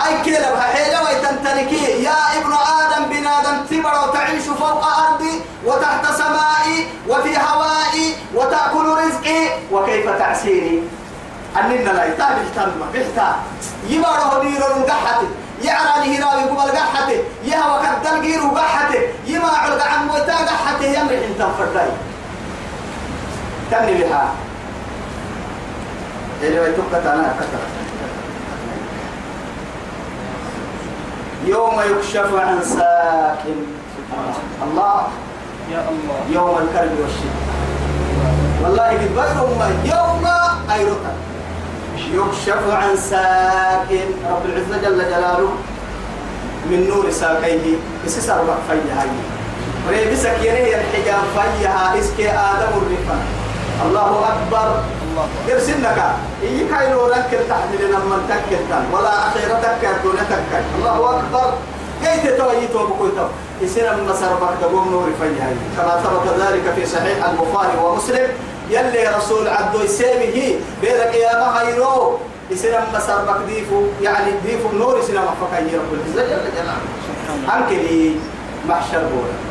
أي 0.06 0.14
كلا 0.26 0.56
بحيلة 0.56 1.04
ويتنتنكي. 1.04 2.04
يا 2.04 2.18
ابن 2.38 2.54
آدم 2.54 3.04
بنادم 3.10 3.66
تبر 3.70 4.10
وتعيش 4.10 4.43
فوق 4.43 4.86
أرضي 4.86 5.41
وتحت 5.66 6.06
سمائي 6.06 6.88
وفي 7.10 7.38
هوائي 7.38 8.16
وتأكل 8.36 8.86
رزقي. 8.86 9.49
وكيف 9.72 10.10
تعسيني؟ 10.10 10.82
أننا 11.58 11.89
لا 11.89 12.06
يتابع 12.06 12.36
بحتان 12.41 12.72
بحتا 12.93 13.36
يبارو 13.89 14.41
ديرو 14.41 14.86
قحتي 14.89 15.28
يعراني 15.64 16.18
هراوي 16.18 16.43
قبل 16.43 16.72
قحتي 16.78 17.18
يا 17.43 17.66
وقت 17.66 18.08
دلقيرو 18.08 18.49
قحتي 18.49 18.99
يما 19.28 19.49
علق 19.49 19.84
عن 19.84 20.08
موتا 20.08 20.36
قحتي 20.36 20.88
يمرح 20.88 21.20
انت 21.30 21.41
فرداي 21.58 21.91
تمني 23.72 23.93
بها. 23.93 24.34
اللي 26.44 26.68
أنا 27.08 27.34
يوم 31.46 31.82
يكشف 31.92 32.34
عن 32.36 32.62
ساك 32.64 33.44
الله 34.64 35.08
يا 35.72 35.86
الله 35.89 36.20
يوم 36.30 36.58
الكرب 36.58 36.92
والشدة 37.02 37.42
والله 38.64 38.88
قد 38.88 39.10
بيرهم 39.16 39.62
يوم 39.86 40.28
أيرتا 40.74 41.14
يكشف 42.14 42.70
عن 42.72 42.96
ساكن 42.96 44.08
رب 44.32 44.46
العزة 44.46 44.82
جل 44.89 44.98
جلاله 44.98 45.50
من 46.70 46.88
نور 46.89 47.12
ساقيه 47.12 47.76
يسسر 48.06 48.42
فيها 48.70 49.06
وليه 49.88 50.12
بسك 50.14 50.38
يريه 50.42 50.76
الحجاب 50.78 51.24
فيها 51.36 52.00
اسكي 52.00 52.30
آدم 52.30 52.72
الرفا 52.78 53.18
الله 53.86 54.26
أكبر 54.34 54.84
الله. 55.12 55.26
يرسلنك 55.47 55.99
إيه 56.43 56.72
كايلو 56.72 57.05
ركل 57.05 57.41
تحمل 57.49 57.82
لما 57.91 58.18
تكل 58.30 58.72
ولا 58.93 59.28
أخيرتك 59.28 59.84
دون 60.03 60.18
تكل. 60.32 60.64
الله 60.78 61.20
أكبر. 61.20 61.53
كيف 62.01 62.38
تويت 62.38 62.76
وبكويت 62.76 63.20
يصير 63.62 63.95
من 63.95 64.09
مسار 64.09 64.55
تقوم 64.62 64.91
نور 64.91 65.07
فيها 65.22 65.49
كما 65.78 66.01
ثبت 66.03 66.41
ذلك 66.41 66.66
في 66.76 66.86
صحيح 66.86 67.18
البخاري 67.30 67.78
ومسلم. 67.84 68.28
يلي 68.70 69.07
رسول 69.18 69.47
عبد 69.47 69.76
يسامه 69.84 70.38
بيرك 70.82 71.14
يا 71.16 71.34
ما 71.39 71.62
هيرو 71.62 72.18
يصير 72.49 72.72
من 72.72 72.89
مسار 72.95 73.41
ديفو. 73.47 73.84
يعني 74.01 74.32
ديفو 74.45 74.72
نور 74.78 74.99
يصير 74.99 75.22
مفكا 75.22 75.59
يرب 75.59 75.93
العزة 75.93 76.24
جل 76.30 76.51
جلاله 76.55 76.78
عنك 77.47 77.70
لي 77.70 78.16
محشر 78.68 79.03
بولا. 79.12 79.51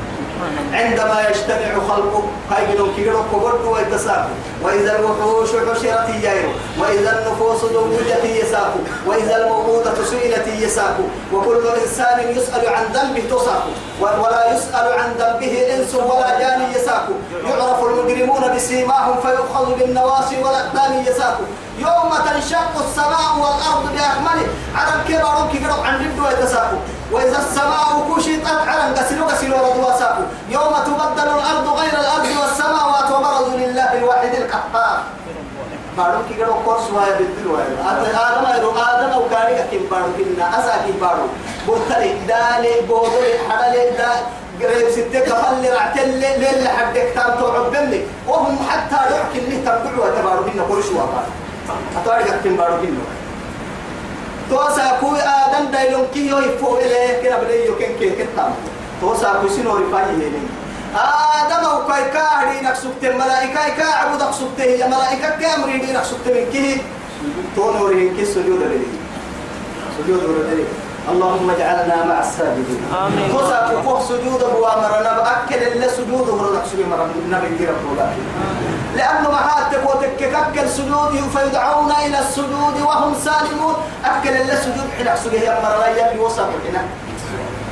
عندما 0.73 1.29
يجتمع 1.29 1.73
خلقه 1.89 2.23
بنو 2.51 2.87
كيرو 2.97 3.23
كبرد 3.33 3.65
ويتساقوا 3.65 4.37
وإذا 4.63 4.99
الوحوش 4.99 5.49
حشرت 5.49 6.09
يايرو 6.23 6.53
وإذا 6.81 7.11
النفوس 7.19 7.61
زوجت 7.73 8.25
يساقوا. 8.25 8.81
وإذا 9.07 9.37
الموءودة 9.37 10.05
سئلت 10.11 10.47
يساقوا. 10.47 11.09
وكل 11.33 11.65
إنسان 11.83 12.19
يسأل 12.37 12.69
عن 12.69 12.85
ذنبه 12.95 13.23
تساقوا. 13.37 13.75
ولا 14.01 14.55
يسأل 14.55 14.93
عن 15.01 15.13
ذنبه 15.19 15.75
إنس 15.75 15.95
ولا 15.95 16.39
جان 16.39 16.73
يساقوا. 16.75 17.15
يعرف 17.45 17.85
المجرمون 17.85 18.55
بسيماهم 18.57 19.21
فيؤخذ 19.23 19.75
بالنواصي 19.79 20.37
والأقدام 20.43 21.05
يساقوا. 21.07 21.47
يوم 21.79 22.11
تنشق 22.27 22.75
السماء 22.89 23.33
والأرض 23.43 23.85
بأكمله 23.95 24.47
على 24.75 24.93
الكبر 24.97 25.37
كبر 25.53 25.87
عن 25.87 25.95
رد 26.05 26.19
ويتساقوا. 26.19 26.79
وإذا 27.13 27.39
السماء 27.39 28.07
كشطت 28.17 28.47
على 28.69 28.95
قسلوا 28.99 29.27
قسلوا 29.27 29.59
ردوا 29.59 29.99
ساقوا 29.99 30.25
يوم 30.49 30.75
تبدل 30.87 31.29
الأرض 31.29 31.67
غير 31.81 31.95
الأرض 32.01 32.29
والسماوات 32.41 33.11
وبرزوا 33.11 33.59
لله 33.59 33.93
الواحد 33.99 34.35
القهار. 34.35 34.99
بارو 35.99 36.19
كي 36.29 36.45
كورس 36.65 36.87
واي 36.95 37.13
بدل 37.19 37.47
واي 37.51 37.67
آدم 38.27 38.47
ايرو 38.47 38.71
آدم 38.71 39.11
أو 39.13 39.23
كاري 39.31 39.65
كيم 39.71 39.87
بارو 39.91 40.07
كنا 40.17 40.59
أسا 40.59 40.75
كي 40.87 40.93
بارو. 41.01 41.27
بوتلي 41.67 42.15
دالي 42.29 42.81
بودلي 42.89 43.33
حدلي 43.49 43.91
دا 43.99 44.11
قريب 44.61 44.91
ستة 44.91 45.21
كفل 45.21 45.73
رعتل 45.75 46.09
ليل 46.09 46.69
حدك 46.69 47.09
تام 47.15 47.31
توعبني 47.41 48.01
وهم 48.29 48.59
حتى 48.71 49.01
يحكي 49.15 49.39
اللي 49.39 49.57
تبعوا 49.67 50.11
تبارو 50.17 50.45
كنا 50.45 50.63
كورس 50.69 50.87
واي 50.87 51.07
أتواري 51.97 52.25
كيم 52.43 52.57
بارو 52.57 52.77
كنا. 52.83 53.20
توسا 54.51 54.99
كوي 55.01 55.19
آدم 55.23 55.71
دايلون 55.73 56.07
كي 56.15 56.27
يو 56.27 56.39
يفو 56.39 56.77
إليه 56.77 57.23
كنا 57.23 57.39
بدي 57.39 57.65
يو 57.67 57.75
كن 57.79 57.93
كن 58.01 58.11
كتام. 58.19 58.53
توسا 59.01 59.39
كوي 59.41 59.51
سينو 59.51 59.77
رفاي 59.77 60.05
هيني. 60.05 60.43
آدم 60.95 61.65
أو 61.65 61.87
كاي 61.87 62.05
كاهري 62.11 62.67
نكسبت 62.67 63.03
الملائكة 63.03 63.69
كا 63.79 63.85
عبود 63.85 64.23
نكسبت 64.23 64.61
هي 64.61 64.89
ملائكة 64.89 65.29
كامري 65.41 65.79
دي 65.79 65.93
نكسبت 65.93 66.27
من 66.27 66.51
كي 66.53 66.83
تونوري 67.57 68.11
كي 68.17 68.25
سجود 68.25 68.63
لدي 68.63 68.87
سجود 69.99 70.23
لدي 70.51 70.65
اللهم 71.09 71.51
اجعلنا 71.51 72.05
مع 72.05 72.21
الساجدين. 72.21 72.83
آمين. 72.93 73.33
توسا 73.33 73.83
كوي 73.85 74.01
سجود 74.09 74.41
بوامرنا 74.55 75.13
بأكل 75.19 75.63
اللي 75.73 75.89
سجود 75.89 76.29
هو 76.29 76.55
نكسب 76.55 76.89
مرة 76.89 77.09
نبي 77.29 77.67
رب 77.67 77.99
لأنه 78.97 79.31
معاتك 79.31 79.83
وتككك 79.87 80.59
السجود 80.63 81.13
فيدعون 81.35 81.93
إلى 82.07 82.19
السجود 82.19 82.81
وهم 82.83 83.15
سالمون. 83.25 83.75
أكل 84.05 84.29
إلا 84.29 84.53
السجود 84.53 84.89
حين 84.97 85.09
أحسجه 85.09 85.41
يمر 85.41 85.79
لا 85.81 85.89
يلي 85.89 86.21
وصل 86.21 86.43
هنا 86.43 86.83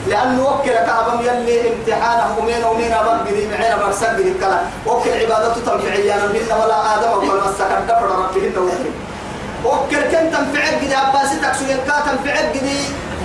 لأنه 0.07 0.43
وكل 0.49 0.73
كعبم 0.73 1.21
يلي 1.21 1.73
امتحانه 1.73 2.39
ومين 2.39 2.65
ومين 2.65 2.93
أبان 2.93 3.19
قدي 3.19 3.49
معين 3.49 3.73
أبان 3.73 3.93
سجد 3.93 4.27
الكلام 4.35 4.65
وكل 4.87 5.11
عبادته 5.11 5.61
تنفعيا 5.67 6.17
بهن 6.17 6.51
ولا 6.61 6.79
آدم 6.95 7.29
ولا 7.29 7.43
مسكن 7.49 7.87
دفر 7.89 8.07
ربهن 8.07 8.59
وكل. 8.59 8.91
وكل 9.65 10.03
كن 10.13 10.31
تنفعل 10.31 10.75
قدي 10.81 10.95
عباسي 10.95 11.37
تكسو 11.43 11.65
ينكا 11.65 11.97
تنفعل 12.07 12.47
قدي 12.55 12.79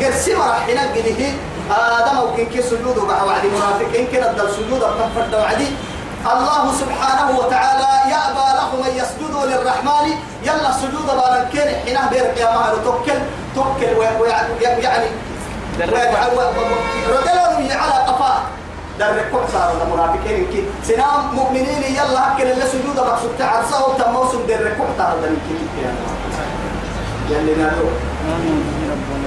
قرسي 0.04 0.36
مرحنا 0.36 0.84
قدي 0.92 1.32
آدم 1.72 2.18
وكن 2.20 2.46
كي 2.46 2.62
سجود 2.62 2.98
وقع 2.98 3.24
وعدي. 3.24 3.48
منافقين 3.48 4.08
كن 4.08 4.24
الدل 4.24 4.50
سجود 4.52 4.82
وقفت 4.82 5.34
وعدي. 5.34 5.68
الله 6.34 6.64
سبحانه 6.82 7.28
وتعالى 7.40 7.92
يأبى 8.12 8.48
لهم 8.60 8.80
أن 8.84 8.94
يسجدوا 9.00 9.46
للرحمن. 9.46 10.08
يلا 10.44 10.72
سجود 10.72 11.08
باركين 11.08 11.70
حينه 11.86 12.10
بيرك 12.12 12.38
يا 12.38 12.50
مهر 12.56 12.76
توكل. 12.84 13.20
توكل 13.56 13.92
ويعني 14.20 14.54
رجلهم 17.10 17.64
على 17.82 17.98
قفاه. 18.08 18.40
درك 19.00 19.28
كل 19.32 19.46
صار 19.54 19.70
المنافقين 19.82 20.46
كي 20.52 20.64
سنام 20.88 21.36
مؤمنين. 21.36 21.84
يلا 21.84 22.20
هكذا 22.36 22.52
اللي 22.54 22.66
سجود 22.68 22.96
بقصد 22.96 23.32
تعرسه 23.40 23.98
تموسم 23.98 24.42
درك 24.48 24.78
كل 24.78 24.92
صار 24.98 25.16
كي 25.48 25.56
يلي 27.30 27.56
نالو 27.56 27.88
آمين 28.36 28.64
ربنا 28.92 29.23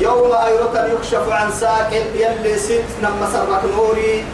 يوم 0.00 0.32
أيرة 0.32 0.88
يكشف 0.92 1.28
عن 1.28 1.52
ساق 1.52 1.90
يلي 2.14 2.58
ست 2.58 2.84
نما 3.02 3.28
سرك 3.32 3.62
نوري 3.76 4.24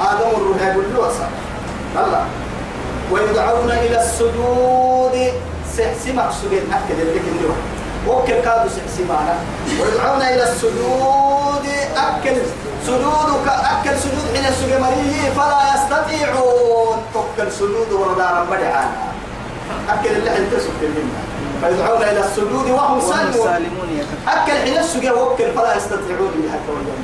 آدم 0.00 0.54
له 0.94 1.08
أصلا 1.08 1.28
الله 1.96 2.24
ويدعون 3.12 3.70
إلى 3.70 4.00
السجود. 4.00 5.32
سحسمك 5.76 6.30
سجود 6.42 6.62
أكد 6.72 6.98
لك 7.00 7.22
اليوم 7.34 7.58
وكل 8.08 8.38
كادوا 8.46 8.70
سحسمانا 8.70 9.36
ويدعون 9.80 10.22
إلى 10.22 10.42
السجود. 10.42 11.66
أكل 11.96 12.36
سجودك. 12.86 13.46
أكل 13.48 13.98
سجود 13.98 14.26
حين 14.34 14.46
السجود 14.46 14.80
مريه 14.80 15.30
فلا 15.36 15.60
يستطيعون. 15.74 16.98
أكل 17.14 17.52
سجود 17.52 17.92
وردارا 17.92 18.44
بدعانا 18.50 18.96
أكل 19.88 20.10
اللي 20.16 20.30
حين 20.30 20.50
تسكت 20.52 20.82
منها. 20.82 21.33
فيدعون 21.60 22.02
إلى 22.02 22.20
السجود 22.20 22.70
وهم 22.70 23.00
سالمون. 23.00 23.48
يا 23.98 24.04
أكل 24.28 24.52
حين 24.52 24.78
السجود 24.78 25.12
وكل 25.18 25.52
فلا 25.56 25.76
يستطيعون 25.76 26.30
بها 26.36 26.58
كويا 26.66 26.96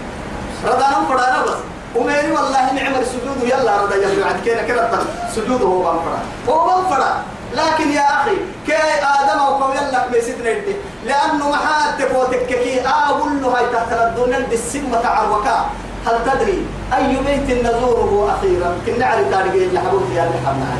ردانا 0.75 1.07
فرانا 1.09 1.43
بس. 1.43 1.59
وميري 1.97 2.31
والله 2.31 2.73
نعم 2.73 2.95
السجود 3.01 3.39
يلا 3.43 3.83
رضا 3.83 3.97
يلا 3.97 4.27
عند 4.27 4.41
كنا 4.45 4.63
كنا 4.63 5.01
سجود 5.35 5.63
هو 5.63 5.93
منفرا 5.93 6.19
هو 6.49 6.67
منفرا 6.67 7.23
لكن 7.55 7.91
يا 7.91 8.01
أخي 8.21 8.37
كي 8.67 8.73
آدم 9.03 9.41
وكم 9.43 9.73
يلا 9.73 10.07
بيسيتنا 10.13 10.51
يدي 10.51 10.75
لأنه 11.07 11.51
محاتك 11.51 12.11
وتككي 12.15 12.81
أقول 12.87 13.43
له 13.43 13.49
هاي 13.49 13.67
تحت 13.73 13.93
الدنيا 13.93 14.47
بالسمة 14.51 15.07
عروكا 15.07 15.67
هل 16.07 16.15
تدري 16.27 16.67
أي 16.97 17.17
بيت 17.27 17.67
نزوره 17.67 18.39
أخيرا؟ 18.39 18.77
كنا 18.87 19.07
على 19.07 19.25
تاريخ 19.25 19.53
اللي 19.53 19.81
حبوب 19.81 20.03
يا 20.15 20.23
اللي 20.25 20.39
حبنا. 20.47 20.77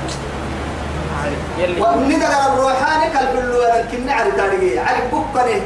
يلي. 1.61 1.81
وندق 1.83 2.35
الروحاني 2.47 3.07
كالبلو 3.15 3.63
أنا 3.63 3.85
كنا 3.93 4.13
على 4.13 4.31
تاريخ 4.33 4.89
على 4.89 4.99
بكني 5.13 5.63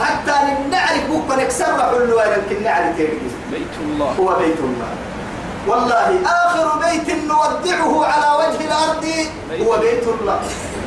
حتى 0.00 0.34
نعرف 0.70 1.04
بكني 1.10 1.44
كسر 1.46 1.64
حلو 1.90 2.20
أنا 2.20 2.38
كنا 2.50 2.70
على 2.70 2.92
تاريخ 2.98 3.32
بيت 3.50 3.74
الله. 3.80 4.10
هو 4.20 4.28
بيت 4.38 4.60
الله. 4.68 4.90
والله 5.68 6.08
آخر 6.44 6.66
بيت 6.84 7.08
نودعه 7.24 7.92
على 8.06 8.28
وجه 8.40 8.60
الأرض 8.68 9.04
هو 9.66 9.72
بيت 9.78 10.06
الله. 10.14 10.38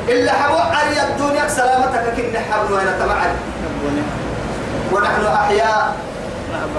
إلا 0.09 0.33
علي 0.75 0.97
الدنيا 1.09 1.47
سلامتك 1.47 2.05
كنا 2.17 2.39
حبوا 2.39 2.81
أنا 2.81 2.93
تمعن 3.01 3.31
ربنا 3.65 4.03
ونحن 4.91 5.25
أحياء. 5.25 5.95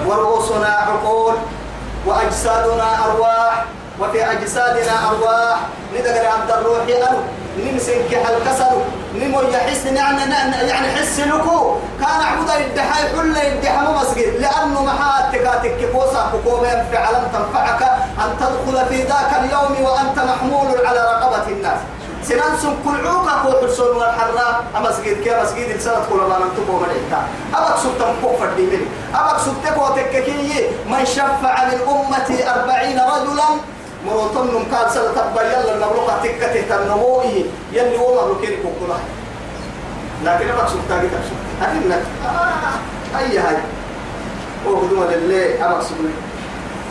ورؤوسنا 0.07 0.67
عقول. 0.67 1.35
وأجسادنا 2.05 2.87
أرواح. 3.05 3.65
وفي 4.03 4.31
أجسادنا 4.31 5.09
أرواح. 5.09 5.59
ندقر 5.95 6.27
عبد 6.27 6.51
الروح 6.51 6.81
أنو؟ 6.81 7.17
نمسك 7.57 8.11
الكسر 8.11 8.71
نمو 9.15 9.41
يحس 9.41 9.85
يعني 9.85 10.21
يعني 10.69 10.87
حس 10.87 11.19
لكو 11.19 11.75
كان 11.99 12.21
عبد 12.21 12.49
الدحاي 12.49 13.03
حل 13.09 13.37
الدحاء 13.37 13.91
مسجد. 14.01 14.41
لأنه 14.41 14.83
محاتك 14.83 15.75
تكوسا 15.81 16.29
حكومة 16.33 16.85
فعلا 16.91 17.19
تنفعك 17.33 17.81
أن 18.23 18.29
تدخل 18.39 18.85
في 18.89 19.03
ذاك 19.03 19.31
اليوم 19.43 19.81
وأنت 19.81 20.19
محمول 20.19 20.85
على 20.85 20.99
رقبة 20.99 21.47
الناس. 21.47 21.79
سنان 22.23 22.57
سن 22.61 22.75
كل 22.85 23.07
عوكا 23.07 23.33
كو 23.43 23.51
حرسون 23.51 23.97
والحراء 23.97 24.63
أما 24.77 24.91
سجد 24.91 25.23
كي 25.23 25.35
أما 25.35 25.45
سجد 25.45 25.69
السنة 25.75 26.05
كل 26.09 26.17
ما 26.17 26.37
ننتبه 26.39 26.79
من 26.79 26.89
إنتا 26.89 27.21
أبك 27.53 27.77
سبت 27.83 28.01
مكوك 28.01 28.39
فردي 28.39 28.65
مني. 28.65 28.87
أبك 29.15 29.39
سبت 29.39 29.73
كو 29.75 29.87
تككي 29.87 30.69
من 30.87 31.05
شفع 31.05 31.55
أمتي 31.63 32.49
أربعين 32.49 32.99
رجلا 32.99 33.49
مروتن 34.05 34.53
نمكال 34.53 34.91
سنة 34.91 35.11
تبا 35.15 35.41
يلا 35.41 35.73
المبلوغة 35.75 36.19
تكته 36.23 36.61
تنموئي 36.69 37.45
يلي 37.73 37.97
هو 37.99 38.29
لكن 40.23 40.45
سبت 40.67 40.99
كي 41.01 41.07
تبسط 41.07 41.39
أكيد 43.15 43.37
هاي. 43.37 43.57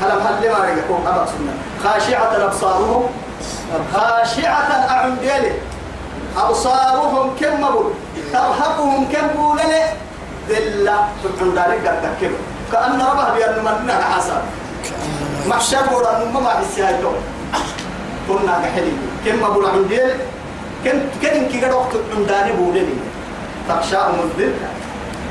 هلم 0.03 0.21
هل 0.21 0.51
ما 0.51 0.59
أبك 1.07 1.29
سبت 1.29 1.85
خاشعة 1.85 2.45
أبصارهم. 2.45 3.05
خاشعة 3.95 4.71
أعنديلي 4.91 5.53
أبصارهم 6.37 7.31
كم 7.41 7.65
ترهقهم 8.33 9.09
كم 9.13 9.27
بولني 9.37 9.83
ذلة. 10.49 11.09
تكبر 12.21 12.37
كأن 12.73 13.01
ربه 13.01 13.35
بأن 13.35 13.65
مننا 13.65 14.05
حسن 14.05 14.41
محشر 15.47 15.95
ورا 15.95 16.24
ما 16.34 16.40
ما 16.40 16.61
بيسيا 16.61 16.90
يوم 17.03 17.16
كنا 18.28 18.61
كحلي 18.62 18.93
كم 19.24 19.43
مبول 19.43 19.66
عنديلي 19.66 20.14
كم 20.84 20.99
كم 21.22 21.49
كي 21.51 21.64
قد 21.64 21.72
وقت 21.72 21.93
عنداني 22.16 22.53
بولني 22.53 22.97
تخشاهم 23.68 24.18
الذلة 24.24 24.68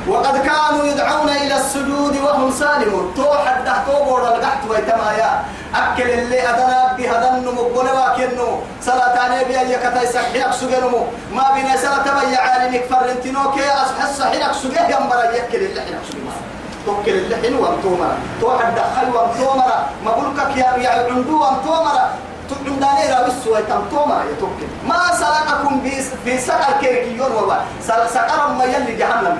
وقد 0.08 0.38
كانوا 0.38 0.86
يدعون 0.86 1.30
إلى 1.30 1.56
السجود 1.58 2.16
وهم 2.18 2.52
سالمون. 2.52 3.14
تو 3.16 3.34
حد 3.46 3.68
تو 3.88 4.04
بورا 4.04 4.38
لقحت 4.38 4.70
ويتما 4.70 5.12
يا 5.18 5.44
أكل 5.76 6.10
اللي 6.10 6.50
أدنا 6.50 6.96
بهذا 6.98 7.30
النمو 7.38 7.62
قلوا 7.62 8.18
كنو 8.18 8.60
صلاة 8.82 9.20
عليه 9.20 9.46
بيا 9.48 9.62
يكتا 9.62 10.02
يسحيك 10.02 10.52
سجنمو. 10.52 11.02
ما 11.36 11.46
بين 11.54 11.78
صلاة 11.78 12.08
بيا 12.20 12.38
عالمك 12.38 12.84
فرنتينو. 12.90 13.52
كي 13.52 13.70
أصحى 13.70 14.14
صحيك 14.20 14.52
سجن 14.62 14.86
يمبر 14.94 15.18
يأكل 15.38 15.62
اللي 15.70 15.82
سجن 16.10 16.51
توكل 16.86 17.12
اللي 17.12 17.36
حين 17.36 17.56
وانتومرا 17.56 18.18
تو 18.42 18.48
حد 18.58 18.76
دخل 18.76 19.08
وانتومرا 19.16 19.80
ما 20.06 20.12
بقولك 20.12 20.58
يا 20.58 20.70
يا 20.84 20.92
عندو 21.10 21.36
وانتومرا 21.42 22.06
تقوم 22.50 22.80
داني 22.84 23.14
راوي 23.14 23.32
سوى 23.44 23.62
تمتوما 23.70 24.24
يتوكل 24.32 24.68
ما 24.88 25.00
سلككم 25.22 25.82
في 26.26 26.38
سقر 26.38 26.72
كيركيون 26.82 27.32
وبا 27.32 27.58
سقر 27.88 28.54
ما 28.58 28.64
يلي 28.64 28.96
جهنم. 29.00 29.38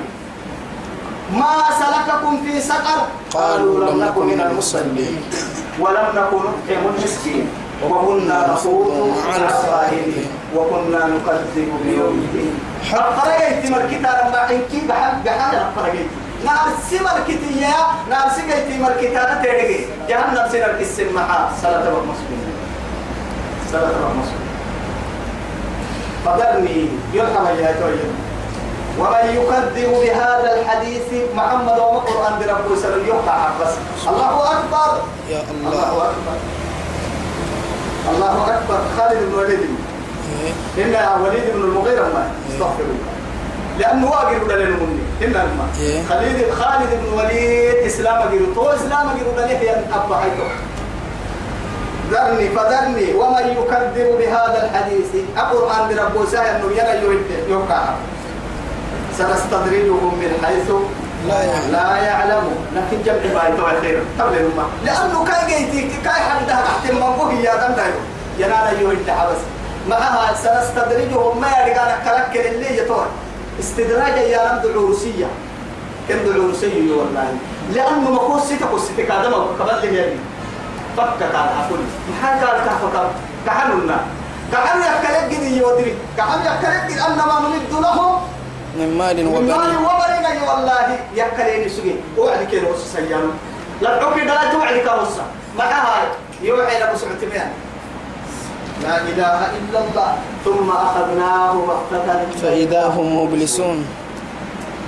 ما 1.32 1.54
سلككم 1.82 2.44
في 2.44 2.62
سقر. 2.62 3.00
قالوا 3.34 3.86
لم 3.86 4.04
نكن 4.04 4.26
من 4.26 4.42
المصلين. 4.42 5.24
ولم 5.80 6.08
نكن 6.16 6.38
نطعم 6.38 6.84
المسكين. 6.96 7.50
وكنا 7.84 8.54
نخوض 8.54 9.12
على 9.34 9.46
الصالحين 9.46 10.28
وكنا 10.56 11.02
نكذب 11.14 11.70
بيوم 11.84 12.16
الدين. 12.24 12.54
فرقيت 12.92 13.72
مركتا 13.72 14.12
لما 14.20 14.42
انكي 14.52 14.80
بحب 14.90 15.24
بحال 15.24 15.51
فرقيت 16.52 16.68
نار 16.68 16.74
سمر 16.90 17.24
كتيا 17.28 17.76
نار 18.10 18.30
سكيتي 18.30 18.80
مركتا 18.80 19.42
تيرجي 19.44 19.86
جهنم 20.10 20.50
سنر 20.52 20.72
كسمحا 20.80 21.50
صلاة 21.62 21.88
المسلمين 21.88 22.54
صلاة 23.72 24.12
المسلمين 24.12 24.52
فذرني 26.26 26.88
يرحم 27.14 27.46
يا 27.46 27.72
تويل 27.80 28.12
ومن 29.00 29.26
يكذب 29.30 29.92
بهذا 30.04 30.60
الحديث 30.62 31.08
محمد 31.36 31.80
وما 31.80 32.00
قرآن 32.00 32.40
برب 32.40 32.76
سلم 32.82 33.08
يقطع 33.08 33.48
بس 33.62 33.74
الله 34.08 34.52
أكبر 34.52 35.02
يا 35.30 35.42
الله 35.52 35.70
الله 35.72 36.04
أكبر 36.10 36.38
الله 38.12 38.56
أكبر 38.56 38.80
خالد 38.98 39.20
بن 39.34 39.68
إيه. 40.78 40.84
إن 40.86 41.22
وليد 41.22 41.54
بن 41.56 41.62
المغيرة 41.62 42.04
ما 42.04 42.32
استغفر 42.50 42.84
الله 42.84 43.12
لأنه 43.80 44.12
ولا 44.12 44.64
لنمني 44.64 45.01
إن 45.24 45.36
الماء 45.36 45.70
إيه. 45.80 46.52
خالد 46.52 46.90
بن 47.02 47.14
وليد 47.18 47.76
إسلام 47.86 48.30
قيرو 48.30 48.54
تو 48.56 48.70
إسلام 48.70 49.10
قيرو 49.10 49.32
ولا 49.38 49.46
ليه 49.46 49.86
أبا 49.94 50.18
حيثو 50.18 50.48
ذرني 52.12 52.50
فذرني. 52.50 53.14
ومن 53.14 53.46
يكذب 53.58 54.08
بهذا 54.20 54.60
الحديث. 54.66 55.10
القرآن 55.38 55.88
برب 55.90 56.26
سهل 56.32 56.56
إنه 56.56 56.68
يرى 56.78 57.20
يوقع 57.50 57.82
سنستدرجهم 59.18 60.20
من 60.22 60.32
حيث 60.46 60.70
لا 61.28 61.44
يعلم. 61.44 61.72
لا 61.72 61.98
يعلم. 61.98 62.46
لكن 62.76 62.98
جمع 63.06 63.42
بايتو 63.42 63.82
خير. 63.82 64.00
قبل 64.20 64.38
الماء 64.38 64.70
لأنه 64.86 65.26
كاي 65.26 65.42
جيتي 65.48 65.98
كاي 66.04 66.14
حدها 66.14 66.62
تحت 66.68 66.90
المنبوه 66.90 67.34
يا 67.34 67.56
دم 67.56 67.74
دايو 67.76 68.00
ينال 68.40 68.82
يوهي 68.82 68.96
التحبس 68.96 69.42
معها 69.90 70.34
سنستدرجهم 70.34 71.42
ما 71.42 71.48
يرجع 71.48 71.86
كلك 72.06 72.46
اللي 72.46 72.78
يطور 72.78 73.08
استدراج 73.62 74.18
يا 74.34 74.42
نمد 74.54 74.66
عروسية 74.76 75.28
كم 76.10 76.20
عروسية 76.34 76.92
والله؟ 76.98 77.28
لأنه 77.76 78.10
سيتا 78.50 78.66
كوس 78.66 78.82
سيتا 78.88 79.04
كادما 79.04 79.38
قبل 79.38 79.82
لي 79.82 79.98
يعني 79.98 80.16
فك 80.98 81.14
كان 81.20 81.36
أقول. 81.36 81.80
ما 82.22 82.30
قال 82.30 82.66
كحفظ 82.66 82.96
كحننا 83.46 83.98
كحن 84.54 84.80
يكلك 84.80 85.24
جدي 85.32 85.58
يودري 85.58 85.94
كحن 86.18 86.40
يكلك 86.42 86.84
جدي 86.86 87.02
أنما 87.02 87.36
نمد 87.40 87.82
لهم 87.84 88.22
من 88.78 88.98
مال 88.98 89.18
من 89.26 89.48
مال 89.48 89.78
وبنين 89.78 90.42
والله. 90.50 91.00
يكليني 91.16 91.70
سجين 91.70 91.98
وعد 92.18 92.48
وص 92.74 92.94
سيان 92.94 93.32
لا 93.82 94.00
تعطي 94.00 94.20
دلالة 94.22 94.52
توعد 94.52 94.78
كوصة 94.78 95.24
معها 95.58 96.02
يوحي 96.42 96.80
لك 96.80 96.96
سعتمين 96.96 97.50
لا 98.84 98.98
إله 99.02 99.40
إلا 99.60 99.80
الله 99.80 100.12
ثم 100.46 100.70
أخذناه 100.70 101.54
بغتة. 101.54 102.26
فإذا 102.42 102.84
هم 102.88 103.24
مبلسون. 103.24 103.86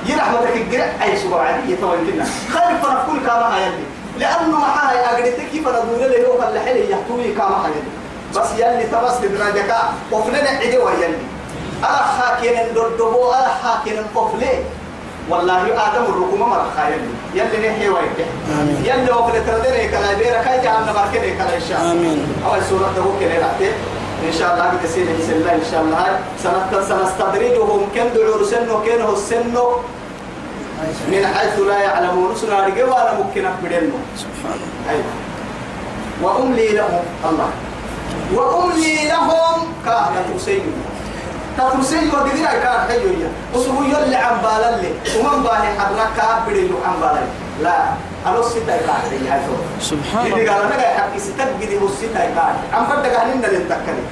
يرحمتك 0.06 0.56
الجرع 0.56 0.90
أي 1.04 1.18
سبوع 1.18 1.42
عادية 1.42 1.76
طبعا 1.82 1.96
كنا. 1.96 2.26
خالف 2.54 2.86
فرق 2.86 3.06
كل 3.08 3.20
كما 3.28 3.58
يلي 3.58 3.86
لأنه 4.20 4.60
معها 4.60 5.06
أقدرتك 5.06 5.48
كيف 5.52 5.68
ندور 5.68 5.98
له 5.98 6.28
هو 6.28 6.42
خلى 6.42 6.60
حلي 6.60 6.92
يحتوي 6.92 7.34
كما 7.34 7.70
يلي 7.72 7.84
بس 8.36 8.50
يلي 8.58 8.84
تبس 8.92 9.22
تدراجك 9.22 9.72
وفلنا 10.12 10.50
عدوا 10.50 10.92
يلي 10.92 11.18
الدردبو 12.70 13.32
أنا 13.32 13.48
حاكين 13.64 13.98
القفلي 13.98 14.54
والله 15.30 15.64
آدم 15.66 16.04
الركوم 16.04 16.40
مرة 16.50 16.68
خايل. 16.78 17.02
يلي 17.34 17.70
نحي 17.70 17.90
ويك 17.90 18.18
آمين. 18.60 18.78
يلي 18.86 19.12
وفل 19.12 19.46
تردني 19.48 19.88
كلا 19.88 20.14
بيرا 20.14 20.44
كاي 20.44 20.64
جعلنا 20.64 20.92
بركني 20.92 21.32
كلا 21.38 21.56
إن 21.56 21.62
شاء 21.70 21.82
الله. 21.82 21.92
آمين. 21.92 22.28
أول 22.46 22.64
سورة 22.70 22.92
ده 22.96 23.02
كنا 23.20 23.36
رأتي 23.46 23.70
إن 24.28 24.34
شاء 24.40 24.54
الله 24.54 24.66
بتسير 24.76 25.06
بسم 25.20 25.32
الله 25.32 25.54
إن 25.54 25.68
شاء 25.72 25.82
الله. 25.82 26.20
سنت 26.44 26.72
سنستدرجهم 26.90 27.82
كم 27.96 28.08
دعور 28.16 28.44
سنو 28.44 28.84
كانوا 28.84 29.14
السنو 29.14 29.68
من 31.12 31.24
حيث 31.34 31.60
لا 31.60 31.80
يعلمون. 31.80 32.36
سنا 32.36 32.68
رجوا 32.68 33.02
أنا 33.02 33.12
ممكن 33.20 33.46
أقبلنه 33.46 34.00
سبحان 34.18 34.60
الله 34.60 34.92
أيوة. 34.92 35.14
وأملي 36.24 36.68
لهم 36.68 37.04
الله. 37.30 37.50
وأملي 38.36 39.08
لهم 39.08 39.58
كهنة 39.86 40.26
تسيب 40.38 40.64
تترسي 41.58 42.00
ودقيقة 42.10 42.54
كان 42.64 42.88
حيوية 42.90 43.30
وسهو 43.56 43.84
يلي 43.84 44.16
عن 44.16 44.36
بالالي. 44.44 44.92
ومن 45.20 45.44
بالي 45.44 45.70
حدنا 45.80 46.06
كابري 46.18 46.68
له 46.68 46.78
عن 46.88 46.96
بالي 47.02 47.26
لا 47.64 47.78
أنا 48.28 48.40
الستة 48.40 48.78
كان 48.78 48.96
حيوية 49.10 49.42
سبحان 49.80 50.26
اللي 50.26 50.42
الله. 50.42 50.54
قال 50.54 50.70
لك 50.70 50.80
حق 50.98 51.18
ستة 51.18 51.46
قدي 51.62 51.78
هو 51.82 51.88
الستة 51.88 52.20
كان 52.20 52.56
عم 52.74 52.86
بدك 52.86 53.16
هنين 53.16 53.46
اللي 53.46 53.58
انتكلي 53.58 54.04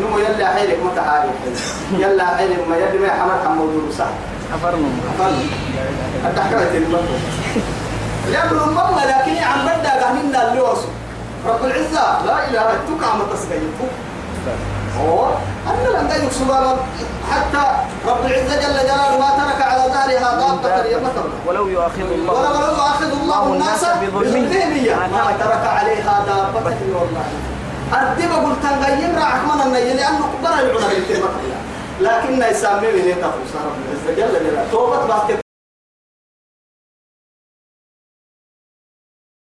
نمو 0.00 0.18
يلا 0.18 0.46
حيلك 0.54 0.78
متى 0.84 1.00
عارف 1.00 1.30
يلا 1.98 2.26
حيلك 2.36 2.68
ما 2.68 2.76
يلي 2.76 2.98
ما 2.98 3.10
حمل 3.12 3.38
حمود 3.46 3.92
صح 3.98 4.06
أفرنا 4.54 4.88
التحكمة 6.26 6.70
المرة 6.74 7.18
لأنه 8.32 8.64
المرة 8.64 9.02
لكن 9.04 9.42
عم 9.44 9.66
بدأ 9.66 9.90
قهننا 10.04 10.48
اللي 10.48 10.60
وصل. 10.60 10.88
رب 11.46 11.64
العزة 11.64 12.26
لا 12.26 12.48
إله 12.48 12.62
إلا 12.62 12.78
تكع 12.88 13.14
متسقيته 13.16 13.86
هو 15.00 15.26
أن 15.66 15.92
لن 15.94 16.24
يكسب 16.24 16.50
حتى 17.30 17.64
رب 18.06 18.26
العزة 18.26 18.56
جل 18.56 18.72
جلاله 18.82 19.18
ما 19.18 19.30
ترك 19.44 19.62
على 19.62 19.82
ظهرها 19.92 20.40
دابة 20.40 20.84
يمثل 20.86 21.28
ولو 21.46 21.68
يؤاخذ 21.68 22.00
الله 22.12 22.32
ولو 22.32 22.60
يؤاخذ 22.74 23.12
الله 23.22 23.52
الناس 23.52 23.84
بظلمهم 23.84 25.12
ما 25.12 25.32
ترك 25.40 25.66
عليها 25.66 26.24
دابة 26.26 26.76
والله 26.94 27.24
أردب 27.92 28.32
قلت 28.32 28.64
نغيم 28.64 29.16
راح 29.18 29.34
من 29.44 29.60
النيل 29.66 29.96
لأنه 29.96 30.28
العنا 30.42 30.62
بالتمثل 30.62 31.54
لكن 32.00 32.42
يسمي 32.50 32.92
من 32.92 33.08
يتفوس 33.08 33.52
رب 33.54 33.76
العزة 33.88 34.10
جل 34.16 34.34
جلاله. 34.44 34.66
توبة 34.72 35.06
بحتك 35.06 35.43